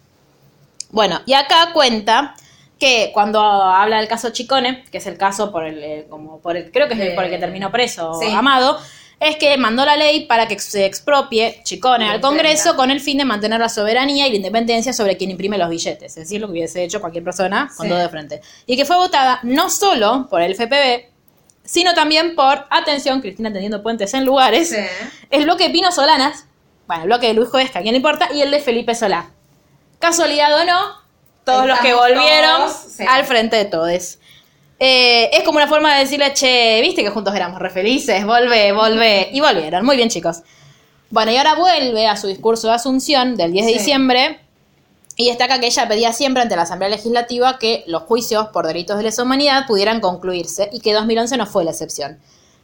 Bueno, 0.91 1.21
y 1.27 1.33
acá 1.35 1.71
cuenta 1.73 2.37
que 2.79 3.11
cuando 3.15 3.41
habla 3.41 3.99
del 3.99 4.09
caso 4.09 4.31
Chicone, 4.31 4.85
que 4.91 4.99
es 4.99 5.07
el 5.07 5.17
caso 5.17 5.51
por 5.51 5.65
el, 5.65 5.83
eh, 5.83 6.07
como 6.11 6.41
por 6.41 6.57
el, 6.57 6.71
creo 6.71 6.89
que 6.89 6.95
es 6.95 7.01
el 7.01 7.15
por 7.15 7.25
el 7.25 7.31
que 7.31 7.39
terminó 7.39 7.73
preso 7.73 8.13
Sí. 8.21 8.29
Amado, 8.31 8.79
es 9.19 9.37
que 9.37 9.57
mandó 9.57 9.87
la 9.87 9.97
ley 9.97 10.27
para 10.27 10.47
que 10.47 10.59
se 10.59 10.85
expropie 10.85 11.61
Chicone 11.65 12.07
al. 12.09 12.21
Congreso 12.21 12.77
con 12.77 12.91
el 12.91 13.01
fin 13.01 13.17
de 13.17 13.25
mantener 13.25 13.59
la 13.61 13.71
soberanía 13.71 14.27
y 14.27 14.31
la 14.31 14.37
independencia 14.37 14.93
sobre 14.93 15.17
quien 15.17 15.31
imprime 15.31 15.57
los 15.57 15.71
billetes, 15.71 16.11
es 16.13 16.25
decir, 16.25 16.39
lo 16.41 16.49
que 16.49 16.53
hubiese 16.53 16.85
hecho 16.85 17.01
cualquier 17.01 17.25
persona 17.25 17.71
con 17.77 17.87
Sí. 17.87 17.91
todo 17.91 17.99
de 17.99 18.09
frente. 18.11 18.41
Y 18.67 18.77
que 18.77 18.85
fue 18.85 18.97
votada 18.97 19.41
no 19.43 19.71
solo 19.71 20.27
por 20.29 20.43
el 20.43 20.53
FPB, 20.55 21.07
sino 21.65 21.95
también 21.95 22.35
por, 22.37 22.67
atención, 22.69 23.23
Cristina 23.23 23.51
tendiendo 23.51 23.83
puentes 23.83 24.13
en 24.13 24.27
lugares, 24.27 24.69
Sí. 24.69 24.77
el 25.31 25.45
bloque 25.45 25.65
de 25.65 25.71
Pino 25.71 25.91
Solanas, 25.91 26.45
bueno, 26.87 27.05
el 27.05 27.09
bloque 27.09 27.29
de 27.29 27.33
Luis 27.35 27.49
Juez, 27.49 27.71
que 27.71 27.79
a 27.79 27.81
quién 27.83 27.95
le 27.95 27.97
importa, 27.97 28.29
y 28.35 28.43
el 28.43 28.51
de 28.51 28.61
Felipe 28.61 28.95
Solá. 28.95 29.31
Casualidad 29.99 30.61
o 30.61 30.65
no, 30.65 31.06
todos 31.47 31.67
los 31.67 31.79
que 31.79 31.95
volvieron 31.95 32.67
todos, 32.67 32.77
sí. 32.97 33.05
al 33.09 33.25
frente 33.25 33.57
de 33.57 33.65
todos. 33.65 34.19
Eh, 34.79 35.31
es 35.33 35.43
como 35.45 35.57
una 35.57 35.69
forma 35.69 35.95
de 35.95 36.01
decirle, 36.01 36.35
che, 36.35 36.81
viste 36.83 37.03
que 37.03 37.09
juntos 37.09 37.35
éramos 37.35 37.59
re 37.61 37.71
felices, 37.71 38.27
volvé, 38.27 38.73
volvé. 38.73 39.31
Y 39.33 39.41
volvieron, 39.41 39.85
muy 39.87 39.97
bien 39.97 40.11
chicos. 40.11 40.43
Bueno, 41.09 41.31
y 41.33 41.37
ahora 41.37 41.55
vuelve 41.55 42.07
a 42.07 42.17
su 42.17 42.27
discurso 42.27 42.67
de 42.69 42.75
Asunción 42.75 43.37
del 43.37 43.53
10 43.53 43.67
de 43.67 43.73
Sí. 43.73 43.79
diciembre 43.79 44.41
y 45.17 45.29
destaca 45.29 45.59
que 45.61 45.67
ella 45.67 45.89
pedía 45.89 46.13
siempre 46.13 46.43
ante 46.43 46.57
la 46.57 46.63
Asamblea 46.63 46.91
Legislativa 46.91 47.59
que 47.59 47.85
los 47.87 48.03
juicios 48.03 48.49
por 48.49 48.67
delitos 48.67 48.99
de 48.99 49.05
lesa 49.05 49.23
humanidad 49.23 49.67
pudieran 49.67 50.01
concluirse 50.01 50.69
y 50.73 50.81
que 50.81 50.93
2011 50.93 51.37
no 51.39 51.47
fue 51.47 51.65
la 51.65 51.71
excepción. 51.71 52.19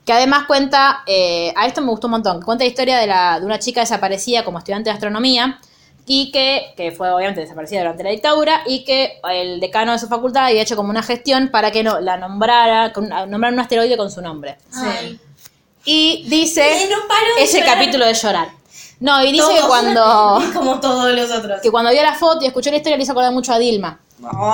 Que 0.05 0.13
además 0.13 0.47
cuenta, 0.47 1.03
eh, 1.07 1.55
a 1.57 1.67
esto 1.67 1.81
me 1.81 1.89
gustó 1.89 2.09
un 2.09 2.13
montón, 2.13 2.43
cuenta 2.43 2.65
la 2.65 2.69
historia 2.69 2.99
de, 2.99 3.07
la, 3.07 3.39
de 3.39 3.47
una 3.47 3.59
chica 3.61 3.81
desaparecida 3.81 4.45
como 4.45 4.59
estudiante 4.59 4.91
de 4.91 4.95
astronomía 4.95 5.61
y 6.07 6.33
que, 6.33 6.73
que 6.77 6.91
fue 6.93 7.11
obviamente 7.11 7.41
desaparecida 7.41 7.81
durante 7.81 8.03
la 8.05 8.11
dictadura 8.11 8.63
y 8.67 8.85
que 8.85 9.21
el 9.31 9.61
decano 9.61 9.93
de 9.93 9.99
su 9.99 10.09
facultad 10.09 10.47
había 10.47 10.63
hecho 10.63 10.77
como 10.77 10.91
una 10.91 11.03
gestión 11.03 11.49
para 11.51 11.71
que 11.71 11.83
no, 11.85 12.01
la 12.01 12.17
nombrara, 12.17 12.93
con, 12.93 13.09
nombrar 13.09 13.53
un 13.53 13.61
asteroide 13.61 13.97
con 13.97 14.11
su 14.11 14.21
nombre. 14.21 14.57
Ay. 14.75 15.21
Y 15.85 16.25
dice 16.29 16.85
Y 16.87 16.91
no 16.91 16.97
ese 17.39 17.61
llorar. 17.61 17.75
capítulo 17.75 18.05
de 18.07 18.15
llorar. 18.15 18.49
No, 19.01 19.25
y 19.25 19.33
dice 19.33 19.49
que 19.61 19.67
cuando 19.67 20.41
Como 20.55 20.79
todos 20.81 21.13
los 21.13 21.31
otros. 21.31 21.61
que 21.61 21.71
cuando 21.73 21.91
vio 21.91 22.03
la 22.03 22.15
foto 22.15 22.45
y 22.45 22.47
escuchó 22.47 22.71
la 22.71 22.77
historia 22.77 22.97
le 22.97 23.03
hizo 23.03 23.13
acordar 23.13 23.33
mucho 23.33 23.53
a 23.53 23.59
Dilma. 23.59 23.99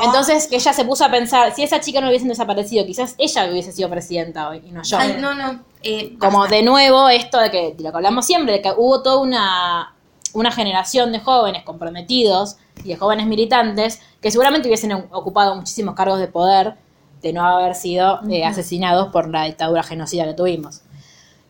Entonces 0.02 0.46
que 0.46 0.56
ella 0.56 0.72
se 0.72 0.86
puso 0.86 1.04
a 1.04 1.10
pensar, 1.10 1.54
si 1.54 1.62
esa 1.62 1.78
chica 1.80 2.00
no 2.00 2.08
hubiese 2.08 2.26
desaparecido, 2.26 2.86
quizás 2.86 3.14
ella 3.18 3.46
hubiese 3.50 3.72
sido 3.72 3.90
presidenta 3.90 4.48
hoy 4.48 4.62
y 4.66 4.70
no 4.70 4.82
yo. 4.82 4.96
Ay, 4.98 5.16
no, 5.20 5.34
no. 5.34 5.60
eh, 5.82 6.16
Como 6.18 6.38
basta. 6.40 6.56
de 6.56 6.62
nuevo 6.62 7.10
esto 7.10 7.38
de 7.38 7.50
que, 7.50 7.74
de 7.76 7.82
lo 7.84 7.90
que 7.90 7.96
hablamos 7.96 8.24
siempre, 8.24 8.54
de 8.54 8.62
que 8.62 8.72
hubo 8.74 9.02
toda 9.02 9.18
una, 9.18 9.94
una 10.34 10.50
generación 10.52 11.12
de 11.12 11.20
jóvenes 11.20 11.62
comprometidos 11.64 12.56
y 12.84 12.88
de 12.88 12.96
jóvenes 12.96 13.26
militantes 13.26 14.00
que 14.20 14.30
seguramente 14.30 14.68
hubiesen 14.68 14.92
ocupado 14.92 15.54
muchísimos 15.54 15.94
cargos 15.94 16.18
de 16.20 16.28
poder 16.28 16.74
de 17.22 17.32
no 17.32 17.44
haber 17.44 17.74
sido 17.74 18.20
eh, 18.30 18.44
asesinados 18.44 19.08
por 19.08 19.28
la 19.28 19.44
dictadura 19.44 19.82
genocida 19.82 20.24
que 20.24 20.34
tuvimos. 20.34 20.82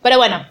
Pero 0.03 0.17
bueno, 0.17 0.47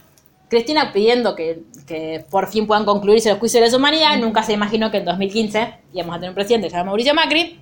Cristina 0.50 0.94
pidiendo 0.94 1.36
que, 1.36 1.64
que 1.88 2.26
por 2.30 2.48
fin 2.48 2.68
puedan 2.68 2.86
concluirse 2.86 3.30
los 3.30 3.40
juicios 3.40 3.64
de 3.64 3.72
la 3.72 3.78
humanidad, 3.78 4.18
nunca 4.18 4.44
se 4.44 4.54
imaginó 4.54 4.92
que 4.92 4.98
en 4.98 5.06
2015 5.06 5.74
íbamos 5.94 6.16
a 6.16 6.20
tener 6.20 6.30
un 6.30 6.36
presidente 6.36 6.68
que 6.68 6.72
se 6.72 6.78
llama 6.78 6.92
Mauricio 6.92 7.14
Macri, 7.14 7.60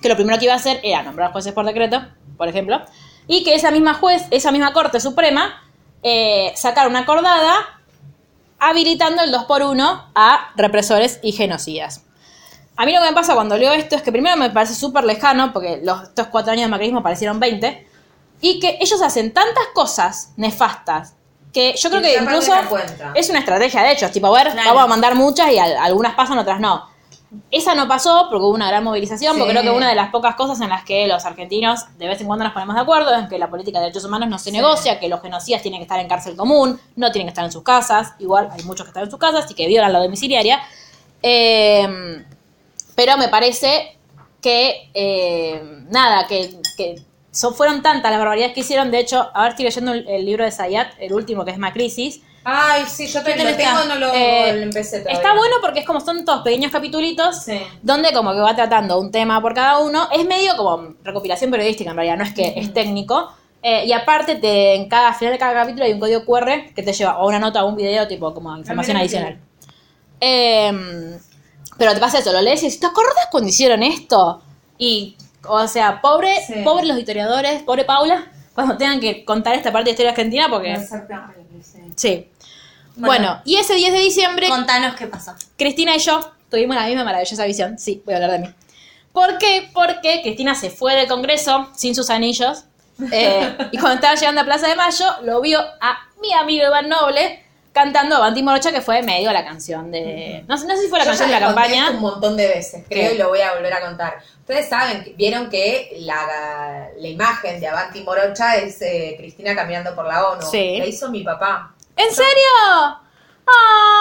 que 0.00 0.08
lo 0.08 0.16
primero 0.16 0.38
que 0.38 0.44
iba 0.44 0.54
a 0.54 0.56
hacer 0.56 0.80
era 0.82 1.02
nombrar 1.02 1.32
jueces 1.32 1.52
por 1.52 1.64
decreto, 1.64 2.02
por 2.36 2.48
ejemplo, 2.48 2.80
y 3.26 3.44
que 3.44 3.54
esa 3.54 3.70
misma 3.70 3.94
juez, 3.94 4.26
esa 4.30 4.52
misma 4.52 4.72
Corte 4.72 5.00
Suprema, 5.00 5.62
eh, 6.02 6.52
sacara 6.54 6.88
una 6.88 7.00
acordada 7.00 7.79
habilitando 8.60 9.22
el 9.22 9.32
2 9.32 9.44
por 9.44 9.62
1 9.62 10.10
a 10.14 10.50
represores 10.56 11.18
y 11.22 11.32
genocidas. 11.32 12.02
A 12.76 12.86
mí 12.86 12.92
lo 12.92 13.00
que 13.00 13.08
me 13.08 13.12
pasa 13.14 13.34
cuando 13.34 13.56
leo 13.58 13.72
esto 13.72 13.96
es 13.96 14.02
que 14.02 14.12
primero 14.12 14.36
me 14.36 14.50
parece 14.50 14.74
súper 14.74 15.04
lejano, 15.04 15.52
porque 15.52 15.80
los, 15.82 16.02
estos 16.04 16.28
cuatro 16.28 16.52
años 16.52 16.64
de 16.66 16.68
macrismo 16.70 17.02
parecieron 17.02 17.40
20, 17.40 17.86
y 18.40 18.58
que 18.60 18.78
ellos 18.80 19.02
hacen 19.02 19.32
tantas 19.34 19.64
cosas 19.74 20.32
nefastas 20.36 21.14
que 21.52 21.74
yo 21.76 21.90
creo 21.90 22.00
Y 22.00 22.04
que 22.04 22.18
incluso 22.22 22.52
es 23.14 23.28
una 23.28 23.40
estrategia 23.40 23.82
de 23.82 23.92
hechos, 23.92 24.12
tipo, 24.12 24.28
a 24.28 24.30
ver, 24.44 24.52
Claro. 24.52 24.68
vamos 24.68 24.84
a 24.84 24.86
mandar 24.86 25.14
muchas 25.14 25.50
y 25.50 25.58
al- 25.58 25.76
algunas 25.76 26.14
pasan, 26.14 26.38
otras 26.38 26.60
no. 26.60 26.88
Esa 27.52 27.76
no 27.76 27.86
pasó 27.86 28.26
porque 28.28 28.44
hubo 28.44 28.54
una 28.54 28.68
gran 28.68 28.82
movilización, 28.82 29.38
porque 29.38 29.52
creo 29.52 29.62
que 29.62 29.70
una 29.70 29.88
de 29.88 29.94
las 29.94 30.10
pocas 30.10 30.34
cosas 30.34 30.60
en 30.60 30.68
las 30.68 30.84
que 30.84 31.06
los 31.06 31.24
argentinos 31.24 31.86
de 31.96 32.08
vez 32.08 32.20
en 32.20 32.26
cuando 32.26 32.44
nos 32.44 32.52
ponemos 32.52 32.74
de 32.74 32.80
acuerdo 32.80 33.14
es 33.14 33.28
que 33.28 33.38
la 33.38 33.48
política 33.48 33.78
de 33.78 33.84
derechos 33.84 34.04
humanos 34.04 34.28
no 34.28 34.38
se 34.38 34.50
negocia, 34.50 34.98
que 34.98 35.08
los 35.08 35.20
genocidas 35.22 35.62
tienen 35.62 35.78
que 35.78 35.84
estar 35.84 36.00
en 36.00 36.08
cárcel 36.08 36.36
común, 36.36 36.80
no 36.96 37.12
tienen 37.12 37.28
que 37.28 37.30
estar 37.30 37.44
en 37.44 37.52
sus 37.52 37.62
casas, 37.62 38.14
igual 38.18 38.48
hay 38.50 38.64
muchos 38.64 38.84
que 38.84 38.90
están 38.90 39.04
en 39.04 39.10
sus 39.10 39.20
casas 39.20 39.48
y 39.48 39.54
que 39.54 39.68
violan 39.68 39.92
la 39.92 40.00
domiciliaria. 40.00 40.60
Eh, 41.22 42.24
pero 42.96 43.16
me 43.16 43.28
parece 43.28 43.96
que, 44.42 44.90
eh, 44.92 45.62
nada, 45.88 46.26
que, 46.26 46.56
que 46.76 47.02
son, 47.30 47.54
fueron 47.54 47.80
tantas 47.80 48.10
las 48.10 48.18
barbaridades 48.18 48.54
que 48.54 48.60
hicieron. 48.60 48.90
De 48.90 48.98
hecho, 48.98 49.30
ahora 49.34 49.50
estoy 49.50 49.66
leyendo 49.66 49.92
el, 49.92 50.08
el 50.08 50.26
libro 50.26 50.44
de 50.44 50.50
Zayat, 50.50 50.94
el 50.98 51.12
último 51.12 51.44
que 51.44 51.52
es 51.52 51.58
Macrisis. 51.58 52.22
Ay, 52.42 52.84
sí, 52.86 53.06
yo 53.06 53.22
¿Qué 53.22 53.32
también 53.34 53.50
lo 53.52 53.56
tengo, 53.56 53.84
no 53.84 53.94
lo, 53.96 54.14
Eh, 54.14 54.52
lo 54.56 54.62
empecé 54.62 55.00
todavía. 55.00 55.12
Está 55.20 55.34
bueno 55.34 55.56
porque 55.60 55.80
es 55.80 55.86
como 55.86 56.00
son 56.00 56.24
todos 56.24 56.42
pequeños 56.42 56.72
capitulitos 56.72 57.42
Sí. 57.44 57.60
donde 57.82 58.12
como 58.12 58.32
que 58.32 58.40
va 58.40 58.54
tratando 58.56 58.98
un 58.98 59.10
tema 59.10 59.40
por 59.42 59.54
cada 59.54 59.78
uno. 59.78 60.08
Es 60.10 60.24
medio 60.26 60.56
como 60.56 60.94
recopilación 61.04 61.50
periodística 61.50 61.90
en 61.90 61.96
realidad, 61.96 62.16
no 62.16 62.24
es 62.24 62.32
que 62.34 62.54
es 62.56 62.72
técnico. 62.72 63.30
Eh, 63.62 63.84
y 63.84 63.92
aparte, 63.92 64.36
te, 64.36 64.74
en 64.74 64.88
cada 64.88 65.12
final 65.12 65.34
de 65.34 65.38
cada 65.38 65.52
capítulo 65.52 65.84
hay 65.84 65.92
un 65.92 66.00
código 66.00 66.24
QR 66.24 66.72
que 66.74 66.82
te 66.82 66.94
lleva 66.94 67.12
a 67.12 67.26
una 67.26 67.38
nota 67.38 67.62
o 67.62 67.68
un 67.68 67.76
video, 67.76 68.08
tipo 68.08 68.32
como 68.32 68.56
información 68.56 68.96
adicional. 68.96 69.38
Eh, 70.20 71.18
pero 71.76 71.94
te 71.94 72.00
pasa 72.00 72.18
eso, 72.18 72.32
lo 72.32 72.40
lees 72.40 72.62
y 72.62 72.66
dices, 72.66 72.80
¿te 72.80 72.86
acordás 72.86 73.26
cuando 73.30 73.48
hicieron 73.50 73.82
esto? 73.82 74.42
Y, 74.78 75.16
o 75.46 75.66
sea, 75.66 76.00
pobre, 76.00 76.34
Sí. 76.46 76.54
pobre 76.64 76.86
los 76.86 76.98
historiadores, 76.98 77.62
pobre 77.62 77.84
Paula, 77.84 78.30
cuando 78.54 78.76
tengan 78.76 79.00
que 79.00 79.24
contar 79.24 79.54
esta 79.54 79.72
parte 79.72 79.86
de 79.86 79.90
historia 79.92 80.10
argentina, 80.10 80.46
porque... 80.50 80.72
Exactamente, 80.72 81.49
sí. 81.62 81.78
Sí. 81.96 82.28
Bueno, 82.96 83.06
Bueno. 83.06 83.42
y 83.44 83.56
ese 83.56 83.74
10 83.74 83.92
de 83.92 84.00
diciembre, 84.00 84.48
Contanos 84.48 84.94
qué 84.96 85.06
pasó. 85.06 85.34
Cristina 85.56 85.94
y 85.96 85.98
yo 86.00 86.20
tuvimos 86.50 86.76
la 86.76 86.86
misma 86.86 87.04
maravillosa 87.04 87.44
visión. 87.46 87.78
Sí, 87.78 88.02
voy 88.04 88.14
a 88.14 88.16
hablar 88.18 88.32
de 88.32 88.38
mí. 88.40 88.48
¿Por 89.12 89.38
qué? 89.38 89.70
Porque 89.72 90.20
Cristina 90.22 90.54
se 90.54 90.70
fue 90.70 90.94
del 90.96 91.06
Congreso 91.08 91.70
sin 91.76 91.94
sus 91.94 92.10
anillos. 92.10 92.64
eh, 93.12 93.56
y 93.72 93.78
cuando 93.78 93.94
estaba 93.94 94.14
llegando 94.14 94.40
a 94.42 94.44
Plaza 94.44 94.68
de 94.68 94.76
Mayo, 94.76 95.06
lo 95.22 95.40
vio 95.40 95.60
a 95.80 95.98
mi 96.20 96.32
amigo 96.34 96.66
Iván 96.66 96.88
Noble 96.88 97.42
cantando 97.72 98.16
Avanti 98.16 98.42
Morocha, 98.42 98.72
que 98.72 98.80
fue 98.80 99.02
medio 99.02 99.32
la 99.32 99.44
canción 99.44 99.90
de. 99.90 100.44
No, 100.48 100.56
sé- 100.58 100.66
no 100.66 100.76
sé 100.76 100.82
si 100.82 100.88
fue 100.88 100.98
la 100.98 101.04
Yo 101.04 101.10
canción 101.10 101.28
ya 101.30 101.34
de 101.36 101.40
la 101.40 101.46
campaña. 101.48 101.84
esto 101.86 101.96
un 101.96 102.00
montón 102.02 102.36
de 102.36 102.48
veces, 102.48 102.84
creo, 102.88 103.08
¿Qué? 103.10 103.14
y 103.14 103.18
lo 103.18 103.28
voy 103.28 103.40
a 103.40 103.54
volver 103.54 103.72
a 103.72 103.80
contar. 103.80 104.18
Ustedes 104.40 104.68
saben, 104.68 105.04
que- 105.04 105.12
vieron 105.14 105.48
que 105.50 105.96
la, 106.00 106.88
la 106.96 107.08
imagen 107.08 107.60
de 107.60 107.68
Avanti 107.68 108.02
Morocha 108.02 108.56
es 108.56 108.80
eh, 108.82 109.14
Cristina 109.18 109.54
caminando 109.54 109.94
por 109.94 110.06
la 110.06 110.28
ONU. 110.28 110.42
Sí. 110.50 110.76
La 110.78 110.86
hizo 110.86 111.10
mi 111.10 111.22
papá. 111.22 111.74
¿En 111.96 112.10
serio? 112.14 112.98
Es 113.46 113.54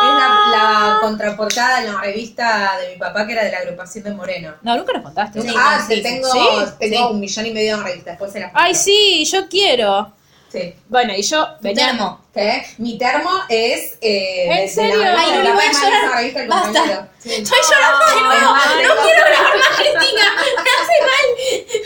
la, 0.06 0.28
¡Ah! 0.28 0.96
la 0.96 0.98
contraportada 1.02 1.82
de 1.82 1.92
la 1.92 2.00
revista 2.00 2.78
de 2.82 2.94
mi 2.94 3.00
papá, 3.00 3.26
que 3.26 3.34
era 3.34 3.44
de 3.44 3.52
la 3.52 3.58
agrupación 3.60 4.04
de 4.04 4.12
Moreno. 4.14 4.54
No, 4.62 4.76
nunca 4.78 4.94
nos 4.94 5.04
contaste. 5.04 5.42
Sí. 5.42 5.48
ah, 5.58 5.84
sí, 5.88 6.02
tengo, 6.04 6.28
¿Sí? 6.32 6.40
tengo 6.80 7.10
un 7.10 7.20
millón 7.20 7.46
y 7.48 7.52
medio 7.52 7.78
de 7.78 7.84
revistas. 7.84 8.06
Después 8.14 8.32
se 8.32 8.40
las 8.42 8.52
Ay, 8.54 8.76
sí, 8.76 9.26
yo 9.26 9.48
quiero. 9.50 10.14
Sí. 10.52 10.74
Bueno, 10.88 11.14
y 11.16 11.22
yo 11.24 11.48
venía. 11.62 11.94
¿Qué? 12.40 12.66
Mi 12.78 12.98
termo 12.98 13.30
es. 13.50 13.98
Eh, 14.02 14.48
¿En 14.64 14.70
serio? 14.70 14.98
la- 14.98 15.20
Ay, 15.20 15.32
no, 15.34 15.44
la 15.44 15.54
voy 15.54 15.64
a 15.66 15.72
llorar. 15.72 16.48
Basta. 16.48 17.10
Sí. 17.20 17.34
Estoy 17.34 17.58
llorando 17.70 18.06
de 18.06 18.22
nuevo. 18.22 18.56
Además, 18.56 18.96
No 18.96 19.04
quiero 19.04 19.26
hablar 19.26 19.58
más, 19.58 19.76
Cristina. 19.76 20.34
Me 20.40 20.70
hace 20.80 20.96
mal. 21.02 21.26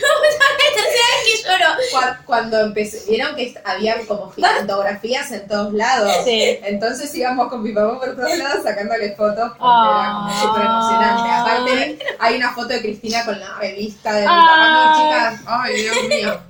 No, 0.01 0.23
es 0.29 0.39
la 0.39 0.57
tercera 0.59 1.07
vez 1.09 1.23
que 1.25 1.43
lloro. 1.43 1.73
Cu- 1.91 2.23
Cuando 2.27 2.59
empecé, 2.59 3.01
vieron 3.09 3.35
que 3.35 3.55
había 3.65 3.99
como 4.07 4.31
fotografías 4.31 5.31
en 5.31 5.47
todos 5.47 5.73
lados. 5.73 6.13
Sí. 6.23 6.59
Entonces 6.63 7.13
íbamos 7.15 7.47
con 7.47 7.63
mi 7.63 7.71
papá 7.73 7.99
por 7.99 8.15
todos 8.15 8.37
lados 8.37 8.63
sacándole 8.63 9.15
fotos 9.15 9.49
porque 9.57 9.59
Ah. 9.61 10.01
era 10.03 10.13
como 10.13 10.41
súper 10.41 10.65
emocionante. 10.65 11.29
Aparte, 11.31 11.99
hay 12.19 12.35
una 12.35 12.53
foto 12.53 12.67
de 12.67 12.81
Cristina 12.81 13.25
con 13.25 13.39
la 13.39 13.53
revista 13.55 14.13
de 14.13 14.21
mi 14.21 14.27
Ah. 14.29 14.39
papá. 14.39 14.67
No, 14.69 15.09
chicas, 15.09 15.41
ay, 15.47 15.81
Dios 15.81 16.03
mío. 16.07 16.41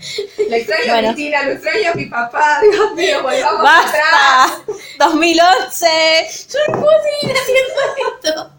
Le 0.50 0.58
extraño 0.58 0.84
Bueno. 0.94 1.10
a 1.10 1.14
Cristina, 1.14 1.44
le 1.44 1.54
extraño 1.54 1.92
a 1.92 1.96
mi 1.96 2.06
papá. 2.08 2.60
Dios 2.70 2.94
mío, 2.96 3.24
volvamos 3.24 3.62
atrás. 3.94 4.62
¡Basta! 4.68 4.74
2011. 5.00 5.88
Yo 6.52 6.60
no 6.68 6.82
puedo 6.82 6.98
seguir 7.22 7.38
haciendo 7.38 8.32
esto. 8.32 8.50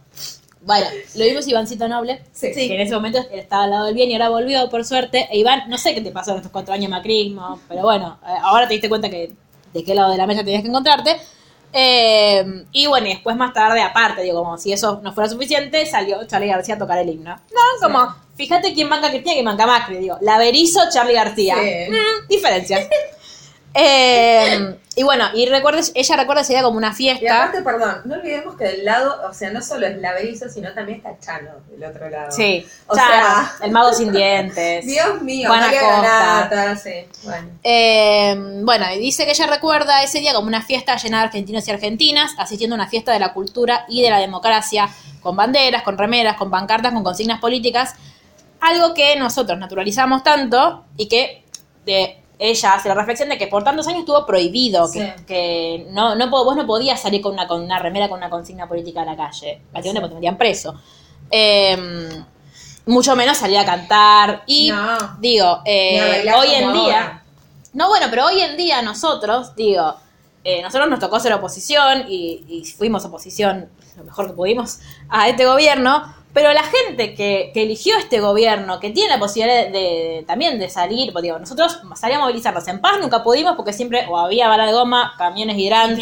Bueno, 0.62 0.86
lo 1.16 1.24
vimos 1.24 1.46
Ivancito 1.46 1.88
Noble. 1.88 2.22
Sí. 2.32 2.52
que 2.52 2.74
en 2.74 2.80
ese 2.80 2.94
momento 2.94 3.18
estaba 3.32 3.64
al 3.64 3.70
lado 3.70 3.86
del 3.86 3.94
bien 3.94 4.10
y 4.10 4.14
ahora 4.14 4.30
volvió, 4.30 4.68
por 4.70 4.84
suerte. 4.84 5.28
E 5.30 5.38
Iván, 5.38 5.68
no 5.68 5.76
sé 5.76 5.94
qué 5.94 6.00
te 6.00 6.10
pasó 6.10 6.30
en 6.32 6.38
estos 6.38 6.52
cuatro 6.52 6.72
años 6.72 6.86
de 6.86 6.96
macrismo, 6.96 7.60
pero 7.68 7.82
bueno, 7.82 8.18
eh, 8.22 8.32
ahora 8.42 8.66
te 8.66 8.74
diste 8.74 8.88
cuenta 8.88 9.10
que 9.10 9.32
de 9.72 9.84
qué 9.84 9.94
lado 9.94 10.10
de 10.10 10.16
la 10.16 10.26
mesa 10.26 10.42
tenías 10.42 10.62
que 10.62 10.68
encontrarte. 10.68 11.20
Eh, 11.76 12.64
y 12.70 12.86
bueno, 12.86 13.08
y 13.08 13.10
después 13.10 13.36
más 13.36 13.52
tarde, 13.52 13.82
aparte, 13.82 14.22
digo, 14.22 14.42
como 14.42 14.56
si 14.56 14.72
eso 14.72 15.00
no 15.02 15.12
fuera 15.12 15.28
suficiente, 15.28 15.84
salió 15.86 16.24
Charlie 16.24 16.48
García 16.48 16.76
a 16.76 16.78
tocar 16.78 16.98
el 16.98 17.10
himno. 17.10 17.34
No, 17.34 17.60
como, 17.82 18.14
fíjate 18.36 18.72
quién 18.72 18.88
banca 18.88 19.10
Cristina 19.10 19.32
y 19.32 19.36
quién 19.36 19.44
banca 19.44 19.66
Macri, 19.66 19.96
digo, 19.96 20.16
Laverizo, 20.20 20.80
Charlie 20.90 21.14
García. 21.14 21.56
Sí. 21.56 21.90
Mm, 21.90 22.28
diferencias. 22.28 22.88
Eh, 23.76 24.78
y 24.96 25.02
bueno, 25.02 25.24
y 25.34 25.46
recuerdes, 25.46 25.90
ella 25.94 26.16
recuerda 26.16 26.42
ese 26.42 26.52
día 26.52 26.62
como 26.62 26.76
una 26.76 26.90
Y 26.90 26.94
fiesta. 26.94 27.42
aparte, 27.42 27.62
perdón, 27.62 28.02
no 28.04 28.14
olvidemos 28.14 28.56
que 28.56 28.64
del 28.64 28.84
lado, 28.84 29.28
o 29.28 29.32
sea, 29.34 29.50
no 29.50 29.60
solo 29.62 29.86
es 29.86 29.96
la 29.98 30.12
Berizo, 30.12 30.48
sino 30.48 30.72
también 30.72 30.98
está 30.98 31.18
Chano 31.18 31.50
del 31.70 31.84
otro 31.84 32.08
lado. 32.08 32.30
Sí, 32.30 32.66
O 32.86 32.94
Chano, 32.94 33.08
sea- 33.12 33.52
el 33.62 33.70
mago 33.72 33.92
sin 33.92 34.12
dientes. 34.12 34.86
Dios 34.86 35.20
mío, 35.22 35.48
Juana. 35.48 35.70
Granata, 35.72 36.76
sí. 36.76 37.06
Bueno. 37.24 37.48
Eh, 37.62 38.34
bueno, 38.62 38.86
y 38.94 38.98
dice 38.98 39.24
que 39.24 39.32
ella 39.32 39.46
recuerda 39.46 40.02
ese 40.02 40.20
día 40.20 40.32
como 40.34 40.46
una 40.46 40.62
fiesta 40.62 40.96
llena 40.96 41.18
de 41.18 41.24
argentinos 41.24 41.66
y 41.66 41.70
argentinas, 41.70 42.32
asistiendo 42.38 42.74
a 42.74 42.78
una 42.78 42.88
fiesta 42.88 43.12
de 43.12 43.18
la 43.18 43.32
cultura 43.32 43.84
y 43.88 44.02
de 44.02 44.10
la 44.10 44.18
democracia, 44.18 44.88
con 45.20 45.36
banderas, 45.36 45.82
con 45.82 45.98
remeras, 45.98 46.36
con 46.36 46.50
pancartas, 46.50 46.92
con 46.92 47.02
consignas 47.02 47.40
políticas, 47.40 47.94
algo 48.60 48.94
que 48.94 49.16
nosotros 49.16 49.58
naturalizamos 49.58 50.22
tanto 50.22 50.84
y 50.96 51.08
que 51.08 51.42
de 51.84 52.18
ella 52.38 52.74
hace 52.74 52.88
la 52.88 52.94
reflexión 52.94 53.28
de 53.28 53.38
que 53.38 53.46
por 53.46 53.62
tantos 53.64 53.86
años 53.86 54.00
estuvo 54.00 54.26
prohibido, 54.26 54.86
Sí. 54.88 54.98
que, 54.98 55.14
que 55.26 55.86
no, 55.90 56.14
no, 56.16 56.28
vos 56.30 56.56
no 56.56 56.66
podías 56.66 57.00
salir 57.00 57.20
con 57.22 57.32
una, 57.32 57.46
con 57.46 57.62
una 57.62 57.78
remera 57.78 58.08
con 58.08 58.18
una 58.18 58.30
consigna 58.30 58.68
política 58.68 59.02
a 59.02 59.04
la 59.04 59.16
calle, 59.16 59.60
básicamente 59.72 60.00
porque 60.00 60.10
te 60.10 60.14
metían 60.16 60.36
preso. 60.38 60.74
Eh, 61.30 62.08
mucho 62.86 63.16
menos 63.16 63.38
salir 63.38 63.58
a 63.58 63.64
cantar 63.64 64.42
y 64.46 64.70
No. 64.70 65.16
digo, 65.18 65.60
eh, 65.64 66.24
hoy 66.36 66.48
en 66.54 66.72
día... 66.72 67.00
ahora. 67.02 67.20
No, 67.72 67.88
bueno, 67.88 68.06
pero 68.10 68.26
hoy 68.26 68.40
en 68.40 68.56
día 68.56 68.82
nosotros, 68.82 69.56
digo, 69.56 69.94
eh, 70.44 70.60
nosotros 70.62 70.88
nos 70.88 71.00
tocó 71.00 71.18
ser 71.18 71.32
oposición 71.32 72.04
y, 72.08 72.44
y 72.48 72.64
fuimos 72.64 73.04
oposición 73.04 73.68
lo 73.96 74.04
mejor 74.04 74.26
que 74.28 74.32
pudimos 74.34 74.80
a 75.08 75.28
este 75.28 75.46
gobierno, 75.46 76.04
pero 76.34 76.52
la 76.52 76.64
gente 76.64 77.14
que, 77.14 77.50
que 77.54 77.62
eligió 77.62 77.96
este 77.96 78.20
gobierno, 78.20 78.80
que 78.80 78.90
tiene 78.90 79.08
la 79.08 79.18
posibilidad 79.18 79.64
de, 79.64 79.70
de- 79.70 80.24
también 80.26 80.58
de 80.58 80.68
salir, 80.68 81.12
pues 81.12 81.22
digo, 81.22 81.38
nosotros 81.38 81.78
salíamos 81.96 82.24
a 82.24 82.26
movilizarnos 82.26 82.68
en 82.68 82.80
paz, 82.80 82.98
nunca 83.00 83.22
pudimos 83.22 83.54
porque 83.56 83.72
siempre 83.72 84.04
o 84.08 84.18
había 84.18 84.48
bala 84.48 84.66
de 84.66 84.72
goma, 84.72 85.14
camiones 85.16 85.56
hidrantes, 85.56 86.00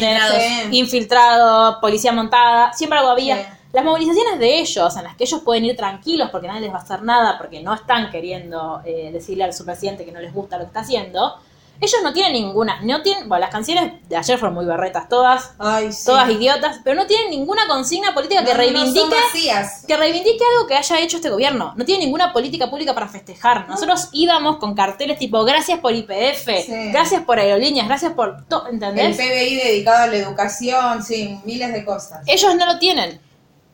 Infiltrados. 0.71 1.77
Policía 1.79 2.11
montada, 2.11 2.73
siempre 2.73 2.99
algo 2.99 3.11
había. 3.11 3.37
Sí. 3.37 3.43
Las 3.73 3.83
movilizaciones 3.85 4.37
de 4.39 4.59
ellos, 4.59 4.95
en 4.97 5.03
las 5.03 5.15
que 5.15 5.23
ellos 5.23 5.41
pueden 5.41 5.65
ir 5.65 5.75
tranquilos 5.75 6.29
porque 6.31 6.47
nadie 6.47 6.61
les 6.61 6.71
va 6.71 6.77
a 6.77 6.81
hacer 6.81 7.01
nada, 7.01 7.37
porque 7.39 7.61
no 7.61 7.73
están 7.73 8.11
queriendo 8.11 8.81
eh, 8.85 9.09
decirle 9.11 9.45
a 9.45 9.51
su 9.53 9.65
presidente 9.65 10.05
que 10.05 10.11
no 10.11 10.19
les 10.19 10.31
gusta 10.33 10.57
lo 10.57 10.63
que 10.63 10.67
está 10.67 10.81
haciendo, 10.81 11.35
Ellos 11.81 11.99
no 12.01 12.13
tienen 12.13 12.33
ninguna, 12.33 12.79
no 12.81 13.01
tienen, 13.01 13.27
bueno, 13.27 13.41
las 13.41 13.49
canciones 13.49 13.93
de 14.07 14.15
ayer 14.15 14.37
fueron 14.39 14.53
muy 14.53 14.63
berretas 14.65 15.09
todas, 15.09 15.51
Ay, 15.59 15.91
sí. 15.91 16.05
todas 16.05 16.29
idiotas, 16.29 16.79
pero 16.83 16.95
no 16.95 17.05
tienen 17.07 17.29
ninguna 17.31 17.67
consigna 17.67 18.13
política 18.13 18.41
que 18.45 18.53
No, 18.53 18.57
no, 18.59 18.63
son 18.65 18.73
reivindique 18.73 19.15
vacías. 19.15 19.83
que 19.85 19.97
reivindique 19.97 20.43
algo 20.55 20.65
que 20.67 20.75
haya 20.75 20.99
hecho 20.99 21.17
este 21.17 21.29
gobierno. 21.29 21.73
No 21.75 21.83
tiene 21.83 22.05
ninguna 22.05 22.31
política 22.31 22.69
pública 22.69 22.93
para 22.93 23.09
festejar. 23.09 23.67
Nosotros 23.67 24.07
íbamos 24.13 24.57
con 24.57 24.75
carteles 24.75 25.17
tipo 25.19 25.43
gracias 25.43 25.79
por 25.79 25.93
IPF, 25.93 26.45
Sí. 26.65 26.91
gracias 26.93 27.23
por 27.23 27.37
aerolíneas, 27.39 27.87
gracias 27.87 28.13
por 28.13 28.45
todo, 28.47 28.67
El 28.67 28.75
¿entendés? 28.75 29.17
PBI 29.17 29.55
dedicado 29.57 30.03
a 30.03 30.07
la 30.07 30.15
educación, 30.15 31.03
sí, 31.03 31.37
miles 31.43 31.73
de 31.73 31.83
cosas. 31.83 32.21
Ellos 32.27 32.55
no 32.55 32.65
lo 32.65 32.79
tienen. 32.79 33.19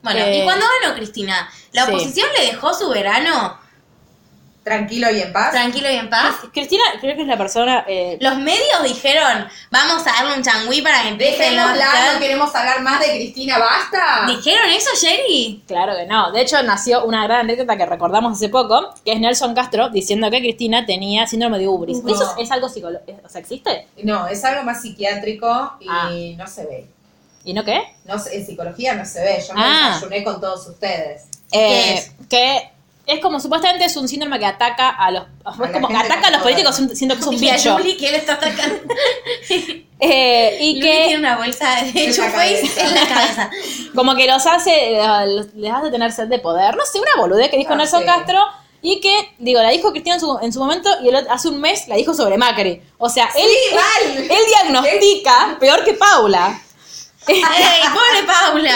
Bueno, 0.02 0.20
Eh, 0.22 0.40
y 0.40 0.44
cuando 0.46 0.66
ganó 0.82 0.96
Cristina, 0.96 1.50
¿la 1.74 1.86
sí. 1.86 1.92
oposición 1.92 2.28
le 2.40 2.46
dejó 2.48 2.74
su 2.74 2.90
verano 2.90 3.60
Tranquilo 4.70 5.10
y 5.12 5.20
en 5.22 5.34
paz. 5.34 5.52
tranquilo 5.52 5.90
y 5.90 5.96
en 5.96 6.10
paz? 6.10 6.36
Cristina 6.54 6.84
creo 7.02 7.16
que 7.16 7.24
es 7.24 7.28
la 7.28 7.38
persona 7.38 7.86
eh, 7.88 8.18
Los 8.22 8.38
medios 8.38 8.84
dijeron, 8.84 9.48
vamos 9.72 10.06
a 10.06 10.12
darle 10.14 10.36
un 10.38 10.44
changüí 10.44 10.82
para 10.82 11.02
que 11.02 11.10
empiece 11.10 11.52
la... 11.52 11.74
Dejémosla, 11.74 12.14
no 12.14 12.20
queremos 12.20 12.56
hablar 12.56 12.82
más 12.82 13.00
de 13.00 13.08
Cristina, 13.08 13.58
basta. 13.58 14.26
¿Dijeron 14.28 14.70
eso, 14.70 14.90
Jerry? 15.02 15.64
Claro 15.68 15.96
que 15.96 16.06
no. 16.06 16.32
De 16.32 16.42
hecho, 16.42 16.62
nació 16.62 17.04
una 17.06 17.24
gran 17.24 17.40
anécdota 17.42 17.76
que 17.78 17.86
recordamos 17.86 18.34
hace 18.34 18.50
poco, 18.50 18.94
que 19.04 19.14
es 19.14 19.20
Nelson 19.20 19.56
Castro 19.56 19.90
diciendo 19.90 20.30
que 20.30 20.40
Cristina 20.40 20.86
tenía 20.86 21.26
síndrome 21.26 21.58
de 21.58 21.68
ubris. 21.68 22.04
No. 22.04 22.14
¿Eso 22.14 22.24
es, 22.38 22.46
es 22.46 22.52
algo 22.52 22.70
psicológico? 22.70 23.20
O 23.26 23.30
sea, 23.30 23.42
¿existe? 23.42 23.88
No, 24.04 24.28
es 24.28 24.44
algo 24.46 24.64
más 24.64 24.82
psiquiátrico 24.82 25.74
y 25.80 25.88
Ah. 25.90 26.10
no 26.38 26.48
se 26.48 26.66
ve. 26.66 26.86
¿Y 27.46 27.54
no 27.54 27.64
qué? 27.64 27.82
No 28.06 28.20
se- 28.20 28.36
en 28.38 28.46
psicología 28.46 28.94
no 28.96 29.06
se 29.06 29.22
ve. 29.24 29.44
Yo 29.48 29.54
me 29.56 29.62
Ah. 29.64 29.92
desayuné 29.94 30.24
con 30.24 30.40
todos 30.40 30.68
ustedes. 30.68 31.24
Eh, 31.52 31.94
es? 31.96 32.12
Que 32.30 32.70
es 33.10 33.20
como 33.22 33.40
supuestamente 33.40 33.86
es 33.86 33.96
un 33.98 34.08
síndrome 34.08 34.40
que 34.40 34.46
ataca 34.46 34.90
a 34.90 35.12
los. 35.12 35.24
Es 35.24 35.58
la 35.60 35.72
como 35.72 35.88
que 35.88 35.96
ataca 35.98 36.28
a 36.28 36.32
los 36.32 36.42
políticos 36.42 36.76
siendo 36.94 37.16
que 37.16 37.22
es 37.22 37.28
un 37.28 37.36
a 37.38 37.38
bicho. 37.38 37.78
Que 37.98 38.10
él 38.10 38.16
está 38.16 38.34
atacando. 38.34 38.80
Eh, 40.02 40.58
y 40.62 40.76
Luli 40.76 40.88
que 40.88 40.98
tiene 41.08 41.18
una 41.20 41.36
bolsa 41.38 41.76
de 41.84 41.92
cabeza. 42.16 42.86
en 42.86 42.96
la 42.96 43.06
cabeza. 43.06 43.50
como 43.94 44.16
que 44.16 44.28
los 44.28 44.46
hace, 44.48 44.98
los- 45.28 45.54
les 45.56 45.74
hace 45.74 45.92
tener 45.92 46.12
sed 46.14 46.28
de 46.28 46.40
poder. 46.40 46.74
No 46.78 46.86
sé, 46.86 47.00
una 47.02 47.22
boludez 47.22 47.50
que 47.50 47.58
dijo 47.58 47.74
Ah, 47.74 47.76
Nelson 47.76 48.00
sí. 48.02 48.06
Castro. 48.06 48.40
Y 48.82 49.02
que, 49.02 49.34
digo, 49.40 49.62
la 49.62 49.72
dijo 49.72 49.92
Cristina 49.92 50.16
en 50.16 50.22
su, 50.22 50.40
en 50.42 50.54
su 50.54 50.60
momento 50.62 50.90
y 51.04 51.10
el 51.10 51.16
hace 51.30 51.50
un 51.50 51.60
mes 51.60 51.86
la 51.90 51.98
dijo 51.98 52.14
sobre 52.14 52.38
Macri. 52.38 52.82
O 52.98 53.10
sea, 53.10 53.26
él, 53.36 53.50
Sí, 53.50 53.76
mal. 53.76 54.18
él 54.24 54.40
diagnostica 54.48 55.58
peor 55.60 55.84
que 55.84 55.96
Paula. 55.96 56.62
¡Ey, 57.30 57.82
pobre 57.94 58.26
Paula! 58.26 58.74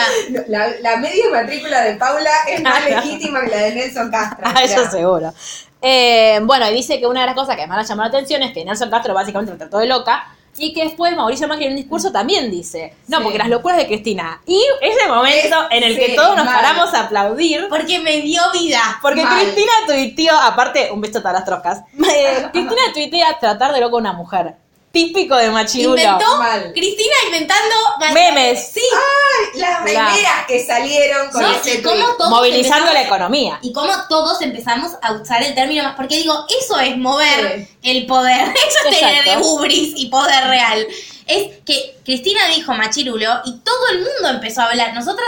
La, 0.47 0.68
la 0.82 0.97
media 0.97 1.26
matrícula 1.32 1.82
de 1.82 1.95
Paula 1.95 2.30
es 2.47 2.62
más 2.62 2.84
legítima 2.86 3.41
que 3.41 3.49
la 3.49 3.58
de 3.58 3.76
Nelson 3.76 4.12
Castro. 4.12 4.45
Ah, 4.45 4.64
eso 4.64 4.89
seguro. 4.89 5.34
Eh, 5.82 6.39
bueno, 6.43 6.70
y 6.70 6.74
dice 6.74 6.99
que 6.99 7.08
una 7.08 7.22
de 7.22 7.26
las 7.28 7.36
cosas 7.36 7.56
que 7.58 7.68
más 7.68 7.78
le 7.82 7.88
llamó 7.88 8.04
la 8.04 8.08
atención 8.10 8.41
es 8.43 8.54
que 8.54 8.64
Nelson 8.64 8.89
Castro 8.89 9.14
básicamente 9.14 9.51
la 9.54 9.58
trató 9.58 9.80
de 9.80 9.88
loca 9.88 10.28
y 10.56 10.72
que 10.72 10.84
después 10.84 11.16
Mauricio 11.18 11.47
Macri 11.47 11.66
en 11.66 11.72
un 11.72 11.78
discurso 11.78 12.12
también 12.12 12.51
dice, 12.51 12.93
no, 13.08 13.18
Sí. 13.18 13.24
porque 13.24 13.38
las 13.39 13.47
locuras 13.49 13.78
de 13.80 13.88
Cristina. 13.88 14.39
Y 14.45 14.64
ese 14.82 15.08
momento 15.08 15.58
en 15.72 15.84
el 15.84 15.97
que 15.97 16.06
Sí, 16.12 16.16
todos 16.16 16.36
nos 16.38 16.45
mal. 16.45 16.56
paramos 16.56 16.93
a 16.93 17.01
aplaudir. 17.01 17.66
Porque 17.70 17.99
me 17.99 18.22
dio 18.22 18.39
vida. 18.54 18.80
Porque 19.01 19.24
Mal. 19.24 19.41
Cristina 19.41 19.72
tuiteó, 19.88 20.38
aparte, 20.39 20.91
un 20.91 21.01
beso 21.01 21.22
a 21.28 21.34
las 21.34 21.43
trocas. 21.43 21.80
eh, 22.08 22.47
Cristina 22.54 22.82
tuitea 22.93 23.39
tratar 23.39 23.74
de 23.74 23.82
loco 23.82 23.97
a 23.97 23.99
una 23.99 24.14
mujer. 24.14 24.54
Típico 24.97 25.35
de 25.35 25.49
machirulo. 25.49 25.99
Inventó 25.99 26.37
Mal. 26.37 26.71
Cristina 26.71 27.15
inventando 27.25 27.75
Memes. 28.13 28.69
Sí. 28.75 28.81
Ay, 28.93 29.59
las 29.59 29.71
La- 29.91 30.07
remeras 30.09 30.45
que 30.47 30.63
salieron 30.63 31.31
con 31.31 31.41
No, 31.41 31.51
ese 31.51 31.79
y 31.79 31.81
cómo 31.81 31.95
tweet. 31.95 32.15
todos 32.19 32.29
Movilizando 32.29 32.93
la 32.93 33.01
economía. 33.01 33.57
Y 33.63 33.73
cómo 33.73 33.91
todos 34.07 34.39
empezamos 34.43 34.91
a 35.01 35.13
usar 35.13 35.41
el 35.41 35.55
término 35.55 35.81
más. 35.81 35.95
Porque 35.95 36.17
digo, 36.17 36.45
eso 36.61 36.79
es 36.79 36.95
mover 36.95 37.65
Sí. 37.81 37.89
el 37.89 38.05
poder. 38.05 38.41
Eso 38.67 38.89
es 38.91 38.99
tener 38.99 39.21
Exacto. 39.21 39.47
ubris 39.47 39.93
y 39.95 40.09
poder 40.09 40.47
real. 40.47 40.85
Es 41.25 41.47
que 41.65 41.97
Cristina 42.05 42.45
dijo 42.49 42.71
machirulo 42.75 43.41
y 43.45 43.57
todo 43.61 43.87
el 43.93 43.97
mundo 43.97 44.29
empezó 44.29 44.61
a 44.61 44.65
hablar. 44.69 44.93
Nosotras. 44.93 45.27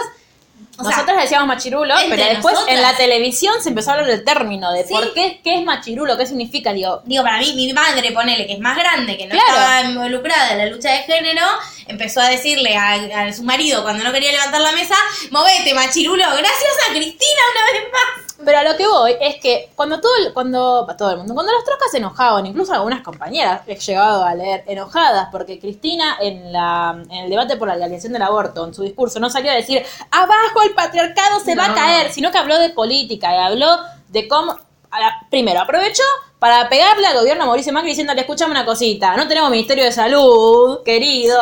O 0.78 0.84
sea, 0.84 1.06
decíamos 1.22 1.48
machirulo, 1.48 1.96
pero 2.10 2.24
después 2.26 2.54
nosotras. 2.54 2.76
en 2.76 2.82
la 2.82 2.96
televisión 2.98 3.56
se 3.62 3.70
empezó 3.70 3.92
a 3.92 3.94
hablar 3.94 4.08
del 4.10 4.24
término, 4.24 4.72
de 4.74 4.84
Sí. 4.84 4.94
por 4.94 5.14
qué, 5.14 5.40
qué 5.44 5.60
es 5.60 5.64
machirulo, 5.64 6.18
qué 6.18 6.26
significa, 6.26 6.74
digo, 6.74 7.02
Digo, 7.06 7.24
para 7.24 7.38
mí, 7.40 7.54
mi 7.56 7.72
madre, 7.74 8.12
ponele, 8.12 8.46
que 8.46 8.54
es 8.54 8.60
más 8.60 8.78
grande, 8.78 9.18
que 9.18 9.26
no 9.28 9.32
Claro. 9.32 9.48
estaba 9.48 9.82
involucrada 9.84 10.52
en 10.52 10.58
la 10.58 10.66
lucha 10.68 10.92
de 10.92 10.98
género, 11.04 11.46
empezó 11.88 12.20
a 12.22 12.30
decirle 12.30 12.76
a, 12.76 12.94
a 13.28 13.34
su 13.34 13.44
marido 13.44 13.84
cuando 13.84 14.04
no 14.04 14.12
quería 14.12 14.32
levantar 14.32 14.62
la 14.62 14.72
mesa, 14.74 14.96
movete, 15.32 15.74
machirulo, 15.74 16.24
gracias 16.24 16.74
a 16.90 16.92
Cristina 16.94 17.42
una 17.54 17.72
vez 17.72 17.84
más. 17.92 18.35
Pero 18.46 18.60
a 18.60 18.64
lo 18.64 18.78
que 18.78 18.88
voy 18.88 19.16
es 19.20 19.36
que 19.42 19.72
cuando 19.76 20.00
todo 20.00 20.12
el, 20.18 20.32
cuando 20.34 20.86
todo 20.98 21.12
el 21.12 21.18
mundo, 21.18 21.34
cuando 21.34 21.52
las 21.52 21.64
trocas 21.66 21.90
se 21.92 21.98
enojaban, 21.98 22.46
incluso 22.46 22.74
algunas 22.74 23.02
compañeras 23.02 23.62
he 23.68 23.76
llegado 23.76 24.24
a 24.24 24.36
leer 24.36 24.64
enojadas 24.68 25.30
porque 25.32 25.60
Cristina 25.60 26.18
en 26.22 26.54
la 26.54 26.96
en 27.10 27.24
el 27.26 27.30
debate 27.30 27.58
por 27.58 27.68
la 27.68 27.76
legalización 27.76 28.14
del 28.14 28.22
aborto, 28.22 28.66
en 28.66 28.74
su 28.74 28.84
discurso, 28.84 29.20
no 29.20 29.30
salió 29.30 29.52
a 29.52 29.56
decir 29.56 29.84
abajo 30.12 30.62
el 30.64 30.74
patriarcado 30.76 31.40
se 31.40 31.56
va 31.56 31.66
a 31.66 31.68
caer, 31.76 32.12
sino 32.14 32.32
que 32.32 32.38
habló 32.38 32.58
de 32.60 32.70
política 32.70 33.34
y 33.36 33.40
habló 33.40 33.78
de 34.10 34.28
cómo 34.28 34.54
la- 34.92 35.28
primero 35.30 35.60
aprovechó 35.62 36.04
para 36.40 36.70
pegarle 36.70 37.08
al 37.08 37.18
gobierno 37.18 37.44
a 37.44 37.48
Mauricio 37.48 37.74
Macri 37.74 37.90
diciéndole 37.90 38.22
escuchame 38.22 38.52
una 38.52 38.66
cosita, 38.66 39.18
no 39.18 39.28
tenemos 39.28 39.50
ministerio 39.50 39.84
de 39.84 39.92
salud, 39.92 40.84
querido. 40.84 41.38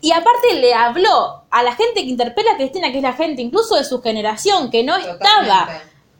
Y 0.00 0.12
aparte 0.12 0.54
le 0.54 0.72
habló 0.74 1.42
a 1.50 1.62
la 1.62 1.74
gente 1.74 1.94
que 2.02 2.08
interpela 2.10 2.52
a 2.52 2.56
Cristina, 2.56 2.90
que 2.92 2.98
es 2.98 3.02
la 3.02 3.14
gente 3.14 3.42
incluso 3.42 3.74
de 3.76 3.84
su 3.84 4.00
generación, 4.02 4.70
que 4.70 4.82
no 4.84 4.94
estaba. 4.96 5.68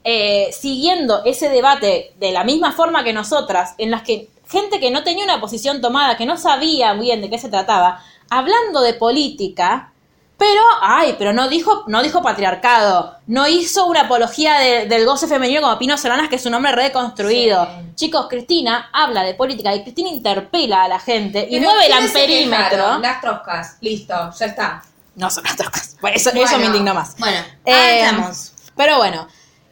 Eh, 0.08 0.50
siguiendo 0.52 1.24
ese 1.24 1.48
debate 1.48 2.12
de 2.20 2.30
la 2.30 2.44
misma 2.44 2.70
forma 2.70 3.02
que 3.02 3.12
nosotras, 3.12 3.74
en 3.78 3.90
las 3.90 4.02
que 4.02 4.28
gente 4.48 4.78
que 4.78 4.92
no 4.92 5.02
tenía 5.02 5.24
una 5.24 5.40
posición 5.40 5.80
tomada, 5.80 6.16
que 6.16 6.26
no 6.26 6.36
sabía 6.36 6.92
bien 6.94 7.20
de 7.20 7.28
qué 7.28 7.38
se 7.38 7.48
trataba, 7.48 8.00
hablando 8.30 8.82
de 8.82 8.94
política, 8.94 9.90
pero, 10.38 10.60
ay, 10.82 11.16
pero 11.18 11.32
no 11.32 11.48
dijo, 11.48 11.82
no 11.88 12.02
dijo 12.02 12.22
patriarcado, 12.22 13.16
no 13.26 13.48
hizo 13.48 13.86
una 13.86 14.02
apología 14.02 14.58
de- 14.60 14.86
del 14.86 15.06
goce 15.06 15.26
femenino 15.26 15.62
como 15.62 15.78
Pino 15.78 15.96
Solanas, 15.98 16.28
que 16.28 16.36
es 16.36 16.46
un 16.46 16.54
hombre 16.54 16.72
reconstruido. 16.72 17.64
Sí. 17.64 17.70
Chicos, 17.96 18.26
Cristina 18.28 18.88
habla 18.92 19.22
de 19.24 19.34
política 19.34 19.74
y 19.74 19.82
Cristina 19.82 20.10
interpela 20.10 20.84
a 20.84 20.88
la 20.88 21.00
gente 21.00 21.46
y 21.50 21.58
Pero 21.58 21.70
mueve 21.70 21.86
el 21.86 21.92
¿quiénes 21.92 22.12
se 22.12 22.18
amperímetro. 22.20 22.98
Las 22.98 23.20
troscas. 23.22 23.76
Listo, 23.80 24.14
ya 24.38 24.46
está. 24.46 24.82
No 25.16 25.30
son 25.30 25.42
las 25.44 25.56
trocas. 25.56 25.96
Por 26.00 26.10
eso, 26.10 26.30
eso 26.30 26.58
me 26.58 26.66
indignó 26.66 26.92
más. 26.94 27.16
Bueno, 27.18 27.38
Eh, 27.64 28.02
avanzamos. 28.04 28.52
Pero 28.76 28.98
bueno, 28.98 29.26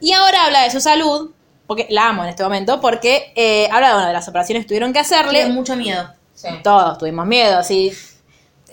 y 0.04 0.12
ahora 0.12 0.44
habla 0.44 0.62
de 0.62 0.70
su 0.70 0.80
salud, 0.80 1.30
porque 1.66 1.86
la 1.90 2.10
amo 2.10 2.24
en 2.24 2.30
este 2.30 2.42
momento, 2.42 2.80
porque 2.80 3.32
eh, 3.34 3.68
habla 3.72 3.88
de, 3.88 3.94
bueno, 3.94 4.08
de 4.08 4.12
las 4.12 4.28
operaciones 4.28 4.64
que 4.64 4.68
tuvieron 4.68 4.92
que 4.92 4.98
hacerle. 4.98 5.44
Tuve 5.44 5.52
mucho 5.52 5.76
miedo. 5.76 6.10
Sí. 6.34 6.48
Todos 6.62 6.98
tuvimos 6.98 7.26
miedo, 7.26 7.62
sí. 7.62 7.92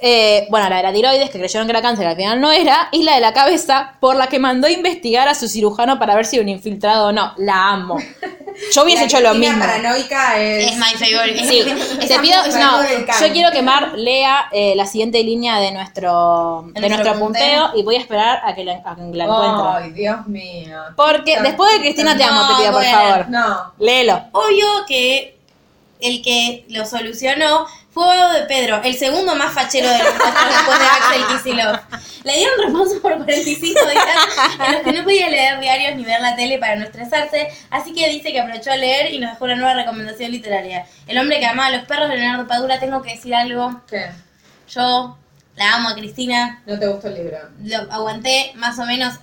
Eh, 0.01 0.47
bueno, 0.49 0.67
la 0.67 0.77
de 0.77 0.83
la 0.83 0.91
tiroides, 0.91 1.29
que 1.29 1.39
creyeron 1.39 1.67
que 1.67 1.71
era 1.71 1.81
cáncer, 1.81 2.07
al 2.07 2.15
final 2.15 2.41
no 2.41 2.51
era, 2.51 2.89
y 2.91 3.03
la 3.03 3.15
de 3.15 3.21
la 3.21 3.33
cabeza, 3.33 3.97
por 4.01 4.15
la 4.15 4.27
que 4.27 4.39
mandó 4.39 4.67
a 4.67 4.71
investigar 4.71 5.27
a 5.27 5.35
su 5.35 5.47
cirujano 5.47 5.99
para 5.99 6.15
ver 6.15 6.25
si 6.25 6.35
era 6.35 6.43
un 6.43 6.49
infiltrado 6.49 7.09
o 7.09 7.11
no. 7.11 7.33
La 7.37 7.69
amo. 7.69 7.97
Yo 8.73 8.83
hubiese 8.83 9.01
La 9.01 9.05
hecho 9.07 9.19
lo 9.21 9.33
mismo. 9.33 9.59
paranoica 9.59 10.39
es... 10.39 10.71
Es 10.71 10.77
my 10.77 10.93
favorite. 10.97 11.45
Sí, 11.47 11.63
te 12.07 12.19
pido, 12.19 12.37
no, 12.59 12.83
yo 13.19 13.33
quiero 13.33 13.51
que 13.51 13.61
Mar 13.61 13.93
lea 13.95 14.47
eh, 14.51 14.73
la 14.75 14.85
siguiente 14.85 15.23
línea 15.23 15.59
de 15.59 15.71
nuestro, 15.71 16.69
de 16.73 16.89
nuestro 16.89 17.19
punteo 17.19 17.71
y 17.75 17.83
voy 17.83 17.95
a 17.95 17.99
esperar 17.99 18.41
a 18.45 18.53
que 18.55 18.63
la, 18.63 18.81
a 18.85 18.95
que 18.95 19.01
la 19.13 19.23
encuentre. 19.25 19.67
Ay, 19.73 19.91
Dios 19.91 20.27
mío. 20.27 20.77
Porque 20.95 21.37
No, 21.37 21.43
después 21.43 21.71
de 21.73 21.79
Cristina 21.81 22.15
te 22.17 22.23
amo, 22.23 22.41
no, 22.41 22.47
te 22.47 22.61
pido, 22.61 22.71
por 22.73 22.83
favor. 22.83 23.29
No. 23.29 23.73
Léelo. 23.79 24.21
Obvio 24.31 24.67
que 24.87 25.37
el 25.99 26.21
que 26.21 26.65
lo 26.69 26.85
solucionó 26.85 27.65
fue 27.93 28.03
Guado 28.05 28.33
de 28.33 28.43
Pedro, 28.45 28.81
el 28.83 28.95
segundo 28.97 29.35
más 29.35 29.53
fachero 29.53 29.89
de 29.89 29.97
los 29.97 30.13
después 30.13 30.79
de 30.79 30.85
Axel 30.85 31.27
Kicillof. 31.27 31.79
Le 32.23 32.33
dieron 32.37 32.53
reposo 32.67 33.01
por 33.01 33.15
45 33.15 33.79
días 33.89 34.05
en 34.65 34.73
los 34.73 34.81
que 34.83 34.91
no 34.93 35.03
podía 35.03 35.27
leer 35.29 35.59
diarios 35.59 35.95
ni 35.95 36.05
ver 36.05 36.21
la 36.21 36.35
tele 36.35 36.57
para 36.59 36.75
no 36.77 36.85
estresarse, 36.85 37.47
así 37.69 37.93
que 37.93 38.07
dice 38.09 38.31
que 38.31 38.39
aprovechó 38.39 38.71
a 38.71 38.77
leer 38.77 39.13
y 39.13 39.19
nos 39.19 39.31
dejó 39.31 39.45
una 39.45 39.55
nueva 39.55 39.73
recomendación 39.73 40.31
literaria. 40.31 40.85
El 41.07 41.17
hombre 41.17 41.39
que 41.39 41.47
amaba 41.47 41.67
a 41.67 41.77
los 41.77 41.85
perros 41.87 42.09
de 42.09 42.17
Leonardo 42.17 42.47
Padura, 42.47 42.79
tengo 42.79 43.01
que 43.01 43.15
decir 43.15 43.33
algo. 43.35 43.81
¿Qué? 43.89 44.05
Yo 44.69 45.17
la 45.55 45.73
amo 45.75 45.89
a 45.89 45.95
Cristina, 45.95 46.61
¿No 46.65 46.79
te 46.79 46.87
gustó 46.87 47.07
el 47.09 47.15
libro? 47.15 47.37
lo 47.63 47.77
aguanté 47.91 48.51
más 48.55 48.79
o 48.79 48.85
menos 48.85 49.15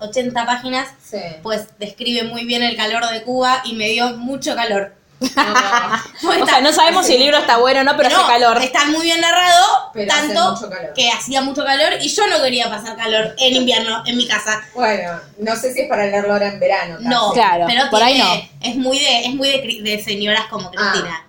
80 0.00 0.46
páginas, 0.46 0.88
Sí. 1.02 1.18
pues 1.42 1.66
describe 1.78 2.22
muy 2.22 2.44
bien 2.46 2.62
el 2.62 2.76
calor 2.76 3.06
de 3.10 3.22
Cuba 3.22 3.60
y 3.64 3.74
me 3.74 3.88
dio 3.88 4.16
mucho 4.16 4.54
calor. 4.54 4.94
No. 5.20 5.28
O 6.42 6.46
sea, 6.46 6.60
no 6.60 6.72
sabemos 6.72 7.06
si 7.06 7.14
el 7.14 7.20
libro 7.20 7.38
está 7.38 7.58
bueno 7.58 7.80
o 7.80 7.84
no, 7.84 7.96
pero 7.96 8.08
No, 8.10 8.16
hace 8.18 8.26
calor. 8.26 8.58
Está 8.62 8.84
muy 8.86 9.02
bien 9.02 9.20
narrado, 9.20 9.90
Pero 9.92 10.08
tanto 10.08 10.70
que 10.94 11.10
hacía 11.10 11.40
mucho 11.42 11.64
calor 11.64 11.94
y 12.00 12.08
yo 12.08 12.26
no 12.26 12.42
quería 12.42 12.68
pasar 12.68 12.96
calor 12.96 13.34
en 13.38 13.56
invierno 13.56 14.02
en 14.06 14.16
mi 14.16 14.26
casa. 14.26 14.60
Bueno, 14.74 15.12
no 15.38 15.56
sé 15.56 15.72
si 15.72 15.80
es 15.82 15.88
para 15.88 16.06
leerlo 16.06 16.32
ahora 16.34 16.48
en 16.48 16.60
verano. 16.60 16.96
No, 17.00 17.32
Claro, 17.32 17.64
pero 17.66 17.88
por 17.90 18.02
ahí 18.02 18.14
tiene- 18.14 18.50
es 18.62 18.76
muy 18.76 18.98
de 18.98 19.24
es 19.26 19.34
muy 19.34 19.48
de, 19.48 20.02
señoras 20.04 20.46
como 20.50 20.70
Cristina. 20.70 21.22
Ah. 21.22 21.24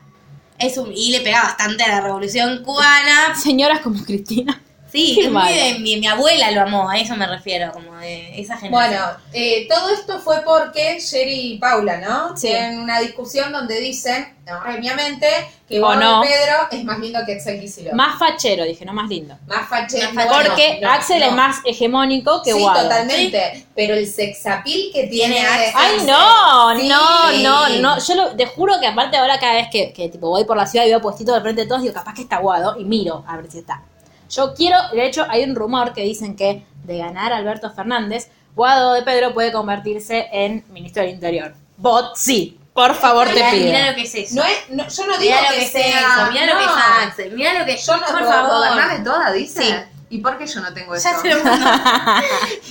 Es 0.57 0.77
un, 0.77 0.91
y 0.93 1.11
le 1.11 1.21
pega 1.21 1.43
bastante 1.43 1.83
a 1.83 1.87
la 1.87 2.01
revolución 2.01 2.63
cubana. 2.63 3.35
Señoras 3.35 3.79
como 3.79 4.03
Cristina. 4.03 4.61
Sí, 4.91 5.17
es 5.19 5.25
muy 5.25 5.33
malo. 5.33 5.55
de- 5.55 5.79
mi, 5.79 5.97
mi 5.97 6.07
abuela 6.07 6.49
lo 6.51 6.61
amó, 6.61 6.89
a 6.89 6.97
eso 6.97 7.15
me 7.15 7.27
refiero, 7.27 7.71
como 7.71 7.95
de 7.97 8.39
esa 8.41 8.57
generación. 8.57 8.71
Bueno, 8.71 9.17
eh, 9.33 9.67
todo 9.69 9.89
esto 9.91 10.19
fue 10.19 10.41
porque 10.43 10.99
Jerry 10.99 11.53
y 11.53 11.57
Paula, 11.59 11.97
¿no? 11.97 12.35
Sí. 12.35 12.47
Tienen 12.47 12.79
una 12.79 12.99
discusión 12.99 13.51
donde 13.51 13.79
dicen, 13.79 14.35
erróneamente, 14.47 15.27
que 15.67 15.79
O 15.79 15.83
Bob 15.85 15.97
no. 15.99 16.21
Pedro 16.21 16.55
es 16.71 16.83
más 16.83 16.97
lindo 16.99 17.19
que 17.25 17.33
Axel 17.35 17.59
Kicillof. 17.59 17.93
Más 17.93 18.17
fachero, 18.17 18.63
dije, 18.63 18.83
no 18.85 18.93
más 18.93 19.07
lindo. 19.09 19.37
Más 19.45 19.67
fachero. 19.69 20.11
Más 20.13 20.25
fachero. 20.27 20.49
Porque 20.55 20.79
no, 20.81 20.89
Axel 20.91 21.19
no. 21.19 21.25
es 21.27 21.31
más 21.33 21.57
hegemónico 21.65 22.41
que 22.41 22.53
Sí, 22.53 22.59
Guado. 22.59 22.81
totalmente. 22.83 23.65
Pero 23.75 23.93
el 23.93 24.07
sexapil 24.07 24.91
que 24.91 25.05
tiene, 25.07 25.35
Tiene 25.35 25.47
Axel. 25.47 25.73
Ay, 25.75 25.97
no, 26.07 26.79
Sí. 26.79 26.87
no, 26.87 27.31
no, 27.43 27.69
no. 27.79 27.99
Yo 27.99 28.15
lo, 28.15 28.35
te 28.35 28.47
juro 28.47 28.79
que 28.79 28.87
aparte 28.87 29.17
ahora 29.17 29.39
cada 29.39 29.53
vez 29.53 29.67
que, 29.71 29.93
que 29.93 30.09
tipo 30.09 30.29
voy 30.29 30.45
por 30.45 30.57
la 30.57 30.65
ciudad 30.65 30.85
y 30.85 30.89
veo 30.89 31.01
puestito 31.01 31.33
de 31.35 31.41
frente 31.41 31.61
de 31.61 31.67
todos, 31.67 31.83
digo, 31.83 31.93
capaz 31.93 32.15
que 32.15 32.23
está 32.23 32.37
Guado 32.37 32.79
y 32.79 32.85
miro 32.85 33.23
a 33.27 33.37
ver 33.37 33.51
si 33.51 33.59
está. 33.59 33.83
Yo 34.29 34.53
quiero, 34.53 34.77
de 34.91 35.05
hecho, 35.05 35.25
hay 35.29 35.43
un 35.43 35.55
rumor 35.55 35.93
que 35.93 36.01
dicen 36.03 36.35
que 36.35 36.63
de 36.83 36.97
ganar 36.97 37.33
Alberto 37.33 37.71
Fernández, 37.71 38.29
Guado 38.55 38.93
de 38.93 39.03
Pedro 39.03 39.33
puede 39.33 39.51
convertirse 39.51 40.27
en 40.31 40.65
ministro 40.69 41.03
del 41.03 41.13
Interior. 41.13 41.53
Bot, 41.77 42.15
sí, 42.15 42.59
por 42.73 42.95
favor 42.95 43.27
te 43.27 43.43
pido. 43.51 43.65
mirá 43.65 43.89
lo 43.89 43.95
que 43.95 44.03
es 44.03 44.15
eso. 44.15 44.35
No 44.35 44.43
es, 44.43 44.69
no, 44.69 44.87
yo 44.87 45.05
no 45.07 45.17
digo 45.17 45.33
Mirá 45.35 45.41
lo 45.41 45.49
que, 45.49 45.55
que 45.55 45.65
es 45.65 45.71
sea... 45.71 45.99
eso, 45.99 46.31
mirá 46.31 46.45
lo 46.45 46.57
que 46.57 46.63
es. 46.65 46.71
Axel, 47.07 47.31
mirá 47.35 47.59
lo 47.59 47.65
que 47.65 47.77
Yo 47.77 47.97
no 47.97 48.05
Por 48.05 48.23
favor. 48.25 49.03
toda, 49.03 49.31
dice. 49.31 49.61
Sí. 49.63 49.75
¿Y 50.11 50.17
por 50.19 50.37
qué 50.37 50.47
yo 50.47 50.61
no 50.61 50.73
tengo 50.73 50.95
eso? 50.95 51.07
Ya 51.09 51.19
se 51.19 51.29
lo. 51.29 51.39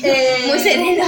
Eh, 0.03 0.45
Muy 0.49 0.59
sereno. 0.59 1.05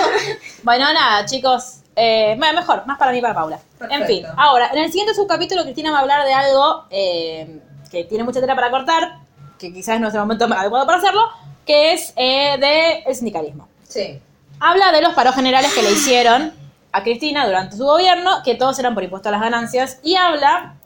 Bueno, 0.63 0.93
nada, 0.93 1.25
chicos. 1.27 1.79
Eh, 1.97 2.35
bueno, 2.39 2.61
mejor, 2.61 2.87
más 2.87 2.99
para 2.99 3.13
mí 3.13 3.19
y 3.19 3.21
para 3.21 3.35
Paula. 3.35 3.59
En 3.91 4.07
fin, 4.07 4.25
ahora, 4.37 4.71
en 4.73 4.79
el 4.79 4.91
siguiente 4.91 5.15
subcapítulo, 5.15 5.65
Cristina 5.65 5.91
va 5.91 5.99
a 5.99 6.01
hablar 6.03 6.25
de 6.25 6.33
algo 6.33 6.85
eh, 6.91 7.61
que 7.91 8.05
tiene 8.05 8.25
mucha 8.25 8.41
tela 8.41 8.55
para 8.55 8.71
cortar, 8.71 9.19
que 9.61 9.73
quizás 9.73 10.01
no 10.01 10.09
es 10.09 10.15
el 10.15 10.21
momento 10.21 10.47
adecuado 10.47 10.87
para 10.87 10.99
hacerlo, 10.99 11.23
que 11.67 11.93
es 11.93 12.13
eh, 12.17 12.57
de 12.59 13.03
el 13.07 13.15
sindicalismo. 13.15 13.69
Sí. 13.87 14.19
Habla 14.59 14.91
de 14.91 15.03
los 15.03 15.13
paros 15.15 15.35
generales 15.35 15.73
que 15.75 15.83
le 15.83 15.93
hicieron 15.93 16.53
a 16.93 17.03
Cristina 17.03 17.47
durante 17.47 17.77
su 17.77 17.85
gobierno, 17.85 18.43
que 18.43 18.55
todos 18.55 18.79
eran 18.79 18.95
por 18.95 19.05
impuesto 19.05 19.29
a 19.29 19.33
las 19.33 19.41
ganancias, 19.41 20.01
y 20.03 20.17
habla 20.17 20.77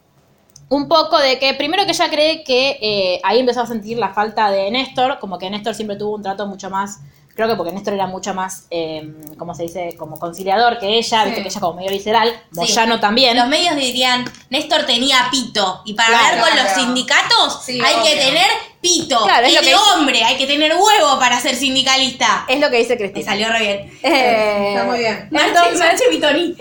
un 0.69 0.89
poco 0.89 1.19
de 1.19 1.39
que 1.39 1.55
primero 1.55 1.85
que 1.85 1.93
ella 1.93 2.11
cree 2.11 2.43
que 2.43 2.79
eh, 2.81 3.21
ahí 3.23 3.39
empezó 3.39 3.63
a 3.63 3.67
sentir 3.67 3.99
la 3.99 4.13
falta 4.13 4.51
de 4.51 4.71
Néstor, 4.71 5.19
como 5.21 5.39
que 5.39 5.49
Néstor 5.49 5.75
siempre 5.75 5.97
tuvo 5.97 6.17
un 6.17 6.23
trato 6.23 6.47
mucho 6.47 6.69
más, 6.69 7.01
creo 7.35 7.49
que 7.49 7.57
porque 7.57 7.73
Néstor 7.73 7.95
era 7.95 8.07
mucho 8.07 8.33
más, 8.35 8.67
eh, 8.71 9.13
¿cómo 9.39 9.55
se 9.55 9.65
dice? 9.65 9.97
Como 9.99 10.19
conciliador 10.19 10.79
que 10.79 10.87
ella, 10.99 11.23
Sí. 11.23 11.27
viste 11.31 11.43
que 11.43 11.49
ella 11.49 11.61
como 11.61 11.75
medio 11.75 11.91
visceral, 11.91 12.29
Sí. 12.53 12.61
Moyano 12.61 13.01
también. 13.01 13.37
Los 13.37 13.49
medios 13.49 13.75
dirían, 13.77 14.25
Néstor 14.51 14.85
tenía 14.87 15.29
pito. 15.31 15.83
Y 15.85 15.95
para 15.95 16.09
Claro, 16.11 16.25
hablar 16.27 16.49
con 16.49 16.57
los 16.65 16.73
sindicatos 16.75 17.63
Sí, 17.65 17.81
hay 17.81 18.03
que 18.09 18.17
tener 18.17 18.47
pito. 18.81 19.25
Claro, 19.25 19.47
es 19.47 19.53
y 19.53 19.55
lo 19.57 19.61
de 19.63 19.67
que 19.67 19.73
dice- 19.75 19.85
hombre, 19.97 20.23
hay 20.25 20.37
que 20.37 20.47
tener 20.47 20.73
huevo 20.75 21.19
para 21.19 21.41
ser 21.41 21.57
sindicalista. 21.57 22.45
Es 22.49 22.61
lo 22.61 22.71
que 22.71 22.77
dice 22.79 22.91
Me 22.95 22.99
Cristina. 22.99 23.25
salió 23.33 23.49
re 23.49 23.59
bien. 23.61 23.99
Eh, 24.03 24.69
Está 24.75 24.85
muy 24.85 24.99
bien. 24.99 25.29
Marche, 25.31 25.49
Entonces, 25.49 25.79
Marche 25.79 26.05
Vitoni. 26.11 26.55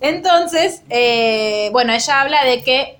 Entonces, 0.00 0.82
eh, 0.90 1.68
bueno, 1.72 1.92
ella 1.92 2.20
habla 2.20 2.44
de 2.44 2.62
que 2.62 2.98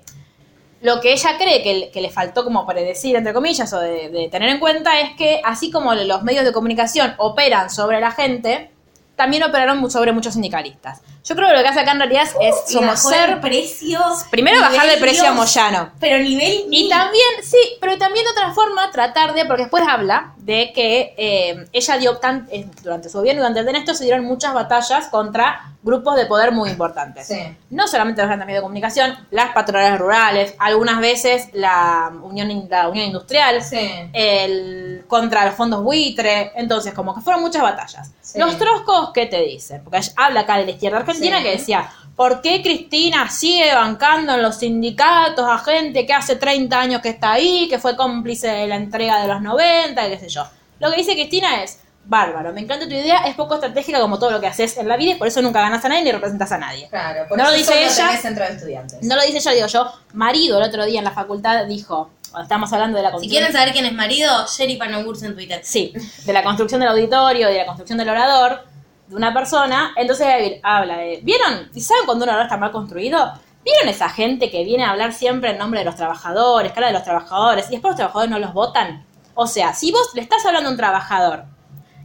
lo 0.81 1.01
que 1.01 1.13
ella 1.13 1.37
cree 1.37 1.91
que, 1.91 2.01
le 2.01 2.09
faltó 2.09 2.43
como 2.43 2.65
predecir, 2.65 3.15
entre 3.15 3.33
comillas, 3.33 3.71
o 3.73 3.79
de, 3.79 4.09
de 4.09 4.29
tener 4.29 4.49
en 4.49 4.59
cuenta 4.59 4.99
es 4.99 5.15
que 5.17 5.41
así 5.43 5.71
como 5.71 5.93
los 5.95 6.23
medios 6.23 6.45
de 6.45 6.51
comunicación 6.51 7.13
operan 7.17 7.69
sobre 7.69 7.99
la 7.99 8.11
gente, 8.11 8.71
también 9.15 9.43
operaron 9.43 9.89
sobre 9.89 10.13
muchos 10.13 10.33
sindicalistas. 10.33 11.01
Yo 11.27 11.35
creo 11.35 11.49
que 11.49 11.55
lo 11.55 11.61
que 11.61 11.67
hace 11.67 11.79
acá 11.81 11.91
en 11.91 11.99
realidad 11.99 12.23
es 12.41 12.55
Y 12.69 12.75
como 12.75 12.95
ser... 12.95 13.41
precio. 13.41 13.99
Primero 14.29 14.61
bajarle 14.61 14.93
el 14.93 14.99
precio 14.99 15.23
a 15.23 15.31
Dios, 15.31 15.35
Moyano. 15.35 15.91
Pero 15.99 16.19
nivel 16.23 16.61
Y 16.65 16.67
mil. 16.67 16.89
también, 16.89 17.25
sí, 17.43 17.57
pero 17.81 17.97
también 17.97 18.23
de 18.25 18.31
otra 18.31 18.53
forma 18.53 18.89
tratar 18.91 19.33
de, 19.33 19.45
porque 19.45 19.63
después 19.63 19.83
habla 19.87 20.33
de 20.37 20.71
que 20.73 21.13
eh, 21.17 21.65
ella 21.73 21.97
dio 21.97 22.17
tan, 22.17 22.47
eh, 22.51 22.65
durante 22.81 23.09
su 23.09 23.17
gobierno 23.17 23.39
y 23.39 23.41
durante 23.41 23.59
el 23.59 23.65
de 23.65 23.73
Néstor 23.73 23.95
se 23.95 24.05
dieron 24.05 24.23
muchas 24.23 24.53
batallas 24.53 25.07
contra 25.09 25.73
grupos 25.83 26.15
de 26.15 26.25
poder 26.25 26.51
muy 26.53 26.69
importantes. 26.69 27.27
Sí. 27.27 27.39
No 27.69 27.87
solamente 27.87 28.21
los 28.21 28.27
grandes 28.29 28.45
medios 28.45 28.59
de 28.61 28.63
comunicación, 28.63 29.17
las 29.31 29.51
patronales 29.51 29.99
rurales, 29.99 30.55
algunas 30.59 30.99
veces 30.99 31.49
la 31.53 32.11
Unión, 32.21 32.67
la 32.69 32.87
unión 32.89 33.05
Industrial, 33.07 33.61
Sí. 33.63 33.77
el, 34.13 35.03
contra 35.07 35.45
los 35.45 35.55
fondos 35.55 35.83
buitre, 35.83 36.51
entonces 36.55 36.93
como 36.93 37.13
que 37.15 37.21
fueron 37.21 37.41
muchas 37.41 37.61
batallas. 37.61 38.11
Sí. 38.21 38.39
Los 38.39 38.57
troscos, 38.57 39.11
¿qué 39.13 39.25
te 39.25 39.41
dicen? 39.41 39.81
Porque 39.83 40.01
habla 40.17 40.41
acá 40.41 40.57
de 40.57 40.65
la 40.65 40.71
izquierda 40.71 40.97
argentina 40.97 41.16
Sí. 41.19 41.43
que 41.43 41.51
decía, 41.51 41.89
¿por 42.15 42.41
qué 42.41 42.61
Cristina 42.61 43.29
sigue 43.29 43.73
bancando 43.73 44.33
en 44.33 44.41
los 44.41 44.57
sindicatos 44.57 45.45
a 45.47 45.57
gente 45.59 46.05
que 46.05 46.13
hace 46.13 46.35
30 46.35 46.79
años 46.79 47.01
que 47.01 47.09
está 47.09 47.33
ahí, 47.33 47.67
que 47.69 47.79
fue 47.79 47.95
cómplice 47.95 48.47
de 48.47 48.67
la 48.67 48.75
entrega 48.75 49.21
de 49.21 49.27
los 49.27 49.41
90, 49.41 50.07
y 50.07 50.09
qué 50.11 50.19
sé 50.19 50.29
yo? 50.29 50.43
Lo 50.79 50.89
que 50.91 50.97
dice 50.97 51.13
Cristina 51.13 51.63
es, 51.63 51.79
bárbaro, 52.05 52.53
me 52.53 52.61
encanta 52.61 52.85
tu 52.87 52.93
idea, 52.93 53.25
es 53.27 53.35
poco 53.35 53.55
estratégica 53.55 53.99
como 53.99 54.17
todo 54.17 54.31
lo 54.31 54.39
que 54.39 54.47
haces 54.47 54.77
en 54.77 54.87
la 54.87 54.95
vida 54.95 55.11
y 55.11 55.15
por 55.15 55.27
eso 55.27 55.41
nunca 55.41 55.59
ganas 55.59 55.83
a 55.83 55.89
nadie 55.89 56.03
ni 56.03 56.11
representas 56.11 56.51
a 56.53 56.57
nadie. 56.57 56.87
Claro, 56.89 57.27
por 57.27 57.37
No 57.37 57.43
lo 57.43 57.51
dice 57.51 57.65
solo 57.73 57.79
ella. 57.81 58.07
tenés 58.07 58.21
centro 58.21 58.45
de 58.45 58.51
estudiantes. 58.53 58.99
No 59.03 59.15
lo 59.15 59.21
dice 59.23 59.39
ella, 59.39 59.51
digo 59.51 59.67
yo. 59.67 59.91
Marido 60.13 60.57
el 60.57 60.63
otro 60.69 60.85
día 60.85 60.99
en 60.99 61.03
la 61.05 61.11
facultad 61.11 61.65
dijo, 61.65 62.11
cuando 62.31 62.43
estábamos 62.43 62.71
hablando 62.71 62.97
de 62.97 63.03
la 63.03 63.09
Si 63.09 63.11
construcción... 63.13 63.39
quieren 63.41 63.53
saber 63.53 63.73
quién 63.73 63.85
es 63.87 63.93
marido, 63.93 64.45
Sherry 64.47 64.77
Panogurs 64.77 65.23
en 65.23 65.33
Twitter. 65.35 65.59
Sí, 65.63 65.91
de 66.25 66.31
la 66.33 66.43
construcción 66.43 66.79
del 66.79 66.89
auditorio, 66.91 67.47
de 67.49 67.57
la 67.57 67.65
construcción 67.65 67.97
del 67.97 68.07
orador, 68.09 68.63
de 69.07 69.15
una 69.15 69.33
persona. 69.33 69.93
Entonces 69.95 70.27
David 70.27 70.53
habla 70.63 70.97
de. 70.97 71.19
¿Vieron? 71.23 71.69
¿Y 71.73 71.81
saben 71.81 72.05
cuando 72.05 72.25
un 72.25 72.29
orador 72.29 72.45
está 72.45 72.57
mal 72.57 72.71
construido? 72.71 73.33
¿Vieron 73.63 73.89
esa 73.89 74.09
gente 74.09 74.49
que 74.49 74.63
viene 74.63 74.85
a 74.85 74.91
hablar 74.91 75.13
siempre 75.13 75.51
en 75.51 75.57
nombre 75.57 75.79
de 75.81 75.85
los 75.85 75.95
trabajadores, 75.95 76.71
habla 76.71 76.87
de 76.87 76.93
los 76.93 77.03
trabajadores, 77.03 77.67
y 77.67 77.71
después 77.71 77.91
los 77.91 77.97
trabajadores 77.97 78.31
no 78.31 78.39
los 78.39 78.53
votan? 78.53 79.05
O 79.33 79.45
sea, 79.45 79.73
si 79.73 79.91
vos 79.91 80.11
le 80.15 80.21
estás 80.21 80.45
hablando 80.45 80.69
a 80.69 80.71
un 80.71 80.77
trabajador 80.77 81.43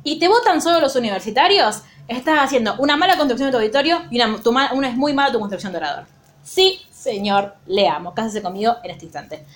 y 0.03 0.19
te 0.19 0.29
votan 0.29 0.61
solo 0.61 0.81
los 0.81 0.97
universitarios, 0.97 1.83
estás 2.09 2.39
haciendo 2.41 2.75
una 2.79 2.97
mala 2.97 3.17
construcción 3.17 3.49
de 3.49 3.53
tu 3.53 3.59
auditorio 3.59 4.03
y 4.11 4.21
una, 4.21 4.43
tu 4.43 4.51
una 4.51 4.89
es 4.89 4.97
muy 4.97 5.13
mala 5.13 5.33
tu 5.33 5.39
construcción 5.39 5.73
de 5.73 5.79
orador. 5.79 6.05
Sí, 6.43 6.81
señor, 6.91 7.55
le 7.67 7.89
amo. 7.89 8.13
Cásese 8.13 8.43
conmigo 8.43 8.77
en 8.83 8.91
este 8.91 9.05
instante. 9.05 9.47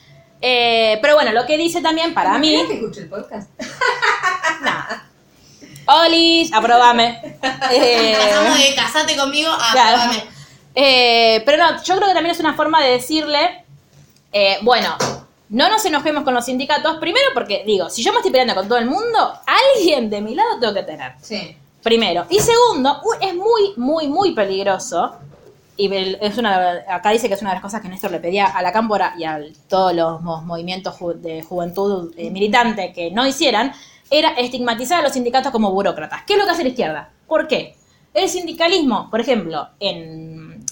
Eh, 0.40 0.98
pero 1.02 1.14
bueno, 1.14 1.32
lo 1.32 1.44
que 1.44 1.56
dice 1.56 1.80
también 1.80 2.14
para 2.14 2.38
mí. 2.38 2.50
¿Querés 2.50 2.68
que 2.68 2.74
escuche 2.74 3.00
el 3.00 3.08
podcast? 3.08 3.50
Olis, 5.86 6.52
aprobame. 6.52 7.20
Eh, 7.72 8.16
Pasamos 8.18 8.58
de 8.58 8.74
casate 8.74 9.16
conmigo 9.16 9.50
a 9.50 9.72
claro. 9.72 9.96
aprobame. 9.98 10.24
Eh, 10.74 11.42
pero 11.46 11.56
no, 11.58 11.82
yo 11.82 11.96
creo 11.96 12.08
que 12.08 12.14
también 12.14 12.34
es 12.34 12.40
una 12.40 12.54
forma 12.54 12.82
de 12.82 12.90
decirle, 12.92 13.64
eh, 14.32 14.58
bueno, 14.62 14.94
no 15.48 15.68
nos 15.68 15.84
enojemos 15.84 16.22
con 16.24 16.34
los 16.34 16.44
sindicatos, 16.44 16.98
primero 16.98 17.26
porque, 17.32 17.62
digo, 17.66 17.88
si 17.88 18.02
yo 18.02 18.12
me 18.12 18.18
estoy 18.18 18.30
peleando 18.32 18.54
con 18.54 18.68
todo 18.68 18.78
el 18.78 18.86
mundo, 18.86 19.32
alguien 19.76 20.10
de 20.10 20.20
mi 20.20 20.34
lado 20.34 20.58
tengo 20.60 20.74
que 20.74 20.82
tener. 20.82 21.12
Sí. 21.22 21.56
Primero. 21.82 22.26
Y 22.28 22.40
segundo, 22.40 23.00
es 23.20 23.34
muy, 23.34 23.72
muy, 23.76 24.08
muy 24.08 24.32
peligroso. 24.32 25.14
Y 25.78 25.90
es 25.94 26.36
una, 26.38 26.82
acá 26.88 27.10
dice 27.10 27.28
que 27.28 27.34
es 27.34 27.40
una 27.42 27.50
de 27.50 27.56
las 27.56 27.62
cosas 27.62 27.80
que 27.82 27.88
Néstor 27.88 28.10
le 28.10 28.18
pedía 28.18 28.46
a 28.46 28.62
la 28.62 28.72
Cámpora 28.72 29.14
y 29.18 29.24
a 29.24 29.38
todos 29.68 29.92
los 29.94 30.20
mo- 30.22 30.40
movimientos 30.42 30.94
de 31.22 31.42
juventud 31.42 32.12
eh, 32.16 32.30
militante 32.30 32.92
que 32.94 33.10
no 33.10 33.26
hicieran, 33.26 33.72
era 34.10 34.30
estigmatizar 34.30 35.00
a 35.00 35.02
los 35.02 35.12
sindicatos 35.12 35.52
como 35.52 35.70
burócratas. 35.72 36.22
¿Qué 36.26 36.34
es 36.34 36.38
lo 36.38 36.44
que 36.44 36.50
hace 36.52 36.62
la 36.62 36.68
izquierda? 36.70 37.10
¿Por 37.26 37.48
qué? 37.48 37.76
El 38.14 38.28
sindicalismo, 38.28 39.10
por 39.10 39.20
ejemplo, 39.20 39.68
en, 39.80 40.64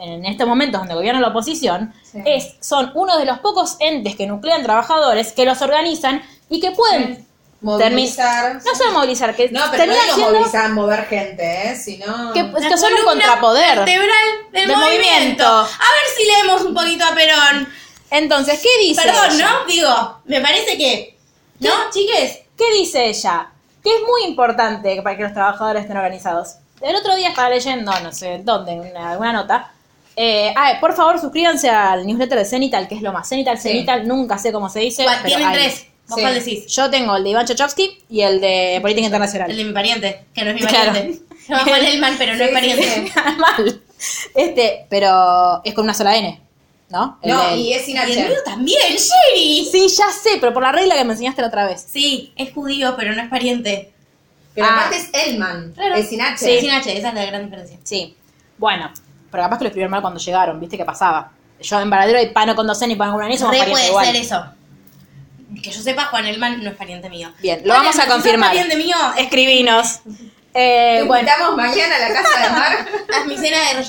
en 0.00 0.24
estos 0.26 0.46
momentos 0.46 0.80
donde 0.80 0.94
gobierna 0.94 1.20
la 1.20 1.28
oposición, 1.28 1.92
Sí. 2.02 2.18
es, 2.24 2.54
son 2.60 2.92
uno 2.94 3.18
de 3.18 3.24
los 3.24 3.38
pocos 3.40 3.76
entes 3.80 4.14
que 4.16 4.26
nuclean 4.26 4.62
trabajadores, 4.62 5.32
que 5.32 5.44
los 5.44 5.60
organizan 5.62 6.22
y 6.48 6.60
que 6.60 6.70
pueden 6.72 7.26
Movilizar. 7.60 8.56
no 8.62 8.74
solo 8.74 8.92
movilizar, 8.92 9.34
que 9.34 9.48
No, 9.48 9.62
pero 9.70 9.86
no 9.86 9.94
siendo 10.14 10.32
movilizar, 10.32 10.70
mover 10.72 11.06
gente, 11.06 11.70
¿eh? 11.70 11.76
Sino... 11.76 12.30
que, 12.34 12.52
que 12.52 12.76
son 12.76 12.92
un 12.92 13.04
contrapoder. 13.04 13.78
vertebral 13.78 14.08
del, 14.52 14.68
Del 14.68 14.76
movimiento. 14.76 15.04
movimiento. 15.06 15.44
A 15.46 15.62
ver 15.64 16.06
si 16.14 16.24
leemos 16.26 16.60
un 16.62 16.74
poquito 16.74 17.04
a 17.06 17.14
Perón. 17.14 17.68
Entonces, 18.10 18.60
¿qué 18.60 18.68
dice 18.86 19.00
Perdón, 19.02 19.30
ella? 19.34 19.48
¿no? 19.50 19.64
Digo, 19.66 20.18
me 20.26 20.40
parece 20.42 20.76
que. 20.76 21.16
¿No, 21.60 21.70
chiques? 21.90 22.40
¿Qué 22.56 22.64
dice 22.78 23.06
ella? 23.08 23.50
Que 23.82 23.90
es 23.90 24.02
muy 24.06 24.24
importante 24.30 25.00
para 25.02 25.16
que 25.16 25.22
los 25.24 25.32
trabajadores 25.32 25.82
estén 25.82 25.96
organizados. 25.96 26.56
El 26.80 26.96
otro 26.96 27.14
día 27.16 27.30
estaba 27.30 27.48
leyendo, 27.50 27.92
no 28.02 28.12
sé 28.12 28.40
dónde, 28.44 28.72
en 28.72 28.80
una, 28.80 29.12
alguna 29.12 29.32
nota. 29.32 29.70
Eh, 30.16 30.52
ah, 30.56 30.74
por 30.80 30.94
favor, 30.94 31.18
suscríbanse 31.20 31.68
al 31.68 32.06
newsletter 32.06 32.38
de 32.38 32.44
Cenital, 32.44 32.86
que 32.88 32.94
es 32.96 33.02
lo 33.02 33.12
más. 33.12 33.28
Cenital, 33.28 33.58
Sí. 33.58 33.68
Cenital, 33.70 34.06
nunca 34.06 34.38
sé 34.38 34.52
cómo 34.52 34.68
se 34.68 34.80
dice. 34.80 35.04
Pero 35.08 35.24
Tienen 35.24 35.48
hay. 35.48 35.54
tres. 35.54 35.86
¿Vos 36.06 36.16
Sí. 36.16 36.20
cuál 36.22 36.34
decís? 36.34 36.66
Yo 36.66 36.90
tengo 36.90 37.16
el 37.16 37.24
de 37.24 37.30
Iván 37.30 37.46
Chachowski 37.46 37.98
y 38.10 38.20
el 38.20 38.40
de 38.40 38.78
Política 38.82 39.06
Internacional. 39.06 39.50
El 39.50 39.56
de 39.56 39.64
mi 39.64 39.72
pariente, 39.72 40.24
que 40.34 40.44
no 40.44 40.50
es 40.50 40.56
mi 40.60 40.66
Claro. 40.66 40.92
pariente. 40.92 41.22
Se 41.44 41.52
llama 41.52 41.64
Juan 41.64 41.84
Elman, 41.84 42.14
pero 42.18 42.32
no 42.32 42.38
Sí, 42.38 42.44
es 42.44 42.50
pariente. 42.50 43.12
Mal. 43.38 43.80
Este, 44.34 44.86
pero 44.90 45.62
es 45.64 45.74
con 45.74 45.84
una 45.84 45.94
sola 45.94 46.16
N, 46.16 46.40
¿no? 46.90 47.18
El 47.22 47.30
No, 47.32 47.56
y 47.56 47.72
es 47.72 47.84
sin 47.84 47.96
Y 47.96 47.98
el 47.98 48.04
H. 48.04 48.28
mío 48.28 48.38
también, 48.44 48.78
Sherry. 48.96 49.68
Sí, 49.70 49.88
ya 49.88 50.10
sé, 50.10 50.38
pero 50.40 50.52
por 50.52 50.62
la 50.62 50.72
regla 50.72 50.94
que 50.96 51.04
me 51.04 51.12
enseñaste 51.12 51.40
la 51.42 51.48
otra 51.48 51.66
vez. 51.66 51.84
Sí, 51.90 52.32
es 52.36 52.52
judío, 52.52 52.94
pero 52.96 53.14
no 53.14 53.22
es 53.22 53.28
pariente. 53.28 53.92
Pero 54.54 54.66
Ah. 54.68 54.74
aparte 54.86 54.96
es 54.98 55.10
Elman. 55.26 55.72
Claro. 55.72 55.94
Es 55.96 56.08
sin 56.08 56.20
H. 56.22 56.36
Sí. 56.38 56.60
Sin 56.60 56.70
H, 56.70 56.96
esa 56.96 57.08
es 57.08 57.14
la 57.14 57.24
gran 57.24 57.44
diferencia. 57.44 57.78
Sí. 57.82 58.16
Bueno, 58.58 58.90
pero 59.30 59.42
capaz 59.42 59.58
que 59.58 59.64
lo 59.64 59.68
escribieron 59.68 59.90
mal 59.90 60.00
cuando 60.02 60.20
llegaron, 60.20 60.60
¿viste 60.60 60.76
qué 60.76 60.84
pasaba? 60.84 61.32
Yo 61.60 61.80
en 61.80 61.90
Varadero 61.90 62.18
hay 62.18 62.30
pano 62.30 62.54
con 62.54 62.66
docena 62.66 62.92
y 62.92 62.96
pano 62.96 63.12
con 63.14 63.24
una 63.24 63.36
somos 63.36 63.52
Re 63.52 63.58
parientes 63.58 63.88
puede 63.88 63.88
igual. 63.90 64.06
ser 64.06 64.16
eso. 64.16 64.44
Que 65.62 65.70
yo 65.70 65.80
sepa, 65.80 66.06
Juan 66.06 66.26
Elman 66.26 66.62
no 66.62 66.70
es 66.70 66.76
pariente 66.76 67.08
mío. 67.08 67.32
Bien, 67.40 67.60
lo 67.64 67.72
Juan 67.74 67.84
vamos 67.86 67.98
a 67.98 68.02
Elman, 68.02 68.06
si 68.06 68.08
sos 68.08 68.14
confirmar. 68.22 68.48
pariente 68.50 68.76
mío, 68.76 68.96
Escribinos. 69.16 70.00
Eh, 70.56 70.98
Te 71.00 71.06
bueno, 71.08 71.28
invitamos 71.28 71.56
mañana 71.56 71.96
a 71.96 71.98
la 71.98 72.12
casa 72.14 72.40
de 72.44 72.50
Mar. 72.50 72.86
es 73.20 73.26
mi 73.26 73.36
cena 73.36 73.58
de 73.70 73.74
Rosh 73.74 73.88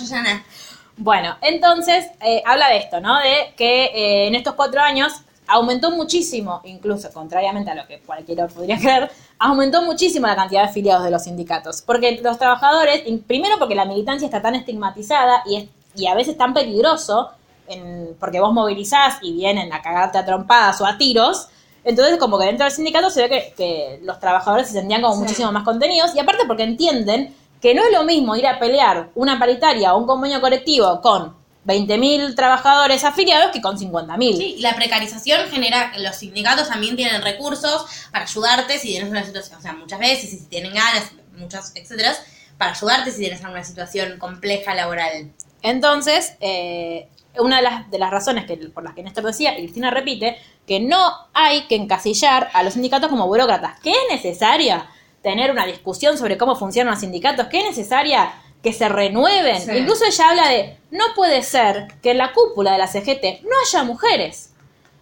Bueno, 0.97 1.35
entonces 1.41 2.05
eh, 2.21 2.41
habla 2.45 2.69
de 2.69 2.77
esto, 2.77 2.99
¿no? 3.01 3.17
De 3.19 3.53
que 3.57 3.85
eh, 3.85 4.27
en 4.27 4.35
estos 4.35 4.53
cuatro 4.55 4.81
años 4.81 5.13
aumentó 5.47 5.91
muchísimo, 5.91 6.61
incluso 6.63 7.11
contrariamente 7.13 7.69
a 7.69 7.75
lo 7.75 7.85
que 7.85 7.99
cualquiera 7.99 8.47
podría 8.47 8.77
creer, 8.79 9.11
aumentó 9.37 9.81
muchísimo 9.81 10.25
la 10.27 10.35
cantidad 10.35 10.63
de 10.63 10.69
afiliados 10.69 11.03
de 11.03 11.11
los 11.11 11.23
sindicatos. 11.23 11.81
Porque 11.81 12.19
los 12.23 12.37
trabajadores, 12.39 13.03
primero 13.27 13.57
porque 13.59 13.75
la 13.75 13.85
militancia 13.85 14.25
está 14.25 14.41
tan 14.41 14.55
estigmatizada 14.55 15.43
y, 15.45 15.57
es, 15.57 15.65
y 15.95 16.07
a 16.07 16.15
veces 16.15 16.37
tan 16.37 16.53
peligroso, 16.53 17.29
en- 17.67 18.15
porque 18.19 18.39
vos 18.39 18.53
movilizás 18.53 19.17
y 19.21 19.33
vienen 19.33 19.73
a 19.73 19.81
cagarte 19.81 20.17
a 20.17 20.25
trompadas 20.25 20.79
o 20.81 20.85
a 20.85 20.97
tiros. 20.97 21.49
Entonces, 21.83 22.17
como 22.17 22.39
que 22.39 22.45
dentro 22.45 22.63
del 22.63 22.73
sindicato 22.73 23.09
se 23.11 23.27
ve 23.27 23.29
que, 23.29 23.53
que 23.55 23.99
los 24.03 24.19
trabajadores 24.19 24.67
se 24.67 24.73
sentían 24.73 25.01
como 25.01 25.13
Sí. 25.15 25.19
muchísimo 25.21 25.51
más 25.51 25.63
contenidos 25.63 26.15
y 26.15 26.19
aparte 26.19 26.45
porque 26.47 26.63
entienden 26.63 27.35
que 27.65 27.73
no 27.73 27.83
es 27.83 27.91
lo 27.91 28.03
mismo 28.03 28.35
ir 28.35 28.45
a 28.45 28.59
pelear 28.59 29.09
una 29.15 29.39
paritaria 29.39 29.95
o 29.95 29.97
un 29.97 30.05
convenio 30.05 30.39
colectivo 30.39 31.01
con 31.01 31.35
20.000 31.65 32.35
trabajadores 32.35 33.03
afiliados 33.03 33.51
que 33.51 33.59
con 33.59 33.75
50.000. 33.75 34.37
Sí, 34.37 34.55
y 34.59 34.61
la 34.61 34.75
precarización 34.75 35.49
genera 35.49 35.91
que 35.91 35.99
los 35.99 36.15
sindicatos 36.15 36.69
también 36.69 36.95
tienen 36.95 37.23
recursos 37.23 37.87
para 38.11 38.25
ayudarte 38.25 38.77
si 38.77 38.89
tienes 38.89 39.09
una 39.09 39.23
situación, 39.23 39.57
o 39.57 39.61
sea, 39.63 39.73
muchas 39.73 39.97
veces, 39.97 40.29
si 40.29 40.45
tienen 40.45 40.75
ganas, 40.75 41.13
muchas, 41.39 41.71
etcétera, 41.73 42.13
para 42.59 42.73
ayudarte 42.73 43.11
si 43.11 43.21
tienes 43.21 43.43
alguna 43.43 43.63
situación 43.63 44.19
compleja 44.19 44.75
laboral. 44.75 45.31
Entonces, 45.63 46.35
eh, 46.41 47.09
una 47.39 47.57
de 47.57 47.63
las, 47.63 47.89
de 47.89 47.97
las 47.97 48.11
razones 48.11 48.45
que, 48.45 48.57
por 48.57 48.83
las 48.83 48.93
que 48.93 49.01
Néstor 49.01 49.23
decía, 49.23 49.57
y 49.57 49.63
Cristina 49.63 49.89
repite, 49.89 50.37
que 50.67 50.79
no 50.79 51.13
hay 51.33 51.63
que 51.63 51.77
encasillar 51.77 52.51
a 52.53 52.61
los 52.61 52.73
sindicatos 52.73 53.09
como 53.09 53.25
burócratas, 53.25 53.79
que 53.79 53.89
es 53.89 53.97
necesaria 54.11 54.87
tener 55.25 55.49
una 55.49 55.65
discusión 55.65 56.17
sobre 56.19 56.37
cómo 56.37 56.55
funcionan 56.55 56.91
los 56.93 57.01
sindicatos, 57.01 57.47
que 57.47 57.57
es 57.61 57.65
necesaria 57.65 58.31
que 58.61 58.71
se 58.73 58.87
renueven. 58.87 59.59
Sí. 59.59 59.71
Incluso 59.75 60.05
ella 60.05 60.29
habla 60.29 60.47
de, 60.49 60.77
no 60.91 61.03
puede 61.15 61.41
ser 61.41 61.87
que 62.03 62.11
en 62.11 62.19
la 62.19 62.31
cúpula 62.31 62.73
de 62.73 62.77
la 62.77 62.85
CGT 62.87 63.41
no 63.43 63.49
haya 63.63 63.83
mujeres. 63.83 64.51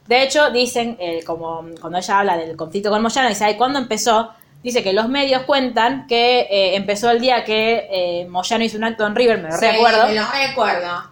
De 0.07 0.24
hecho, 0.24 0.49
dicen, 0.51 0.95
eh, 0.99 1.24
como 1.26 1.65
cuando 1.82 1.97
ella 1.99 2.19
habla 2.19 2.38
del 2.38 2.55
conflicto 2.55 2.89
con 2.89 3.01
Moyano, 3.01 3.28
dice, 3.28 3.43
ay, 3.43 3.55
¿cuándo 3.57 3.80
empezó? 3.80 4.32
Dice 4.63 4.82
que 4.82 4.93
los 4.93 5.09
medios 5.09 5.43
cuentan 5.43 6.07
que 6.07 6.47
eh, 6.49 6.76
empezó 6.78 7.09
el 7.11 7.19
día 7.19 7.43
que 7.43 7.88
eh, 7.91 8.26
Moyano 8.30 8.63
hizo 8.63 8.78
un 8.78 8.86
acto 8.86 9.05
en 9.05 9.13
River, 9.13 9.39
me 9.41 9.49
lo 9.49 9.57
Sí, 9.57 9.65
recuerdo. 9.65 10.07
me 10.07 10.13
lo 10.15 10.26
recuerdo. 10.32 11.03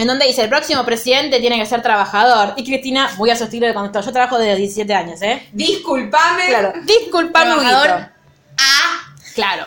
En 0.00 0.06
donde 0.06 0.26
dice, 0.26 0.42
el 0.42 0.48
próximo 0.48 0.82
presidente 0.82 1.40
tiene 1.40 1.58
que 1.58 1.66
ser 1.66 1.82
trabajador. 1.82 2.54
Y 2.56 2.64
Cristina, 2.64 3.10
muy 3.18 3.28
a 3.28 3.36
su 3.36 3.44
estilo 3.44 3.66
de 3.66 3.74
contestó, 3.74 4.00
yo 4.00 4.12
trabajo 4.14 4.38
desde 4.38 4.52
los 4.52 4.58
17 4.60 4.94
años, 4.94 5.20
¿eh? 5.20 5.46
Disculpame. 5.52 6.46
Claro, 6.48 6.72
disculpame, 6.84 7.44
Trabajador. 7.44 8.08
Ah, 8.58 9.14
Claro. 9.34 9.66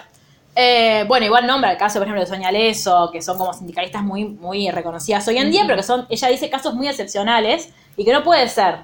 Eh, 0.56 1.06
bueno, 1.08 1.28
igual 1.28 1.46
nombra 1.46 1.72
el 1.74 1.78
caso, 1.78 2.00
por 2.00 2.08
ejemplo, 2.08 2.22
de 2.22 2.28
Soña 2.28 2.52
Leso, 2.52 3.12
que 3.12 3.22
son 3.22 3.38
como 3.38 3.54
sindicalistas 3.54 4.02
muy, 4.02 4.26
muy 4.26 4.72
reconocidas 4.72 5.28
hoy 5.28 5.38
en 5.38 5.52
día, 5.52 5.66
pero 5.68 5.76
que 5.78 5.84
son, 5.84 6.08
ella 6.10 6.28
dice, 6.30 6.50
casos 6.50 6.74
muy 6.74 6.88
excepcionales 6.88 7.70
y 7.96 8.04
que 8.04 8.12
no 8.12 8.24
puede 8.24 8.50
ser. 8.50 8.78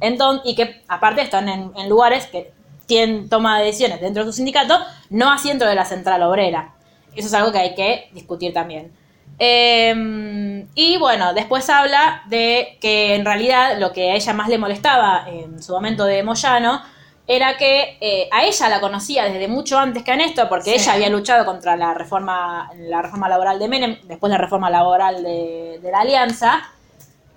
Entonces, 0.00 0.50
y 0.50 0.54
que 0.54 0.82
aparte 0.88 1.20
están 1.20 1.50
en, 1.50 1.70
en 1.76 1.88
lugares 1.90 2.28
que 2.28 2.50
tienen 2.86 3.28
toma 3.28 3.58
de 3.58 3.66
decisiones 3.66 4.00
dentro 4.00 4.24
de 4.24 4.30
su 4.30 4.36
sindicato, 4.36 4.78
no 5.10 5.30
así 5.30 5.48
dentro 5.48 5.68
de 5.68 5.74
la 5.74 5.84
central 5.84 6.22
obrera. 6.22 6.72
Eso 7.14 7.28
es 7.28 7.34
algo 7.34 7.52
que 7.52 7.58
hay 7.58 7.74
que 7.74 8.08
discutir 8.14 8.54
también. 8.54 8.96
Eh, 9.38 10.66
y 10.74 10.96
bueno, 10.98 11.32
después 11.34 11.68
habla 11.70 12.22
de 12.26 12.76
que 12.80 13.14
en 13.14 13.24
realidad 13.24 13.78
lo 13.78 13.92
que 13.92 14.10
a 14.10 14.14
ella 14.14 14.32
más 14.32 14.48
le 14.48 14.58
molestaba 14.58 15.24
en 15.28 15.62
su 15.62 15.72
momento 15.72 16.04
de 16.04 16.22
Moyano 16.22 16.82
era 17.26 17.56
que 17.58 17.98
eh, 18.00 18.28
a 18.32 18.44
ella 18.44 18.68
la 18.70 18.80
conocía 18.80 19.24
desde 19.24 19.48
mucho 19.48 19.78
antes 19.78 20.02
que 20.02 20.12
a 20.12 20.16
Néstor, 20.16 20.48
porque 20.48 20.70
Sí. 20.70 20.76
ella 20.76 20.94
había 20.94 21.08
luchado 21.10 21.44
contra 21.44 21.76
la 21.76 21.92
reforma, 21.92 22.70
la 22.76 23.02
reforma 23.02 23.28
laboral 23.28 23.58
de 23.58 23.68
Menem, 23.68 23.98
después 24.04 24.30
la 24.32 24.38
reforma 24.38 24.70
laboral 24.70 25.22
de, 25.22 25.78
de 25.82 25.90
la 25.90 26.00
Alianza, 26.00 26.62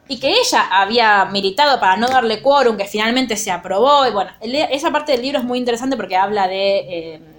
y 0.08 0.20
que 0.20 0.30
ella 0.32 0.68
había 0.72 1.26
militado 1.26 1.80
para 1.80 1.98
no 1.98 2.08
darle 2.08 2.42
quórum, 2.42 2.78
que 2.78 2.86
finalmente 2.86 3.36
se 3.38 3.52
aprobó. 3.52 4.08
Y 4.08 4.12
bueno, 4.12 4.32
esa 4.42 4.92
parte 4.92 5.12
del 5.14 5.22
libro 5.22 5.40
es 5.40 5.46
muy 5.46 5.58
interesante 5.60 5.96
porque 5.98 6.16
habla 6.18 6.48
de, 6.48 6.78
eh, 6.80 7.20
de, 7.20 7.31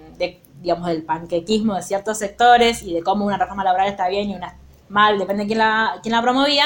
digamos, 0.63 0.87
del 0.87 1.03
panquequismo 1.03 1.75
de 1.75 1.83
ciertos 1.83 2.17
sectores 2.17 2.81
y 2.81 2.93
de 2.93 3.03
cómo 3.03 3.25
una 3.25 3.37
reforma 3.37 3.63
laboral 3.63 3.89
está 3.89 4.07
bien 4.07 4.31
y 4.31 4.35
una 4.35 4.57
mal, 4.89 5.19
depende 5.19 5.43
de 5.43 5.47
quién 5.47 5.59
la, 5.59 5.99
quién 6.01 6.13
la 6.13 6.21
promovía. 6.21 6.65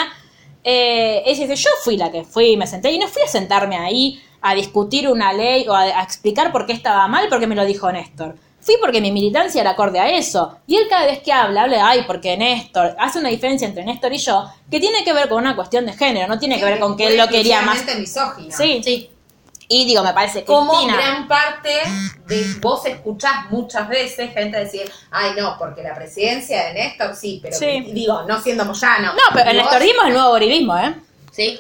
Eh, 0.64 1.24
ella 1.26 1.48
dice, 1.48 1.56
yo 1.56 1.70
fui 1.84 1.98
la 1.98 2.12
que 2.12 2.24
fui 2.24 2.52
y 2.52 2.58
me 2.58 2.68
senté 2.68 2.92
y 2.92 3.00
no 3.00 3.08
fui 3.08 3.24
a 3.24 3.28
sentarme 3.28 3.78
ahí 3.78 4.22
a 4.42 4.54
discutir 4.54 5.10
una 5.10 5.34
ley 5.34 5.68
o 5.68 5.74
a, 5.74 5.82
a 5.82 6.04
explicar 6.04 6.52
por 6.52 6.66
qué 6.66 6.74
estaba 6.74 7.08
mal 7.08 7.28
porque 7.30 7.48
me 7.48 7.56
lo 7.56 7.66
dijo 7.66 7.92
Néstor. 7.92 8.36
Fui 8.60 8.76
porque 8.82 9.00
mi 9.02 9.12
militancia 9.12 9.62
era 9.62 9.72
acorde 9.72 10.00
a 10.00 10.10
eso. 10.10 10.58
Y 10.68 10.76
él 10.76 10.88
cada 10.90 11.06
vez 11.06 11.20
que 11.20 11.32
habla, 11.32 11.64
habla 11.64 11.78
de, 11.78 11.82
ay, 11.82 12.04
porque 12.06 12.38
Néstor, 12.38 12.96
hace 13.00 13.20
una 13.20 13.30
diferencia 13.30 13.68
entre 13.68 13.86
Néstor 13.86 14.14
y 14.14 14.18
yo, 14.18 14.46
que 14.70 14.80
tiene 14.80 15.04
que 15.04 15.14
ver 15.14 15.30
con 15.30 15.40
una 15.40 15.56
cuestión 15.56 15.86
de 15.86 15.94
género, 15.94 16.28
no 16.28 16.38
tiene 16.38 16.60
que 16.60 16.66
ver 16.66 16.80
con 16.80 16.98
que 16.98 17.08
él 17.08 17.18
lo 17.18 17.28
quería 17.28 17.62
más. 17.62 17.84
Misógino. 17.98 18.56
Sí, 18.56 18.82
sí. 18.84 19.10
Y 19.70 19.86
digo, 19.86 20.02
me 20.04 20.14
parece 20.14 20.40
que 20.42 20.46
Como 20.46 20.72
Cristina- 20.72 20.96
gran 20.96 21.28
parte 21.28 21.70
de 22.26 22.56
vos 22.62 22.86
escuchás 22.86 23.50
muchas 23.50 23.90
veces 23.90 24.34
gente 24.34 24.58
decir, 24.60 24.90
ay 25.12 25.32
no, 25.38 25.58
porque 25.58 25.84
la 25.84 25.94
presidencia 25.94 26.68
de 26.68 26.74
Néstor 26.76 27.16
sí, 27.16 27.40
pero 27.44 27.58
Sí. 27.58 27.82
digo, 27.92 28.24
no 28.24 28.42
siendo 28.42 28.64
Moyano. 28.64 29.14
No, 29.14 29.22
pero 29.34 29.50
el 29.50 29.58
nestorismo 29.58 30.02
es 30.04 30.08
el 30.08 30.14
nuevo 30.14 30.30
borilismo, 30.30 30.78
¿eh? 30.78 30.96
Sí. 31.32 31.60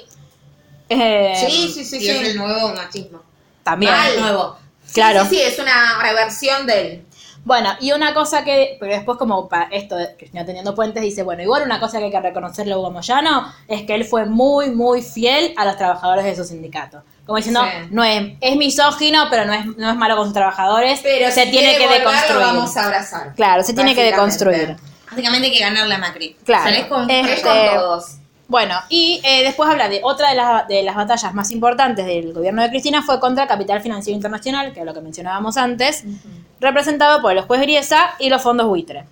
Eh, 0.89 1.33
Sí, 1.49 1.69
sí, 1.73 1.83
sí, 1.83 1.97
y 1.97 2.09
es 2.09 2.17
sí. 2.19 2.25
el 2.27 2.37
nuevo 2.37 2.69
machismo. 2.73 3.21
También. 3.63 3.91
Mal. 3.91 4.19
Nuevo. 4.21 4.57
Claro. 4.93 5.23
Sí, 5.25 5.29
sí, 5.35 5.41
es 5.41 5.59
una 5.59 6.01
reversión 6.01 6.65
del. 6.65 7.03
Bueno, 7.43 7.75
y 7.81 7.91
una 7.91 8.13
cosa 8.13 8.43
que, 8.45 8.77
pero 8.79 8.93
después 8.93 9.17
como 9.17 9.47
para 9.49 9.65
esto 9.65 9.95
de 9.97 10.15
Cristina 10.17 10.45
teniendo 10.45 10.73
puentes, 10.75 11.01
dice, 11.03 11.23
bueno, 11.23 11.41
igual 11.43 11.63
una 11.63 11.79
cosa 11.79 11.97
que 11.99 12.05
hay 12.05 12.11
que 12.11 12.19
reconocerle 12.21 12.73
a 12.73 12.77
Hugo 12.77 12.91
Moyano 12.91 13.53
es 13.67 13.83
que 13.83 13.95
él 13.95 14.05
fue 14.05 14.25
muy, 14.25 14.69
muy 14.71 15.01
fiel 15.01 15.53
a 15.57 15.65
los 15.65 15.75
trabajadores 15.77 16.23
de 16.25 16.35
su 16.35 16.43
sindicato. 16.45 17.03
Como 17.27 17.37
diciendo, 17.37 17.61
Sí. 17.63 17.87
no 17.91 18.03
es, 18.03 18.33
es 18.41 18.55
misógino, 18.55 19.27
pero 19.29 19.45
no 19.45 19.53
es, 19.53 19.65
no 19.77 19.91
es 19.91 19.95
malo 19.95 20.15
con 20.15 20.25
sus 20.25 20.33
trabajadores, 20.33 21.01
Pero 21.03 21.29
se 21.29 21.43
si 21.43 21.51
tiene 21.51 21.77
que 21.77 21.83
volver, 21.85 22.01
lo 22.03 22.09
deconstruir. 22.09 22.41
vamos 22.45 22.75
a 22.77 22.85
abrazar. 22.85 23.33
Claro, 23.35 23.61
se 23.63 23.73
tiene 23.73 23.93
que 23.93 24.03
deconstruir. 24.03 24.75
Básicamente 25.11 25.47
hay 25.47 25.53
que 25.53 25.59
ganarle 25.59 25.93
a 25.93 25.97
Macri. 25.99 26.35
Claro. 26.43 26.63
Salés 26.63 26.85
con 26.87 27.07
Este- 27.09 27.33
Es 27.33 27.41
con 27.41 27.53
todos. 27.75 28.05
Bueno, 28.49 28.75
y 28.87 29.19
eh, 29.25 29.43
después 29.43 29.69
habla 29.69 29.89
de 29.89 29.99
otra 30.03 30.29
de 30.29 30.35
las, 30.35 30.67
de 30.69 30.81
las 30.83 30.95
batallas 30.95 31.33
más 31.33 31.51
importantes 31.51 32.05
del 32.05 32.31
gobierno 32.33 32.61
de 32.61 32.69
Cristina 32.69 33.03
fue 33.03 33.19
contra 33.19 33.43
el 33.43 33.49
Capital 33.49 33.81
Financiero 33.81 34.15
Internacional, 34.15 34.71
que 34.73 34.79
es 34.79 34.85
lo 34.85 34.93
que 34.93 35.01
mencionábamos 35.01 35.57
antes, 35.57 36.05
representado 36.61 37.21
por 37.21 37.33
los 37.33 37.45
juez 37.45 37.59
Griesa 37.61 38.11
y 38.19 38.29
los 38.29 38.41
fondos 38.41 38.67
buitre. 38.67 39.03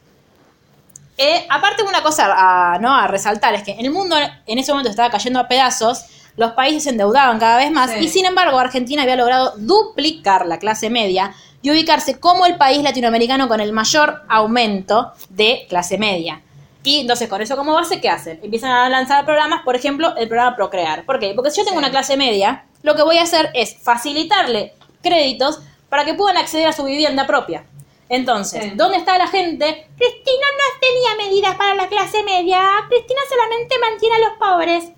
Eh, 1.17 1.45
aparte 1.49 1.83
una 1.83 2.01
cosa 2.01 2.33
a, 2.35 2.77
¿no? 2.79 2.93
a 2.95 3.07
resaltar 3.07 3.53
es 3.55 3.63
que 3.63 3.71
el 3.73 3.89
mundo 3.91 4.15
en 4.47 4.57
ese 4.59 4.71
momento 4.71 4.89
estaba 4.89 5.09
cayendo 5.09 5.39
a 5.39 5.47
pedazos, 5.47 6.05
los 6.37 6.51
países 6.51 6.83
se 6.83 6.89
endeudaban 6.89 7.39
cada 7.39 7.57
vez 7.57 7.71
más 7.71 7.91
Sí. 7.91 7.97
y 8.01 8.07
sin 8.09 8.25
embargo 8.25 8.59
Argentina 8.59 9.03
había 9.03 9.15
logrado 9.15 9.53
duplicar 9.57 10.45
la 10.45 10.59
clase 10.59 10.89
media 10.89 11.33
y 11.61 11.71
ubicarse 11.71 12.19
como 12.19 12.45
el 12.45 12.57
país 12.57 12.83
latinoamericano 12.83 13.47
con 13.47 13.59
el 13.61 13.71
mayor 13.73 14.21
aumento 14.27 15.11
de 15.29 15.65
clase 15.69 15.97
media. 15.97 16.41
Y 16.83 16.99
entonces 16.99 17.27
con 17.27 17.41
eso 17.41 17.55
como 17.57 17.73
base, 17.73 17.99
¿qué 17.99 18.09
hacen? 18.09 18.39
Empiezan 18.43 18.69
a 18.71 18.87
lanzar 18.89 19.25
programas, 19.25 19.63
por 19.63 19.75
ejemplo, 19.75 20.15
el 20.17 20.27
programa 20.27 20.55
Procrear. 20.55 21.03
¿Por 21.05 21.19
qué? 21.19 21.33
Porque 21.35 21.49
si 21.49 21.57
yo 21.57 21.63
tengo 21.63 21.79
Sí. 21.79 21.83
una 21.83 21.89
clase 21.89 22.15
media, 22.17 22.65
lo 22.83 22.95
que 22.95 23.01
voy 23.01 23.17
a 23.17 23.23
hacer 23.23 23.49
es 23.55 23.75
facilitarle 23.81 24.73
créditos 25.01 25.61
para 25.89 26.05
que 26.05 26.13
puedan 26.13 26.37
acceder 26.37 26.67
a 26.67 26.73
su 26.73 26.83
vivienda 26.83 27.25
propia. 27.25 27.63
Entonces, 28.09 28.63
Sí. 28.65 28.71
¿dónde 28.75 28.97
está 28.97 29.17
la 29.17 29.27
gente? 29.27 29.87
Cristina 29.97 30.47
no 30.59 30.79
tenía 30.79 31.27
medidas 31.27 31.55
para 31.55 31.73
la 31.73 31.87
clase 31.87 32.21
media. 32.23 32.61
Cristina 32.87 33.21
solamente 33.29 33.75
mantiene 33.79 34.15
a 34.15 34.19
los 34.19 34.37
pobres. 34.37 34.91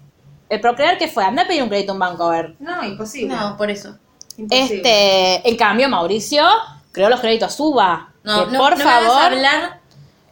El 0.50 0.62
Procrear, 0.62 0.98
¿qué 0.98 1.08
fue? 1.08 1.24
Anda 1.24 1.44
a 1.44 1.48
pedir 1.48 1.64
un 1.64 1.70
crédito 1.70 1.92
a 1.92 1.94
un 1.94 2.00
banco, 2.00 2.24
a 2.24 2.32
ver. 2.32 2.56
No, 2.60 2.84
imposible. 2.84 3.36
No, 3.36 3.58
por 3.58 3.70
eso. 3.70 3.98
Imposible. 4.38 4.76
Este, 4.78 5.50
en 5.50 5.56
cambio, 5.58 5.90
Mauricio 5.90 6.46
creó 6.92 7.10
los 7.10 7.20
créditos 7.20 7.54
SUBA. 7.56 8.14
No, 8.24 8.46
que 8.46 8.52
no, 8.54 8.60
por 8.60 8.78
no 8.78 8.84
me 8.86 8.92
hagas 8.92 9.04
favor, 9.08 9.22
hablar. 9.24 9.80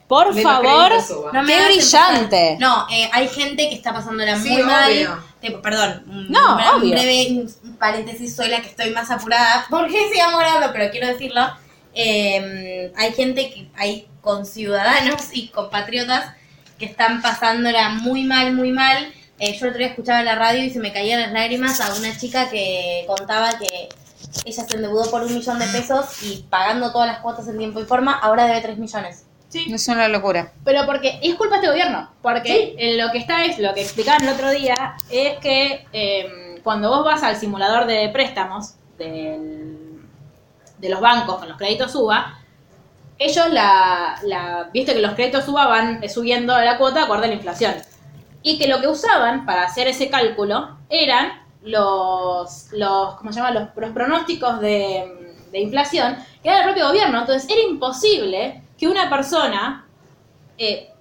por 0.08 0.42
favor. 0.42 0.92
No 1.34 1.44
me 1.44 1.54
qué 1.54 1.66
brillante. 1.66 2.50
empezar. 2.52 2.60
No, 2.60 2.88
eh, 2.92 3.10
hay 3.14 3.28
gente 3.28 3.70
que 3.70 3.76
está 3.76 3.94
pasándola 3.94 4.38
Sí, 4.38 4.50
muy 4.50 4.64
mal. 4.64 4.92
obvio. 4.92 5.24
Tipo, 5.42 5.62
perdón, 5.62 6.04
un, 6.08 6.32
No, 6.32 6.56
un 6.56 6.62
obvio. 6.82 6.92
breve 6.92 7.46
paréntesis, 7.80 8.36
soy 8.36 8.50
la 8.50 8.62
que 8.62 8.68
estoy 8.70 8.92
más 8.92 9.12
apurada. 9.12 9.66
porque 9.70 10.10
sigamos 10.12 10.40
grabando? 10.40 10.72
Pero 10.74 10.92
quiero 10.92 11.08
decirlo. 11.08 11.42
Eh, 11.94 12.92
hay 12.98 13.14
gente 13.14 13.50
que, 13.50 13.70
hay 13.78 14.08
conciudadanos 14.22 15.28
y 15.34 15.48
compatriotas 15.50 16.34
que 16.78 16.86
están 16.86 17.22
pasándola 17.22 17.90
muy 17.90 18.24
mal, 18.24 18.54
muy 18.54 18.72
mal. 18.72 19.14
Eh, 19.40 19.54
yo 19.58 19.66
el 19.66 19.70
otro 19.72 19.80
día 19.80 19.88
escuchaba 19.88 20.20
en 20.20 20.26
la 20.26 20.36
radio 20.36 20.64
y 20.64 20.70
se 20.70 20.80
me 20.80 20.94
caían 20.94 21.22
las 21.22 21.32
lágrimas 21.34 21.82
a 21.82 21.94
una 21.96 22.18
chica 22.18 22.50
que 22.50 23.04
contaba 23.08 23.58
que 23.58 23.90
ella 24.46 24.64
se 24.66 24.76
endeudó 24.76 25.10
por 25.12 25.24
un 25.24 25.34
millón 25.34 25.60
de 25.60 25.66
pesos 25.68 26.24
y 26.24 26.46
pagando 26.50 26.92
todas 26.92 27.08
las 27.08 27.20
cuotas 27.20 27.48
en 27.48 27.58
tiempo 27.58 27.80
y 27.80 27.86
forma, 27.86 28.14
ahora 28.14 28.46
debe 28.48 28.62
tres 28.62 28.78
millones. 28.78 29.26
Es 29.54 29.88
una 29.88 30.08
locura. 30.10 30.52
Pero 30.66 30.86
porque 30.86 31.20
y 31.22 31.30
es 31.32 31.36
culpa 31.36 31.56
de 31.56 31.62
este 31.62 31.70
gobierno, 31.70 32.10
porque 32.22 32.76
eh, 32.78 32.98
lo 33.02 33.12
que 33.12 33.20
está 33.20 33.46
es, 33.46 33.58
lo 33.60 33.74
que 33.74 33.82
explicaban 33.82 34.24
el 34.24 34.30
otro 34.34 34.50
día, 34.52 34.96
es 35.10 35.38
que 35.40 35.86
eh, 35.94 36.60
cuando 36.64 36.90
vos 36.90 37.06
vas 37.06 37.24
al 37.24 37.38
simulador 37.38 37.86
de 37.86 38.10
préstamos 38.10 38.74
del- 38.98 40.02
de 40.78 40.90
los 40.90 41.00
bancos 41.00 41.38
con 41.38 41.48
los 41.48 41.58
créditos 41.58 41.96
UBA, 41.96 42.40
ellos 43.18 43.50
la, 43.52 44.20
la- 44.24 44.70
viste 44.74 44.94
que 44.94 45.00
los 45.02 45.14
créditos 45.14 45.48
UBA 45.48 45.68
van 45.68 46.10
subiendo 46.10 46.58
la 46.60 46.78
cuota 46.78 47.04
acorde 47.04 47.26
a 47.26 47.30
la 47.30 47.36
inflación. 47.36 47.76
Y 48.46 48.60
que 48.60 48.68
lo 48.68 48.80
que 48.80 48.88
usaban 48.88 49.44
para 49.44 49.64
hacer 49.64 49.88
ese 49.88 50.08
cálculo 50.08 50.78
eran 50.88 51.32
los, 51.64 52.72
los 52.74 53.16
¿cómo 53.16 53.34
se 53.34 53.40
llama? 53.40 53.50
Los, 53.50 53.70
los 53.76 53.90
pronósticos 53.90 54.60
de, 54.60 55.36
de 55.52 55.60
inflación 55.60 56.16
que 56.44 56.50
era 56.50 56.58
del 56.58 56.66
propio 56.68 56.90
gobierno. 56.90 57.22
Entonces 57.22 57.50
era 57.50 57.62
imposible 57.62 58.62
que 58.78 58.88
una 58.88 59.10
persona 59.10 59.88
eh, 60.60 60.92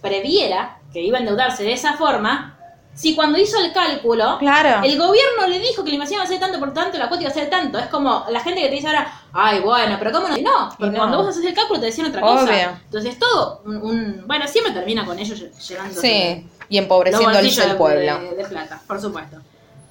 previera 0.00 0.78
que 0.94 1.02
iba 1.02 1.18
a 1.18 1.20
endeudarse 1.20 1.62
de 1.62 1.74
esa 1.74 1.92
forma 1.92 2.55
si 2.96 3.14
cuando 3.14 3.38
hizo 3.38 3.56
el 3.60 3.72
cálculo 3.72 4.38
Claro. 4.38 4.82
el 4.82 4.98
gobierno 4.98 5.46
le 5.48 5.58
dijo 5.60 5.84
que 5.84 5.90
la 5.90 5.96
inflación 5.96 6.16
iba 6.18 6.24
a 6.24 6.26
ser 6.26 6.40
tanto, 6.40 6.58
por 6.58 6.72
tanto 6.72 6.96
la 6.98 7.08
cuota 7.08 7.22
iba 7.24 7.30
a 7.30 7.34
ser 7.34 7.48
tanto. 7.50 7.78
Es 7.78 7.86
como 7.86 8.24
la 8.30 8.40
gente 8.40 8.60
que 8.62 8.68
te 8.68 8.74
dice 8.74 8.86
ahora, 8.88 9.12
ay, 9.32 9.60
bueno, 9.60 9.96
pero 9.98 10.10
¿cómo 10.12 10.28
no? 10.28 10.36
No, 10.38 10.68
porque 10.78 10.92
no. 10.92 10.98
cuando 10.98 11.18
vos 11.18 11.28
haces 11.28 11.44
el 11.44 11.54
cálculo 11.54 11.78
te 11.78 11.86
decían 11.86 12.08
otra 12.08 12.22
cosa. 12.22 12.72
Entonces 12.84 13.18
todo, 13.18 13.60
un, 13.66 13.76
un- 13.82 14.24
bueno, 14.26 14.48
siempre 14.48 14.72
termina 14.72 15.04
con 15.04 15.18
ellos 15.18 15.38
lle- 15.40 15.52
llevándose 15.68 16.00
Sí, 16.00 16.48
y 16.70 16.78
empobreciendo 16.78 17.36
al 17.38 17.44
de- 17.44 17.74
pueblo. 17.76 18.18
De, 18.18 18.34
de 18.36 18.44
plata, 18.46 18.80
por 18.86 19.00
supuesto. 19.00 19.36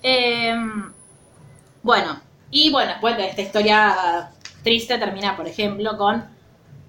Eh, 0.04 0.56
bueno, 1.84 2.20
y 2.52 2.72
bueno, 2.72 2.92
después 2.92 3.18
de 3.18 3.28
esta 3.28 3.42
historia 3.42 4.30
triste 4.64 4.98
termina, 4.98 5.36
por 5.38 5.48
ejemplo, 5.48 5.96
con 5.98 6.26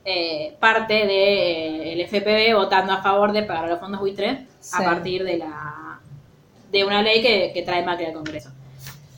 eh, 0.04 0.56
parte 0.60 0.94
del 1.06 2.00
FPB 2.08 2.54
votando 2.54 2.92
a 2.92 3.02
favor 3.02 3.32
de 3.32 3.42
pagar 3.42 3.68
los 3.68 3.80
fondos 3.80 4.00
buitre 4.00 4.46
Sí. 4.60 4.76
a 4.80 4.84
partir 4.84 5.22
de 5.24 5.38
la 5.38 5.85
de 6.76 6.84
una 6.84 7.02
ley 7.02 7.22
que, 7.22 7.50
que 7.52 7.62
trae 7.62 7.84
Macri 7.84 8.06
al 8.06 8.12
Congreso. 8.12 8.50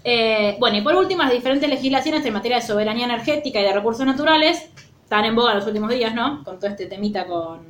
Eh, 0.04 0.56
bueno, 0.58 0.78
y 0.78 0.80
por 0.80 0.94
último, 0.94 1.22
las 1.22 1.32
diferentes 1.32 1.68
legislaciones 1.68 2.24
en 2.24 2.32
materia 2.32 2.58
de 2.58 2.62
soberanía 2.66 3.04
energética 3.04 3.60
y 3.60 3.64
de 3.64 3.72
recursos 3.72 4.06
naturales 4.06 4.70
están 5.02 5.24
en 5.24 5.34
boga 5.34 5.52
en 5.52 5.58
los 5.58 5.66
últimos 5.66 5.90
días, 5.90 6.14
¿no? 6.14 6.42
Con 6.44 6.58
todo 6.58 6.70
este 6.70 6.86
temita 6.86 7.26
con, 7.26 7.60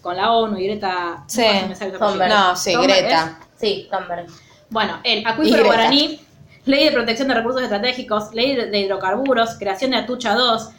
con 0.00 0.16
la 0.16 0.32
ONU 0.32 0.58
y 0.58 0.66
Greta... 0.66 1.24
Sí. 1.26 1.42
no. 1.42 1.98
Thunberg. 1.98 2.56
Sí, 2.56 2.72
Thunberg, 2.72 2.98
Greta. 2.98 3.38
Sí, 3.56 3.88
Thunberg. 3.90 4.26
Bueno, 4.68 5.00
el 5.04 5.26
acuífero 5.26 5.64
guaraní, 5.64 6.20
ley 6.64 6.84
de 6.84 6.92
protección 6.92 7.28
de 7.28 7.34
recursos 7.34 7.62
estratégicos, 7.62 8.34
ley 8.34 8.54
de, 8.54 8.66
de 8.66 8.80
hidrocarburos, 8.80 9.56
creación 9.58 9.92
de 9.92 9.98
Atucha 9.98 10.34
2, 10.34 10.70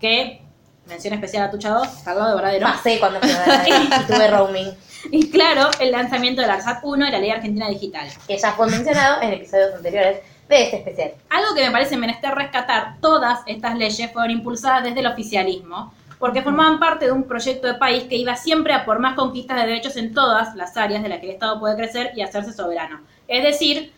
que, 0.00 0.42
mención 0.86 1.14
especial 1.14 1.44
a 1.44 1.46
Atucha 1.46 1.70
2, 1.70 1.86
está 1.86 2.12
al 2.12 2.18
lado 2.18 2.30
de 2.30 2.34
Varadero. 2.36 2.66
Pasé 2.66 2.98
cuando 2.98 3.20
fui 3.20 3.30
a 3.46 3.68
y 3.68 4.06
tuve 4.06 4.28
roaming, 4.28 4.70
Y 5.10 5.30
claro, 5.30 5.70
el 5.80 5.92
lanzamiento 5.92 6.42
del 6.42 6.50
ARSAT 6.50 6.80
1 6.82 7.08
y 7.08 7.10
la 7.10 7.18
ley 7.18 7.30
argentina 7.30 7.68
digital. 7.68 8.08
que 8.26 8.38
ya 8.38 8.52
fue 8.52 8.68
mencionado 8.68 9.22
en 9.22 9.32
episodios 9.32 9.74
anteriores 9.74 10.18
de 10.48 10.62
este 10.62 10.76
especial. 10.78 11.12
Algo 11.30 11.54
que 11.54 11.64
me 11.64 11.70
parece 11.70 11.96
menester 11.96 12.34
rescatar, 12.34 12.96
todas 13.00 13.40
estas 13.46 13.76
leyes 13.76 14.12
fueron 14.12 14.30
impulsadas 14.30 14.84
desde 14.84 15.00
el 15.00 15.06
oficialismo, 15.06 15.94
porque 16.18 16.42
formaban 16.42 16.78
parte 16.78 17.06
de 17.06 17.12
un 17.12 17.24
proyecto 17.24 17.66
de 17.66 17.74
país 17.74 18.04
que 18.04 18.16
iba 18.16 18.36
siempre 18.36 18.74
a 18.74 18.84
por 18.84 18.98
más 18.98 19.14
conquistas 19.14 19.56
de 19.56 19.68
derechos 19.68 19.96
en 19.96 20.12
todas 20.12 20.54
las 20.54 20.76
áreas 20.76 21.02
de 21.02 21.08
las 21.08 21.20
que 21.20 21.26
el 21.26 21.32
Estado 21.32 21.58
puede 21.58 21.76
crecer 21.76 22.12
y 22.14 22.20
hacerse 22.20 22.52
soberano. 22.52 23.00
Es 23.26 23.42
decir, 23.42 23.92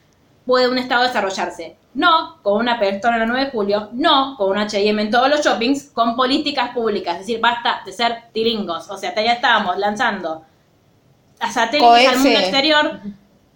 puede 0.47 0.69
un 0.69 0.79
Estado 0.79 1.05
desarrollarse. 1.05 1.77
No 1.95 2.39
con 2.43 2.61
una 2.61 2.83
en 2.83 2.95
el 2.95 3.29
9 3.29 3.45
de 3.45 3.51
julio, 3.51 3.89
no 3.93 4.37
con 4.37 4.51
un 4.51 4.59
H&M 4.59 5.03
en 5.03 5.11
todos 5.11 5.29
los 5.29 5.45
shoppings, 5.45 5.91
con 5.93 6.17
políticas 6.17 6.71
públicas. 6.71 7.15
Es 7.15 7.21
decir, 7.21 7.41
basta 7.41 7.83
de 7.85 7.93
ser 7.93 8.25
tiringos. 8.33 8.89
O 8.89 8.97
sea, 8.97 9.15
ya 9.15 9.33
estábamos 9.33 9.79
lanzando 9.79 10.45
a 11.43 11.53
satélites 11.53 12.09
al 12.09 12.19
mundo 12.19 12.39
exterior. 12.39 13.01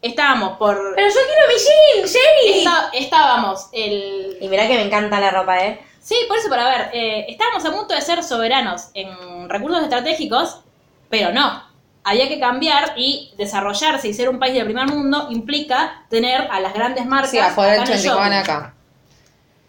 Estábamos 0.03 0.59
por... 0.59 0.76
Pero 0.95 1.09
yo 1.09 1.14
quiero 1.26 1.43
mi 1.49 2.05
jean, 2.05 2.09
Jenny. 2.45 2.59
Está- 2.59 2.91
estábamos 2.93 3.68
el, 3.72 4.37
Y 4.41 4.49
mirá 4.49 4.66
que 4.68 4.74
me 4.74 4.82
encanta 4.82 5.18
la 5.18 5.30
ropa, 5.30 5.64
¿eh? 5.64 5.80
Sí, 6.01 6.14
por 6.28 6.37
eso, 6.37 6.49
pero 6.51 6.62
a 6.62 6.68
ver, 6.68 6.91
eh, 6.93 7.26
estábamos 7.28 7.64
a 7.64 7.72
punto 7.72 7.95
de 7.95 8.01
ser 8.01 8.22
soberanos 8.22 8.91
en 8.95 9.49
recursos 9.49 9.82
estratégicos, 9.82 10.61
pero 11.09 11.32
no. 11.32 11.64
Había 12.05 12.28
que 12.28 12.39
cambiar 12.39 12.93
y 12.97 13.32
desarrollarse 13.37 14.07
y 14.07 14.14
ser 14.14 14.28
un 14.28 14.39
país 14.39 14.55
del 14.55 14.64
primer 14.66 14.87
mundo 14.87 15.26
implica 15.30 16.05
tener 16.09 16.47
a 16.53 16.61
las 16.61 16.72
grandes 16.74 17.05
marcas. 17.07 17.30
Sí, 17.30 17.39
afuera 17.39 17.82
acá 17.82 17.93
el 17.95 18.07
en 18.07 18.32
el 18.32 18.32
acá. 18.34 18.74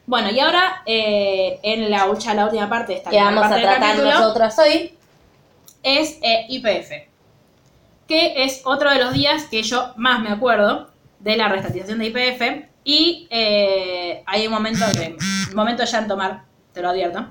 Bueno, 0.05 0.30
y 0.30 0.39
ahora 0.39 0.84
eh, 0.86 1.59
en 1.63 1.89
la, 1.89 2.05
la 2.05 2.45
última 2.45 2.70
parte 2.70 2.91
de 2.93 2.97
esta 2.99 3.09
Que 3.09 3.18
vamos 3.18 3.43
a 3.45 3.49
del 3.49 3.61
tratar 3.63 3.82
capítulo, 3.82 4.11
nosotros 4.11 4.59
hoy. 4.59 4.93
es 5.82 6.18
eh, 6.22 6.45
IPF, 6.49 6.91
que 8.08 8.43
es 8.43 8.62
otro 8.66 8.89
de 8.91 9.03
los 9.03 9.14
días 9.14 9.45
que 9.45 9.64
yo 9.64 9.93
más 9.97 10.22
me 10.22 10.30
acuerdo 10.30 10.89
de 11.20 11.38
la 11.38 11.49
restatización 11.49 11.99
de 11.99 12.08
IPF 12.08 12.68
y 12.84 13.28
eh, 13.30 14.24
hay 14.26 14.47
un 14.47 14.53
momento 14.53 14.86
un 15.49 15.55
momento 15.55 15.84
de 15.84 15.89
llanto, 15.89 16.16
Mar, 16.16 16.43
te 16.74 16.82
lo 16.82 16.89
advierto. 16.89 17.28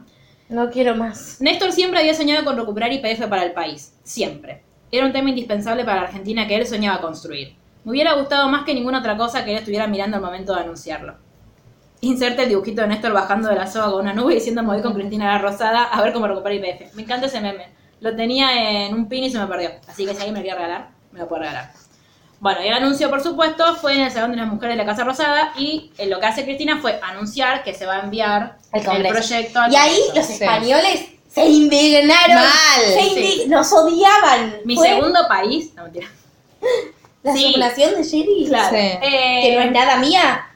No 0.49 0.70
quiero 0.70 0.95
más. 0.95 1.39
Néstor 1.41 1.72
siempre 1.72 1.99
había 1.99 2.14
soñado 2.14 2.45
con 2.45 2.57
recuperar 2.57 2.93
IPF 2.93 3.27
para 3.27 3.43
el 3.43 3.53
país, 3.53 3.95
siempre. 4.05 4.62
Era 4.93 5.07
un 5.07 5.12
tema 5.12 5.31
indispensable 5.31 5.85
para 5.85 6.03
la 6.03 6.07
Argentina 6.09 6.47
que 6.47 6.57
él 6.57 6.66
soñaba 6.66 7.01
construir. 7.01 7.57
Me 7.85 7.93
hubiera 7.93 8.14
gustado 8.14 8.49
más 8.49 8.64
que 8.64 8.74
ninguna 8.74 9.01
otra 9.01 9.16
cosa 9.16 9.45
que 9.45 9.53
él 9.53 9.59
estuviera 9.59 9.87
mirando 9.87 10.16
al 10.16 10.22
momento 10.22 10.55
de 10.55 10.61
anunciarlo. 10.61 11.16
Inserte 12.01 12.43
el 12.43 12.51
dibujito 12.51 12.83
de 12.83 12.89
Néstor 12.89 13.12
bajando 13.12 13.49
de 13.49 13.57
la 13.57 13.66
soga 13.66 13.91
con 13.91 14.03
una 14.03 14.12
nube 14.12 14.33
y 14.33 14.37
diciendo 14.37 14.62
me 14.62 14.74
voy 14.74 14.83
con 14.83 14.93
Cristina 14.93 15.33
la 15.33 15.39
Rosada 15.39 15.85
a 15.85 16.03
ver 16.03 16.12
cómo 16.12 16.29
recuperar 16.29 16.59
IPF. 16.59 16.95
Me 16.95 17.03
encanta 17.03 17.27
ese 17.27 17.41
meme. 17.41 17.68
Lo 18.01 18.14
tenía 18.14 18.86
en 18.86 18.94
un 18.94 19.09
pin 19.09 19.24
y 19.24 19.30
se 19.30 19.38
me 19.38 19.47
perdió. 19.47 19.70
Así 19.88 20.05
que 20.05 20.12
si 20.12 20.16
alguien 20.18 20.34
me 20.34 20.40
lo 20.40 20.44
quiere 20.44 20.59
regalar, 20.59 20.88
me 21.12 21.20
lo 21.20 21.28
puede 21.28 21.42
regalar. 21.42 21.72
Bueno, 22.38 22.62
y 22.62 22.66
el 22.68 22.74
anuncio, 22.74 23.09
por 23.09 23.22
supuesto, 23.22 23.76
fue 23.76 23.94
en 23.94 24.01
el 24.03 24.11
Salón 24.11 24.32
de 24.32 24.36
las 24.36 24.47
Mujeres 24.47 24.76
de 24.76 24.84
la 24.84 24.88
Casa 24.90 25.05
Rosada 25.05 25.53
y 25.57 25.90
eh, 25.97 26.07
lo 26.07 26.20
que 26.20 26.26
hace 26.26 26.44
Cristina 26.44 26.78
fue 26.82 27.01
anunciar 27.03 27.64
que 27.64 27.72
se 27.72 27.86
va 27.86 27.97
a 27.97 28.01
enviar 28.01 28.59
el 28.72 28.84
Congreso. 28.84 29.14
proyecto 29.14 29.59
al 29.61 29.72
Y 29.72 29.76
ahí 29.76 29.94
Congreso. 30.07 30.14
los 30.16 30.26
Sí. 30.26 30.32
españoles 30.44 31.07
se 31.32 31.47
indignaron. 31.47 32.36
Mal. 32.36 32.51
Se 32.84 33.01
Sí. 33.14 33.44
Nos 33.49 33.72
odiaban. 33.72 34.57
Mi 34.66 34.74
Fue 34.76 34.88
segundo 34.88 35.20
país. 35.28 35.72
No, 35.74 35.84
mentira. 35.84 36.09
La 37.22 37.32
Sí. 37.32 37.47
superación 37.49 37.94
de 37.94 38.05
Jerry. 38.05 38.44
Claro. 38.49 38.70
Sí. 38.70 38.76
Eh, 38.76 39.40
Que 39.42 39.57
no 39.57 39.62
es 39.62 39.72
nada 39.72 39.97
mía. 39.97 40.47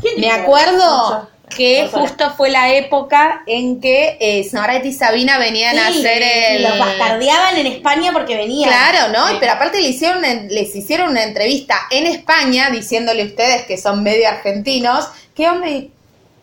¿quién 0.00 0.20
Me 0.20 0.30
acuerdo 0.30 1.28
que 1.48 1.88
justo 1.92 2.30
fue 2.36 2.50
la 2.50 2.72
época 2.74 3.42
en 3.46 3.80
que 3.80 4.16
eh, 4.20 4.48
y 4.84 4.92
Sabina 4.92 5.38
venían 5.38 5.78
a 5.78 5.88
hacer 5.88 6.22
el... 6.22 6.62
los 6.62 6.78
bastardeaban 6.78 7.56
en 7.56 7.66
España 7.66 8.12
porque 8.12 8.36
venían. 8.36 8.68
Claro, 8.68 9.12
¿no? 9.12 9.28
Sí. 9.28 9.36
Pero 9.40 9.52
aparte 9.52 9.80
le 9.80 9.88
hicieron, 9.88 10.22
les 10.48 10.74
hicieron 10.74 11.10
una 11.10 11.22
entrevista 11.22 11.76
en 11.90 12.06
España 12.06 12.70
diciéndole 12.70 13.22
a 13.22 13.26
ustedes 13.26 13.66
que 13.66 13.78
son 13.78 14.02
medio 14.02 14.28
argentinos. 14.28 15.08
¿Qué 15.34 15.48
onda? 15.48 15.68
Y 15.68 15.90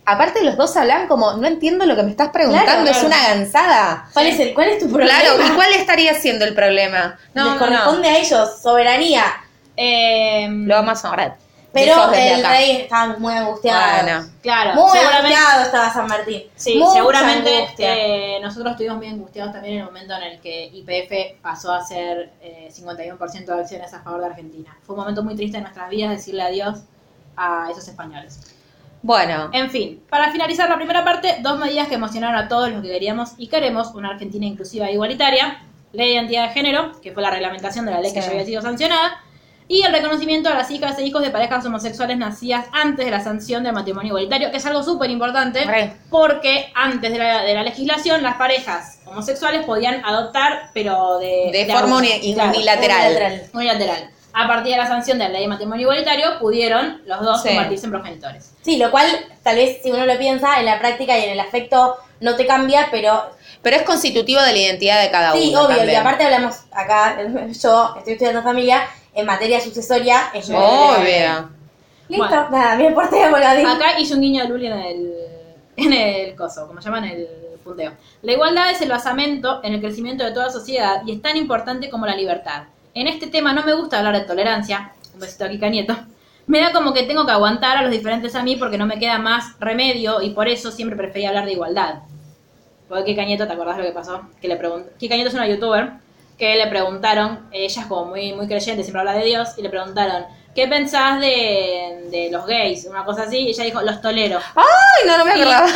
aparte 0.06 0.44
los 0.44 0.58
dos 0.58 0.76
hablan 0.78 1.08
como, 1.08 1.34
no 1.34 1.48
entiendo 1.48 1.86
lo 1.86 1.96
que 1.96 2.04
me 2.04 2.12
estás 2.12 2.30
preguntando, 2.30 2.66
Claro, 2.72 2.90
es 2.90 2.98
claro. 2.98 3.08
una 3.08 3.28
gansada. 3.36 4.10
¿Cuál 4.14 4.28
es, 4.28 4.40
el, 4.40 4.54
¿Cuál 4.54 4.70
es 4.70 4.80
tu 4.80 4.90
problema? 4.90 5.20
Claro, 5.20 5.46
¿y 5.46 5.50
cuál 5.56 5.74
estaría 5.74 6.14
siendo 6.16 6.46
el 6.46 6.54
problema? 6.56 7.18
Les 7.34 7.44
No, 7.44 7.58
corresponde 7.60 8.10
no. 8.10 8.16
a 8.16 8.20
ellos, 8.20 8.50
soberanía. 8.62 9.24
Eh, 9.76 10.48
Lo 10.50 10.76
vamos 10.76 11.00
a 11.00 11.02
Snoret. 11.02 11.34
Pero 11.74 12.14
el 12.14 12.46
rey 12.46 12.72
estaba 12.82 13.18
muy 13.18 13.34
angustiado. 13.34 14.04
Bueno. 14.04 14.30
claro, 14.44 14.74
Muy 14.76 14.98
angustiado 15.00 15.64
estaba 15.64 15.92
San 15.92 16.08
Martín. 16.08 16.44
sí, 16.56 16.76
Mucha 16.78 16.94
seguramente 16.94 17.68
eh, 17.80 18.40
nosotros 18.42 18.72
estuvimos 18.72 18.98
muy 18.98 19.08
angustiados 19.08 19.52
también 19.54 19.74
en 19.76 19.80
el 19.82 19.86
momento 19.88 20.14
en 20.16 20.24
el 20.24 20.40
que 20.40 20.66
IPF 20.72 21.42
pasó 21.42 21.74
a 21.74 21.84
ser 21.84 22.32
eh, 22.42 22.70
51% 22.72 23.46
de 23.46 23.54
acciones 23.60 23.94
a 23.94 24.02
favor 24.02 24.20
de 24.22 24.28
Argentina. 24.28 24.78
Fue 24.84 24.94
un 24.96 25.02
momento 25.02 25.24
muy 25.24 25.36
triste 25.36 25.58
en 25.58 25.64
nuestras 25.64 25.90
vidas 25.90 26.12
decirle 26.12 26.44
adiós 26.44 26.80
a 27.36 27.68
esos 27.72 27.88
españoles. 27.88 28.40
Bueno, 29.02 29.50
En 29.52 29.70
fin, 29.70 30.02
para 30.10 30.32
finalizar 30.32 30.70
la 30.70 30.78
primera 30.78 31.04
parte, 31.04 31.38
dos 31.42 31.60
medidas 31.60 31.88
que 31.90 31.96
emocionaron 31.96 32.38
a 32.38 32.48
todos 32.48 32.70
los 32.70 32.82
que 32.82 32.88
queríamos 32.88 33.32
y 33.38 33.48
queremos 33.48 33.94
una 33.96 34.12
Argentina 34.12 34.46
inclusiva 34.46 34.88
e 34.88 34.94
igualitaria. 34.94 35.62
Ley 35.92 36.08
de 36.10 36.14
identidad 36.14 36.48
de 36.48 36.54
género, 36.54 36.92
que 37.02 37.12
fue 37.12 37.22
la 37.22 37.30
reglamentación 37.30 37.86
de 37.86 37.92
la 37.92 38.00
ley 38.00 38.14
que 38.14 38.22
Sí. 38.22 38.28
ya 38.28 38.32
había 38.34 38.46
sido 38.46 38.62
sancionada. 38.62 39.22
Y 39.74 39.82
el 39.82 39.92
reconocimiento 39.92 40.50
a 40.50 40.54
las 40.54 40.70
hijas 40.70 41.00
e 41.00 41.04
hijos 41.04 41.24
de 41.24 41.32
parejas 41.32 41.66
homosexuales 41.66 42.16
nacidas 42.18 42.66
antes 42.72 43.06
de 43.06 43.10
la 43.12 43.22
sanción 43.24 43.64
del 43.64 43.74
matrimonio 43.74 44.10
igualitario, 44.10 44.52
que 44.52 44.58
es 44.58 44.66
algo 44.68 44.84
súper 44.84 45.10
importante, 45.10 45.66
porque 46.12 46.72
antes 46.76 47.12
de 47.12 47.18
la, 47.18 47.42
de 47.42 47.54
la 47.56 47.64
legislación 47.64 48.22
las 48.22 48.36
parejas 48.36 49.00
homosexuales 49.06 49.66
podían 49.66 50.06
adoptar, 50.06 50.70
pero 50.76 51.18
de, 51.18 51.50
de 51.52 51.74
forma 51.74 51.98
unilateral. 51.98 52.50
unilateral. 52.56 53.42
unilateral. 53.52 54.10
A 54.36 54.48
partir 54.48 54.72
de 54.74 54.78
la 54.78 54.88
sanción 54.88 55.18
de 55.18 55.24
la 55.26 55.30
ley 55.32 55.42
de 55.44 55.48
matrimonio 55.48 55.82
igualitario, 55.84 56.40
pudieron 56.40 57.02
los 57.06 57.22
dos 57.22 57.42
Sí. 57.42 57.50
convertirse 57.50 57.86
en 57.86 57.92
progenitores. 57.92 58.52
Sí, 58.62 58.78
lo 58.78 58.92
cual, 58.92 59.08
tal 59.44 59.56
vez, 59.56 59.80
si 59.84 59.90
uno 59.92 60.06
lo 60.06 60.18
piensa, 60.20 60.60
en 60.60 60.66
la 60.68 60.78
práctica 60.80 61.18
y 61.18 61.24
en 61.26 61.32
el 61.32 61.40
afecto 61.40 61.96
no 62.20 62.36
te 62.36 62.46
cambia, 62.46 62.90
pero 62.92 63.24
Pero 63.64 63.76
es 63.78 63.84
constitutivo 63.84 64.42
de 64.42 64.52
la 64.52 64.58
identidad 64.60 65.02
de 65.02 65.10
cada 65.10 65.34
sí, 65.34 65.50
uno. 65.50 65.62
obvio. 65.66 65.78
también. 65.78 65.96
Y 65.98 66.00
aparte 66.00 66.24
hablamos 66.26 66.56
acá, 66.72 67.18
yo 67.64 67.96
estoy 67.98 68.14
estudiando 68.14 68.42
familia, 68.44 68.84
en 69.14 69.26
materia 69.26 69.60
sucesoria 69.60 70.32
es 70.34 70.50
muy 70.50 70.60
Obvio. 70.60 71.50
Listo, 72.10 72.28
Bueno. 72.28 72.50
nada, 72.50 72.76
mi 72.76 72.88
aporte 72.88 73.16
de 73.16 73.30
Moladín. 73.30 73.66
Acá 73.66 74.00
hice 74.00 74.14
un 74.14 74.22
guiño 74.22 74.44
de 74.44 74.50
Luli 74.50 74.68
en 74.68 74.74
el, 74.74 75.14
en 75.78 75.94
el 75.94 76.36
coso, 76.36 76.68
como 76.68 76.80
llaman 76.80 77.06
el 77.06 77.28
punteo. 77.64 77.94
La 78.22 78.34
igualdad 78.34 78.72
es 78.72 78.82
el 78.82 78.90
basamento 78.90 79.62
en 79.64 79.74
el 79.74 79.82
crecimiento 79.82 80.24
de 80.24 80.32
toda 80.32 80.52
sociedad 80.52 81.02
y 81.06 81.14
es 81.14 81.22
tan 81.22 81.38
importante 81.38 81.90
como 81.90 82.06
la 82.06 82.16
libertad. 82.16 82.64
En 82.94 83.08
este 83.08 83.28
tema 83.28 83.54
no 83.54 83.64
me 83.64 83.74
gusta 83.74 84.00
hablar 84.00 84.16
de 84.16 84.26
tolerancia, 84.26 84.92
un 85.14 85.20
besito 85.20 85.46
a 85.46 85.50
Kika 85.50 85.70
Nieto, 85.70 85.96
me 86.46 86.60
da 86.60 86.74
como 86.74 86.94
que 86.94 87.04
tengo 87.04 87.26
que 87.26 87.32
aguantar 87.32 87.78
a 87.78 87.82
los 87.84 87.92
diferentes 87.92 88.36
a 88.36 88.44
mí 88.44 88.58
porque 88.58 88.78
no 88.78 88.86
me 88.86 89.00
queda 89.00 89.18
más 89.18 89.58
remedio 89.60 90.22
y 90.22 90.32
por 90.32 90.48
eso 90.50 90.72
siempre 90.72 90.98
preferí 90.98 91.26
hablar 91.26 91.46
de 91.46 91.54
igualdad. 91.54 92.00
Porque 92.90 93.16
Nieto, 93.16 93.48
¿te 93.48 93.54
acordás 93.54 93.78
de 93.78 93.84
lo 93.84 93.90
que 93.90 93.96
pasó? 93.96 94.22
Que 94.42 94.48
le 94.48 94.58
preguntó, 94.58 94.90
es 95.00 95.34
una 95.34 95.48
youtuber 95.48 96.03
que 96.38 96.56
le 96.56 96.68
preguntaron, 96.68 97.48
ella 97.52 97.82
es 97.82 97.88
como 97.88 98.06
muy, 98.06 98.34
muy 98.34 98.48
creyente, 98.48 98.84
siempre 98.84 99.00
habla 99.02 99.14
de 99.14 99.26
Dios, 99.26 99.50
y 99.58 99.62
le 99.62 99.70
preguntaron, 99.70 100.26
¿qué 100.56 100.68
pensás 100.68 101.20
de, 101.20 102.08
de 102.12 102.30
los 102.32 102.46
gays? 102.46 102.86
Una 102.86 103.04
cosa 103.06 103.24
así, 103.24 103.38
y 103.40 103.50
ella 103.50 103.64
dijo, 103.66 103.82
los 103.82 104.02
tolero. 104.02 104.40
Ay, 104.56 105.08
no, 105.08 105.18
no 105.18 105.26
me 105.26 105.32
acordaba. 105.32 105.68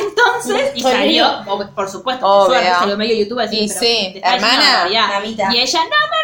Entonces, 0.00 0.72
y 0.74 0.82
salió, 0.82 1.26
o- 1.46 1.66
por 1.74 1.88
supuesto, 1.88 2.24
por 2.26 2.46
suerte, 2.48 2.66
salió 2.80 2.96
medio 2.96 3.14
youtuber 3.16 3.46
así, 3.46 3.60
Y 3.64 3.68
pero 3.68 3.80
sí, 3.80 4.20
hermana. 4.22 4.84
Y 5.52 5.58
ella, 5.58 5.80
no 5.84 5.88
me 5.90 6.23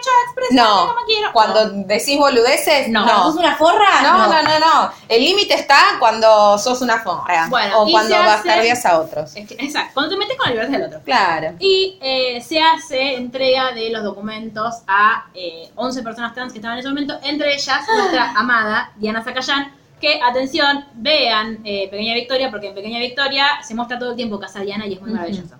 derecho 0.00 0.10
a 0.10 0.24
expresarme 0.24 0.60
No, 0.62 0.94
como 0.94 1.06
quiero. 1.06 1.32
cuando 1.32 1.66
No. 1.66 1.84
decís 1.86 2.18
boludeces, 2.18 2.88
No. 2.88 3.04
no. 3.06 3.22
¿Sos 3.24 3.36
una 3.36 3.56
forra? 3.56 4.02
No, 4.02 4.28
no, 4.28 4.42
no, 4.42 4.58
no. 4.58 4.92
El 5.08 5.22
límite 5.24 5.54
está 5.54 5.78
cuando 5.98 6.58
sos 6.58 6.80
una 6.82 6.98
forra. 7.00 7.46
Bueno, 7.48 7.82
o 7.82 7.90
cuando 7.90 8.16
bastardeas 8.16 8.84
a 8.86 9.00
otros. 9.00 9.36
Es 9.36 9.48
que- 9.48 9.54
exacto, 9.54 9.90
cuando 9.94 10.10
te 10.12 10.16
metes 10.18 10.36
con 10.36 10.46
la 10.46 10.52
libertad 10.52 10.78
del 10.78 10.86
otro. 10.88 11.00
Claro. 11.04 11.54
Y 11.58 11.98
eh, 12.00 12.40
se 12.40 12.60
hace 12.62 13.14
entrega 13.14 13.72
de 13.72 13.90
los 13.90 14.02
documentos 14.02 14.76
a 14.86 15.26
eh, 15.34 15.70
11 15.76 16.02
personas 16.02 16.34
trans 16.34 16.52
que 16.52 16.58
estaban 16.58 16.76
en 16.76 16.80
ese 16.80 16.88
momento, 16.88 17.18
entre 17.22 17.54
ellas 17.54 17.80
nuestra 17.94 18.30
amada 18.36 18.92
Diana 18.96 19.22
Zacayán, 19.22 19.74
que, 20.00 20.18
atención, 20.22 20.86
vean 20.94 21.58
eh, 21.64 21.88
Pequeña 21.90 22.14
Victoria, 22.14 22.50
porque 22.50 22.68
en 22.68 22.74
Pequeña 22.74 22.98
Victoria 22.98 23.46
se 23.62 23.74
muestra 23.74 23.98
todo 23.98 24.10
el 24.10 24.16
tiempo 24.16 24.40
casa 24.40 24.60
Diana 24.60 24.86
y 24.86 24.94
es 24.94 25.00
muy 25.02 25.10
maravilloso. 25.10 25.56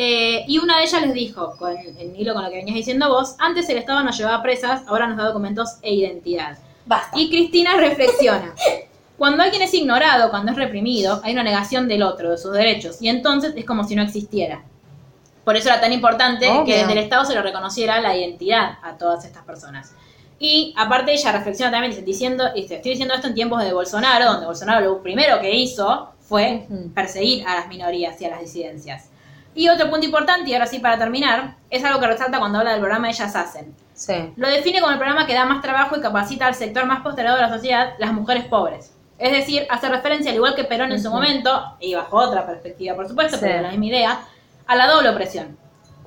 Eh, 0.00 0.44
y 0.46 0.58
una 0.58 0.78
de 0.78 0.84
ellas 0.84 1.02
les 1.02 1.12
dijo, 1.12 1.56
con 1.56 1.76
el 1.76 2.14
hilo 2.16 2.32
con 2.32 2.44
lo 2.44 2.50
que 2.50 2.58
venías 2.58 2.76
diciendo 2.76 3.08
vos, 3.08 3.34
antes 3.40 3.68
el 3.68 3.78
Estado 3.78 4.04
nos 4.04 4.16
llevaba 4.16 4.40
presas, 4.44 4.82
ahora 4.86 5.08
nos 5.08 5.16
da 5.16 5.24
documentos 5.24 5.78
e 5.82 5.92
identidad. 5.92 6.56
Basta. 6.86 7.18
Y 7.18 7.28
Cristina 7.28 7.76
reflexiona. 7.76 8.54
Cuando 9.18 9.42
alguien 9.42 9.60
es 9.62 9.74
ignorado, 9.74 10.30
cuando 10.30 10.52
es 10.52 10.56
reprimido, 10.56 11.20
hay 11.24 11.32
una 11.32 11.42
negación 11.42 11.88
del 11.88 12.04
otro, 12.04 12.30
de 12.30 12.38
sus 12.38 12.52
derechos, 12.52 13.02
y 13.02 13.08
entonces 13.08 13.52
es 13.56 13.64
como 13.64 13.82
si 13.82 13.96
no 13.96 14.02
existiera. 14.04 14.62
Por 15.42 15.56
eso 15.56 15.68
era 15.68 15.80
tan 15.80 15.92
importante 15.92 16.48
Obvio. 16.48 16.64
que 16.64 16.76
desde 16.76 16.92
el 16.92 16.98
Estado 16.98 17.24
se 17.24 17.34
le 17.34 17.42
reconociera 17.42 18.00
la 18.00 18.16
identidad 18.16 18.78
a 18.80 18.96
todas 18.96 19.24
estas 19.24 19.42
personas. 19.42 19.92
Y 20.38 20.72
aparte 20.76 21.12
ella 21.12 21.32
reflexiona 21.32 21.72
también 21.72 21.90
dice, 21.90 22.04
diciendo, 22.04 22.44
dice, 22.54 22.76
estoy 22.76 22.92
diciendo 22.92 23.14
esto 23.14 23.26
en 23.26 23.34
tiempos 23.34 23.64
de 23.64 23.72
Bolsonaro, 23.72 24.26
donde 24.26 24.46
Bolsonaro 24.46 24.86
lo 24.86 25.02
primero 25.02 25.40
que 25.40 25.52
hizo 25.52 26.10
fue 26.20 26.68
perseguir 26.94 27.44
a 27.48 27.56
las 27.56 27.66
minorías 27.66 28.20
y 28.20 28.26
a 28.26 28.28
las 28.28 28.40
disidencias. 28.42 29.08
Y 29.54 29.68
otro 29.68 29.90
punto 29.90 30.06
importante, 30.06 30.50
y 30.50 30.54
ahora 30.54 30.66
sí 30.66 30.78
para 30.78 30.98
terminar, 30.98 31.56
es 31.70 31.84
algo 31.84 31.98
que 32.00 32.06
resalta 32.06 32.38
cuando 32.38 32.58
habla 32.58 32.72
del 32.72 32.80
programa 32.80 33.08
Ellas 33.10 33.34
Hacen. 33.34 33.74
Sí. 33.94 34.32
Lo 34.36 34.48
define 34.48 34.80
como 34.80 34.92
el 34.92 34.98
programa 34.98 35.26
que 35.26 35.34
da 35.34 35.44
más 35.44 35.60
trabajo 35.62 35.96
y 35.96 36.00
capacita 36.00 36.46
al 36.46 36.54
sector 36.54 36.84
más 36.86 37.00
postergado 37.00 37.36
de 37.36 37.42
la 37.42 37.48
sociedad, 37.48 37.94
las 37.98 38.12
mujeres 38.12 38.44
pobres. 38.44 38.92
Es 39.18 39.32
decir, 39.32 39.66
hace 39.68 39.88
referencia, 39.88 40.30
al 40.30 40.36
igual 40.36 40.54
que 40.54 40.62
Perón 40.62 40.92
en 40.92 41.02
su 41.02 41.10
momento, 41.10 41.74
y 41.80 41.94
bajo 41.94 42.16
otra 42.18 42.46
perspectiva, 42.46 42.94
por 42.94 43.08
supuesto, 43.08 43.36
Sí. 43.36 43.44
pero 43.44 43.62
la 43.62 43.70
misma 43.70 43.86
idea, 43.86 44.20
a 44.66 44.76
la 44.76 44.86
doble 44.86 45.08
opresión. 45.08 45.58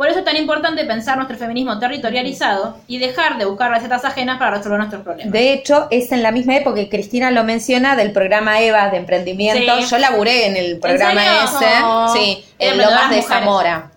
Por 0.01 0.09
eso 0.09 0.17
es 0.17 0.25
tan 0.25 0.35
importante 0.35 0.83
pensar 0.83 1.15
nuestro 1.15 1.37
feminismo 1.37 1.77
territorializado 1.77 2.75
y 2.87 2.97
dejar 2.97 3.37
de 3.37 3.45
buscar 3.45 3.69
recetas 3.69 4.03
ajenas 4.03 4.39
para 4.39 4.57
resolver 4.57 4.79
nuestros 4.79 5.03
problemas. 5.03 5.31
De 5.31 5.53
hecho, 5.53 5.87
es 5.91 6.11
en 6.11 6.23
la 6.23 6.31
misma 6.31 6.55
época 6.55 6.77
que 6.77 6.89
Cristina 6.89 7.29
lo 7.29 7.43
menciona 7.43 7.95
del 7.95 8.11
programa 8.11 8.59
EVA 8.61 8.89
de 8.89 8.97
emprendimiento. 8.97 9.75
Sí. 9.77 9.85
Yo 9.91 9.99
laburé 9.99 10.47
en 10.47 10.57
el 10.57 10.79
programa 10.79 11.21
serio? 11.21 11.67
ese, 11.67 11.83
Oh. 11.83 12.13
sí, 12.15 12.43
en 12.57 12.79
Lomas 12.79 13.11
de 13.11 13.21
Zamora, 13.21 13.90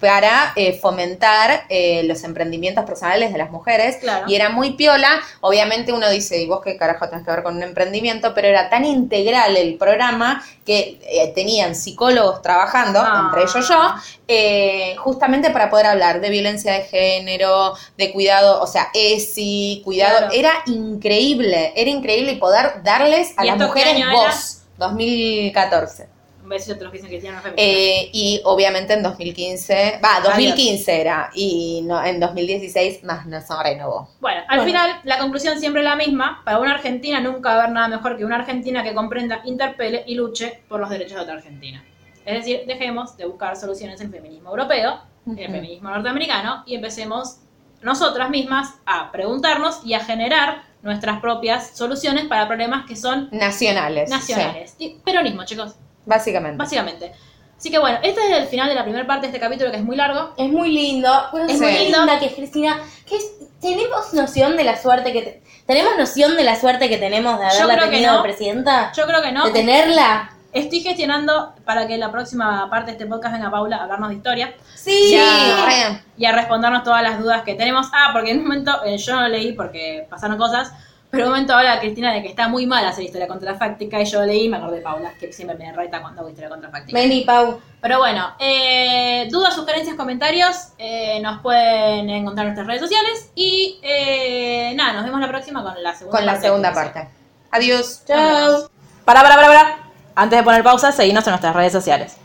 para 0.00 0.52
eh, 0.56 0.78
fomentar 0.78 1.64
eh, 1.68 2.02
los 2.04 2.22
emprendimientos 2.24 2.84
personales 2.84 3.32
de 3.32 3.38
las 3.38 3.50
mujeres. 3.50 3.96
Claro. 3.96 4.26
Y 4.28 4.34
era 4.34 4.48
muy 4.50 4.72
piola. 4.72 5.08
Obviamente 5.40 5.92
uno 5.92 6.08
dice, 6.08 6.40
¿y 6.40 6.46
vos 6.46 6.60
qué 6.62 6.76
carajo 6.76 7.08
tenés 7.08 7.24
que 7.24 7.30
ver 7.30 7.42
con 7.42 7.56
un 7.56 7.62
emprendimiento? 7.62 8.34
Pero 8.34 8.48
era 8.48 8.70
tan 8.70 8.84
integral 8.84 9.56
el 9.56 9.76
programa 9.76 10.42
que 10.64 10.98
eh, 11.02 11.32
tenían 11.34 11.74
psicólogos 11.74 12.42
trabajando, 12.42 13.00
Ah. 13.02 13.22
entre 13.26 13.42
ellos 13.42 13.68
yo, 13.68 13.94
eh, 14.28 14.94
justamente 14.98 15.50
para 15.50 15.70
poder 15.70 15.86
hablar 15.86 16.20
de 16.20 16.30
violencia 16.30 16.72
de 16.74 16.82
género, 16.82 17.74
de 17.96 18.12
cuidado, 18.12 18.60
o 18.60 18.66
sea, 18.66 18.88
ESI, 18.94 19.82
cuidado. 19.84 20.18
Claro. 20.18 20.32
Era 20.34 20.52
increíble, 20.66 21.72
era 21.74 21.90
increíble 21.90 22.36
poder 22.36 22.82
darles 22.82 23.32
a 23.36 23.44
¿Y 23.44 23.48
las 23.48 23.58
mujeres 23.58 23.94
voz. 24.12 24.54
2014. 24.76 26.08
Todos 26.48 26.82
los 26.82 26.92
que 26.92 26.98
dicen 26.98 27.10
que 27.10 27.20
tienen. 27.20 27.40
Eh, 27.56 28.10
y 28.12 28.40
obviamente 28.44 28.94
en 28.94 29.02
2015, 29.02 30.00
va, 30.04 30.20
2015 30.20 31.00
era, 31.00 31.30
y 31.34 31.82
no, 31.84 32.04
en 32.04 32.20
2016 32.20 33.04
más 33.04 33.26
no 33.26 33.40
se 33.40 33.54
renovó. 33.62 34.08
Bueno, 34.20 34.42
al 34.48 34.62
final 34.62 35.00
la 35.04 35.18
conclusión 35.18 35.58
siempre 35.58 35.82
es 35.82 35.84
la 35.84 35.96
misma. 35.96 36.42
Para 36.44 36.58
una 36.58 36.74
argentina 36.74 37.20
nunca 37.20 37.50
va 37.50 37.54
a 37.54 37.58
haber 37.64 37.74
nada 37.74 37.88
mejor 37.88 38.16
que 38.16 38.24
una 38.24 38.36
argentina 38.36 38.82
que 38.82 38.94
comprenda, 38.94 39.42
interpele 39.44 40.04
y 40.06 40.14
luche 40.14 40.62
por 40.68 40.80
los 40.80 40.90
derechos 40.90 41.16
de 41.16 41.22
otra 41.22 41.34
argentina. 41.34 41.84
Es 42.24 42.38
decir, 42.38 42.64
dejemos 42.66 43.16
de 43.16 43.26
buscar 43.26 43.56
soluciones 43.56 44.00
en 44.00 44.08
el 44.08 44.12
feminismo 44.12 44.50
europeo, 44.50 45.00
en 45.26 45.38
el 45.38 45.50
feminismo 45.50 45.90
norteamericano 45.90 46.62
y 46.66 46.74
empecemos 46.74 47.38
nosotras 47.82 48.28
mismas 48.30 48.74
a 48.86 49.10
preguntarnos 49.12 49.80
y 49.84 49.94
a 49.94 50.00
generar 50.00 50.62
nuestras 50.82 51.20
propias 51.20 51.76
soluciones 51.76 52.26
para 52.26 52.46
problemas 52.46 52.86
que 52.86 52.96
son 52.96 53.28
Nacionales. 53.32 54.10
nacionales. 54.10 54.74
Y 54.78 54.90
peronismo, 55.04 55.44
chicos, 55.44 55.72
sí, 55.72 55.78
básicamente. 56.08 56.56
básicamente. 56.58 57.12
Así 57.56 57.70
que 57.70 57.78
bueno, 57.78 57.98
este 58.02 58.20
es 58.20 58.36
el 58.38 58.46
final 58.46 58.68
de 58.68 58.74
la 58.76 58.84
primera 58.84 59.04
parte 59.06 59.22
de 59.22 59.28
este 59.28 59.40
capítulo 59.40 59.70
que 59.72 59.78
es 59.78 59.84
muy 59.84 59.96
largo. 59.96 60.32
Es 60.36 60.48
muy 60.48 60.70
lindo. 60.72 61.10
Es 61.48 61.58
Sí. 61.58 61.64
muy 61.64 61.72
linda 61.78 62.18
que 62.20 62.26
es 62.26 62.34
Cristina. 62.34 62.78
Que 63.04 63.16
es- 63.16 63.32
tenemos 63.60 64.14
noción 64.14 64.56
de 64.56 64.62
la 64.64 64.80
suerte 64.80 65.12
que 65.12 65.22
te- 65.22 65.42
tenemos 65.66 65.96
noción 65.98 66.36
de 66.36 66.44
la 66.44 66.54
suerte 66.54 66.88
que 66.88 66.98
tenemos 66.98 67.38
de 67.40 67.46
Yo 67.46 67.64
haberla 67.64 67.74
creo 67.74 67.84
que 67.90 67.96
tenido 67.96 68.14
no. 68.14 68.22
presidenta. 68.22 68.92
Yo 68.96 69.06
creo 69.06 69.22
que 69.22 69.32
no. 69.32 69.44
De 69.46 69.50
tenerla. 69.52 70.30
Estoy 70.52 70.80
gestionando 70.80 71.52
para 71.64 71.86
que 71.88 71.98
la 71.98 72.10
próxima 72.12 72.70
parte 72.70 72.86
de 72.86 72.92
este 72.92 73.06
podcast 73.06 73.34
venga 73.34 73.50
Paula 73.50 73.76
a 73.76 73.82
hablarnos 73.82 74.08
de 74.10 74.14
historia. 74.14 74.54
Sí. 74.76 74.92
Sí, 75.10 75.18
re. 75.66 76.00
y 76.16 76.24
a 76.26 76.32
respondernos 76.32 76.84
todas 76.84 77.02
las 77.02 77.18
dudas 77.18 77.42
que 77.42 77.54
tenemos. 77.54 77.88
Ah, 77.92 78.10
porque 78.12 78.30
en 78.30 78.38
un 78.38 78.44
momento, 78.44 78.84
eh, 78.84 78.96
yo 78.98 79.14
no 79.16 79.22
lo 79.22 79.28
leí 79.28 79.52
porque 79.52 80.06
pasaron 80.08 80.38
cosas, 80.38 80.72
pero 81.10 81.24
un 81.24 81.30
momento 81.30 81.54
habla 81.54 81.80
Cristina 81.80 82.12
de 82.12 82.22
que 82.22 82.28
está 82.28 82.48
muy 82.48 82.66
mal 82.66 82.84
hacer 82.86 83.04
historia 83.04 83.26
contrafáctica 83.26 84.00
y 84.00 84.04
yo 84.04 84.22
leí 84.24 84.48
me 84.48 84.58
acordé 84.58 84.76
de 84.76 84.82
Paula, 84.82 85.12
que 85.18 85.32
siempre 85.32 85.56
me 85.56 85.72
reta 85.72 86.02
cuando 86.02 86.20
hago 86.20 86.28
historia 86.28 86.50
contrafáctica. 86.50 86.98
Vení, 86.98 87.22
Pau. 87.22 87.60
Pero 87.80 87.98
bueno, 87.98 88.34
eh, 88.38 89.26
dudas, 89.30 89.54
sugerencias, 89.54 89.96
comentarios, 89.96 90.72
eh, 90.78 91.18
nos 91.20 91.40
pueden 91.40 92.10
encontrar 92.10 92.46
en 92.46 92.54
nuestras 92.54 92.66
redes 92.66 92.82
sociales 92.82 93.30
y 93.34 93.78
eh, 93.82 94.72
nada, 94.74 94.92
nos 94.94 95.04
vemos 95.04 95.20
la 95.20 95.28
próxima 95.28 95.62
con 95.62 95.82
la 95.82 95.94
segunda 95.94 96.18
Con 96.18 96.26
la 96.26 96.32
parte. 96.32 96.46
segunda 96.46 96.72
parte. 96.74 97.08
Adiós. 97.50 98.02
Chao. 98.06 98.68
Para, 99.04 99.22
para, 99.22 99.36
para, 99.36 99.48
para. 99.48 99.78
Antes 100.14 100.38
de 100.38 100.42
poner 100.42 100.62
pausa, 100.62 100.92
seguinos 100.92 101.26
en 101.26 101.30
nuestras 101.30 101.54
redes 101.54 101.72
sociales. 101.72 102.16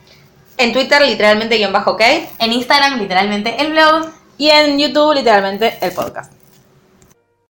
En 0.58 0.74
Twitter, 0.74 1.02
literalmente 1.02 1.58
guion 1.58 1.72
bajo, 1.72 1.92
¿ok? 1.92 2.02
En 2.40 2.52
Instagram, 2.52 3.00
literalmente, 3.00 3.62
el 3.62 3.72
blog. 3.72 4.08
Y 4.38 4.50
en 4.50 4.78
YouTube, 4.78 5.14
literalmente, 5.14 5.78
el 5.80 5.94
podcast. 5.94 6.34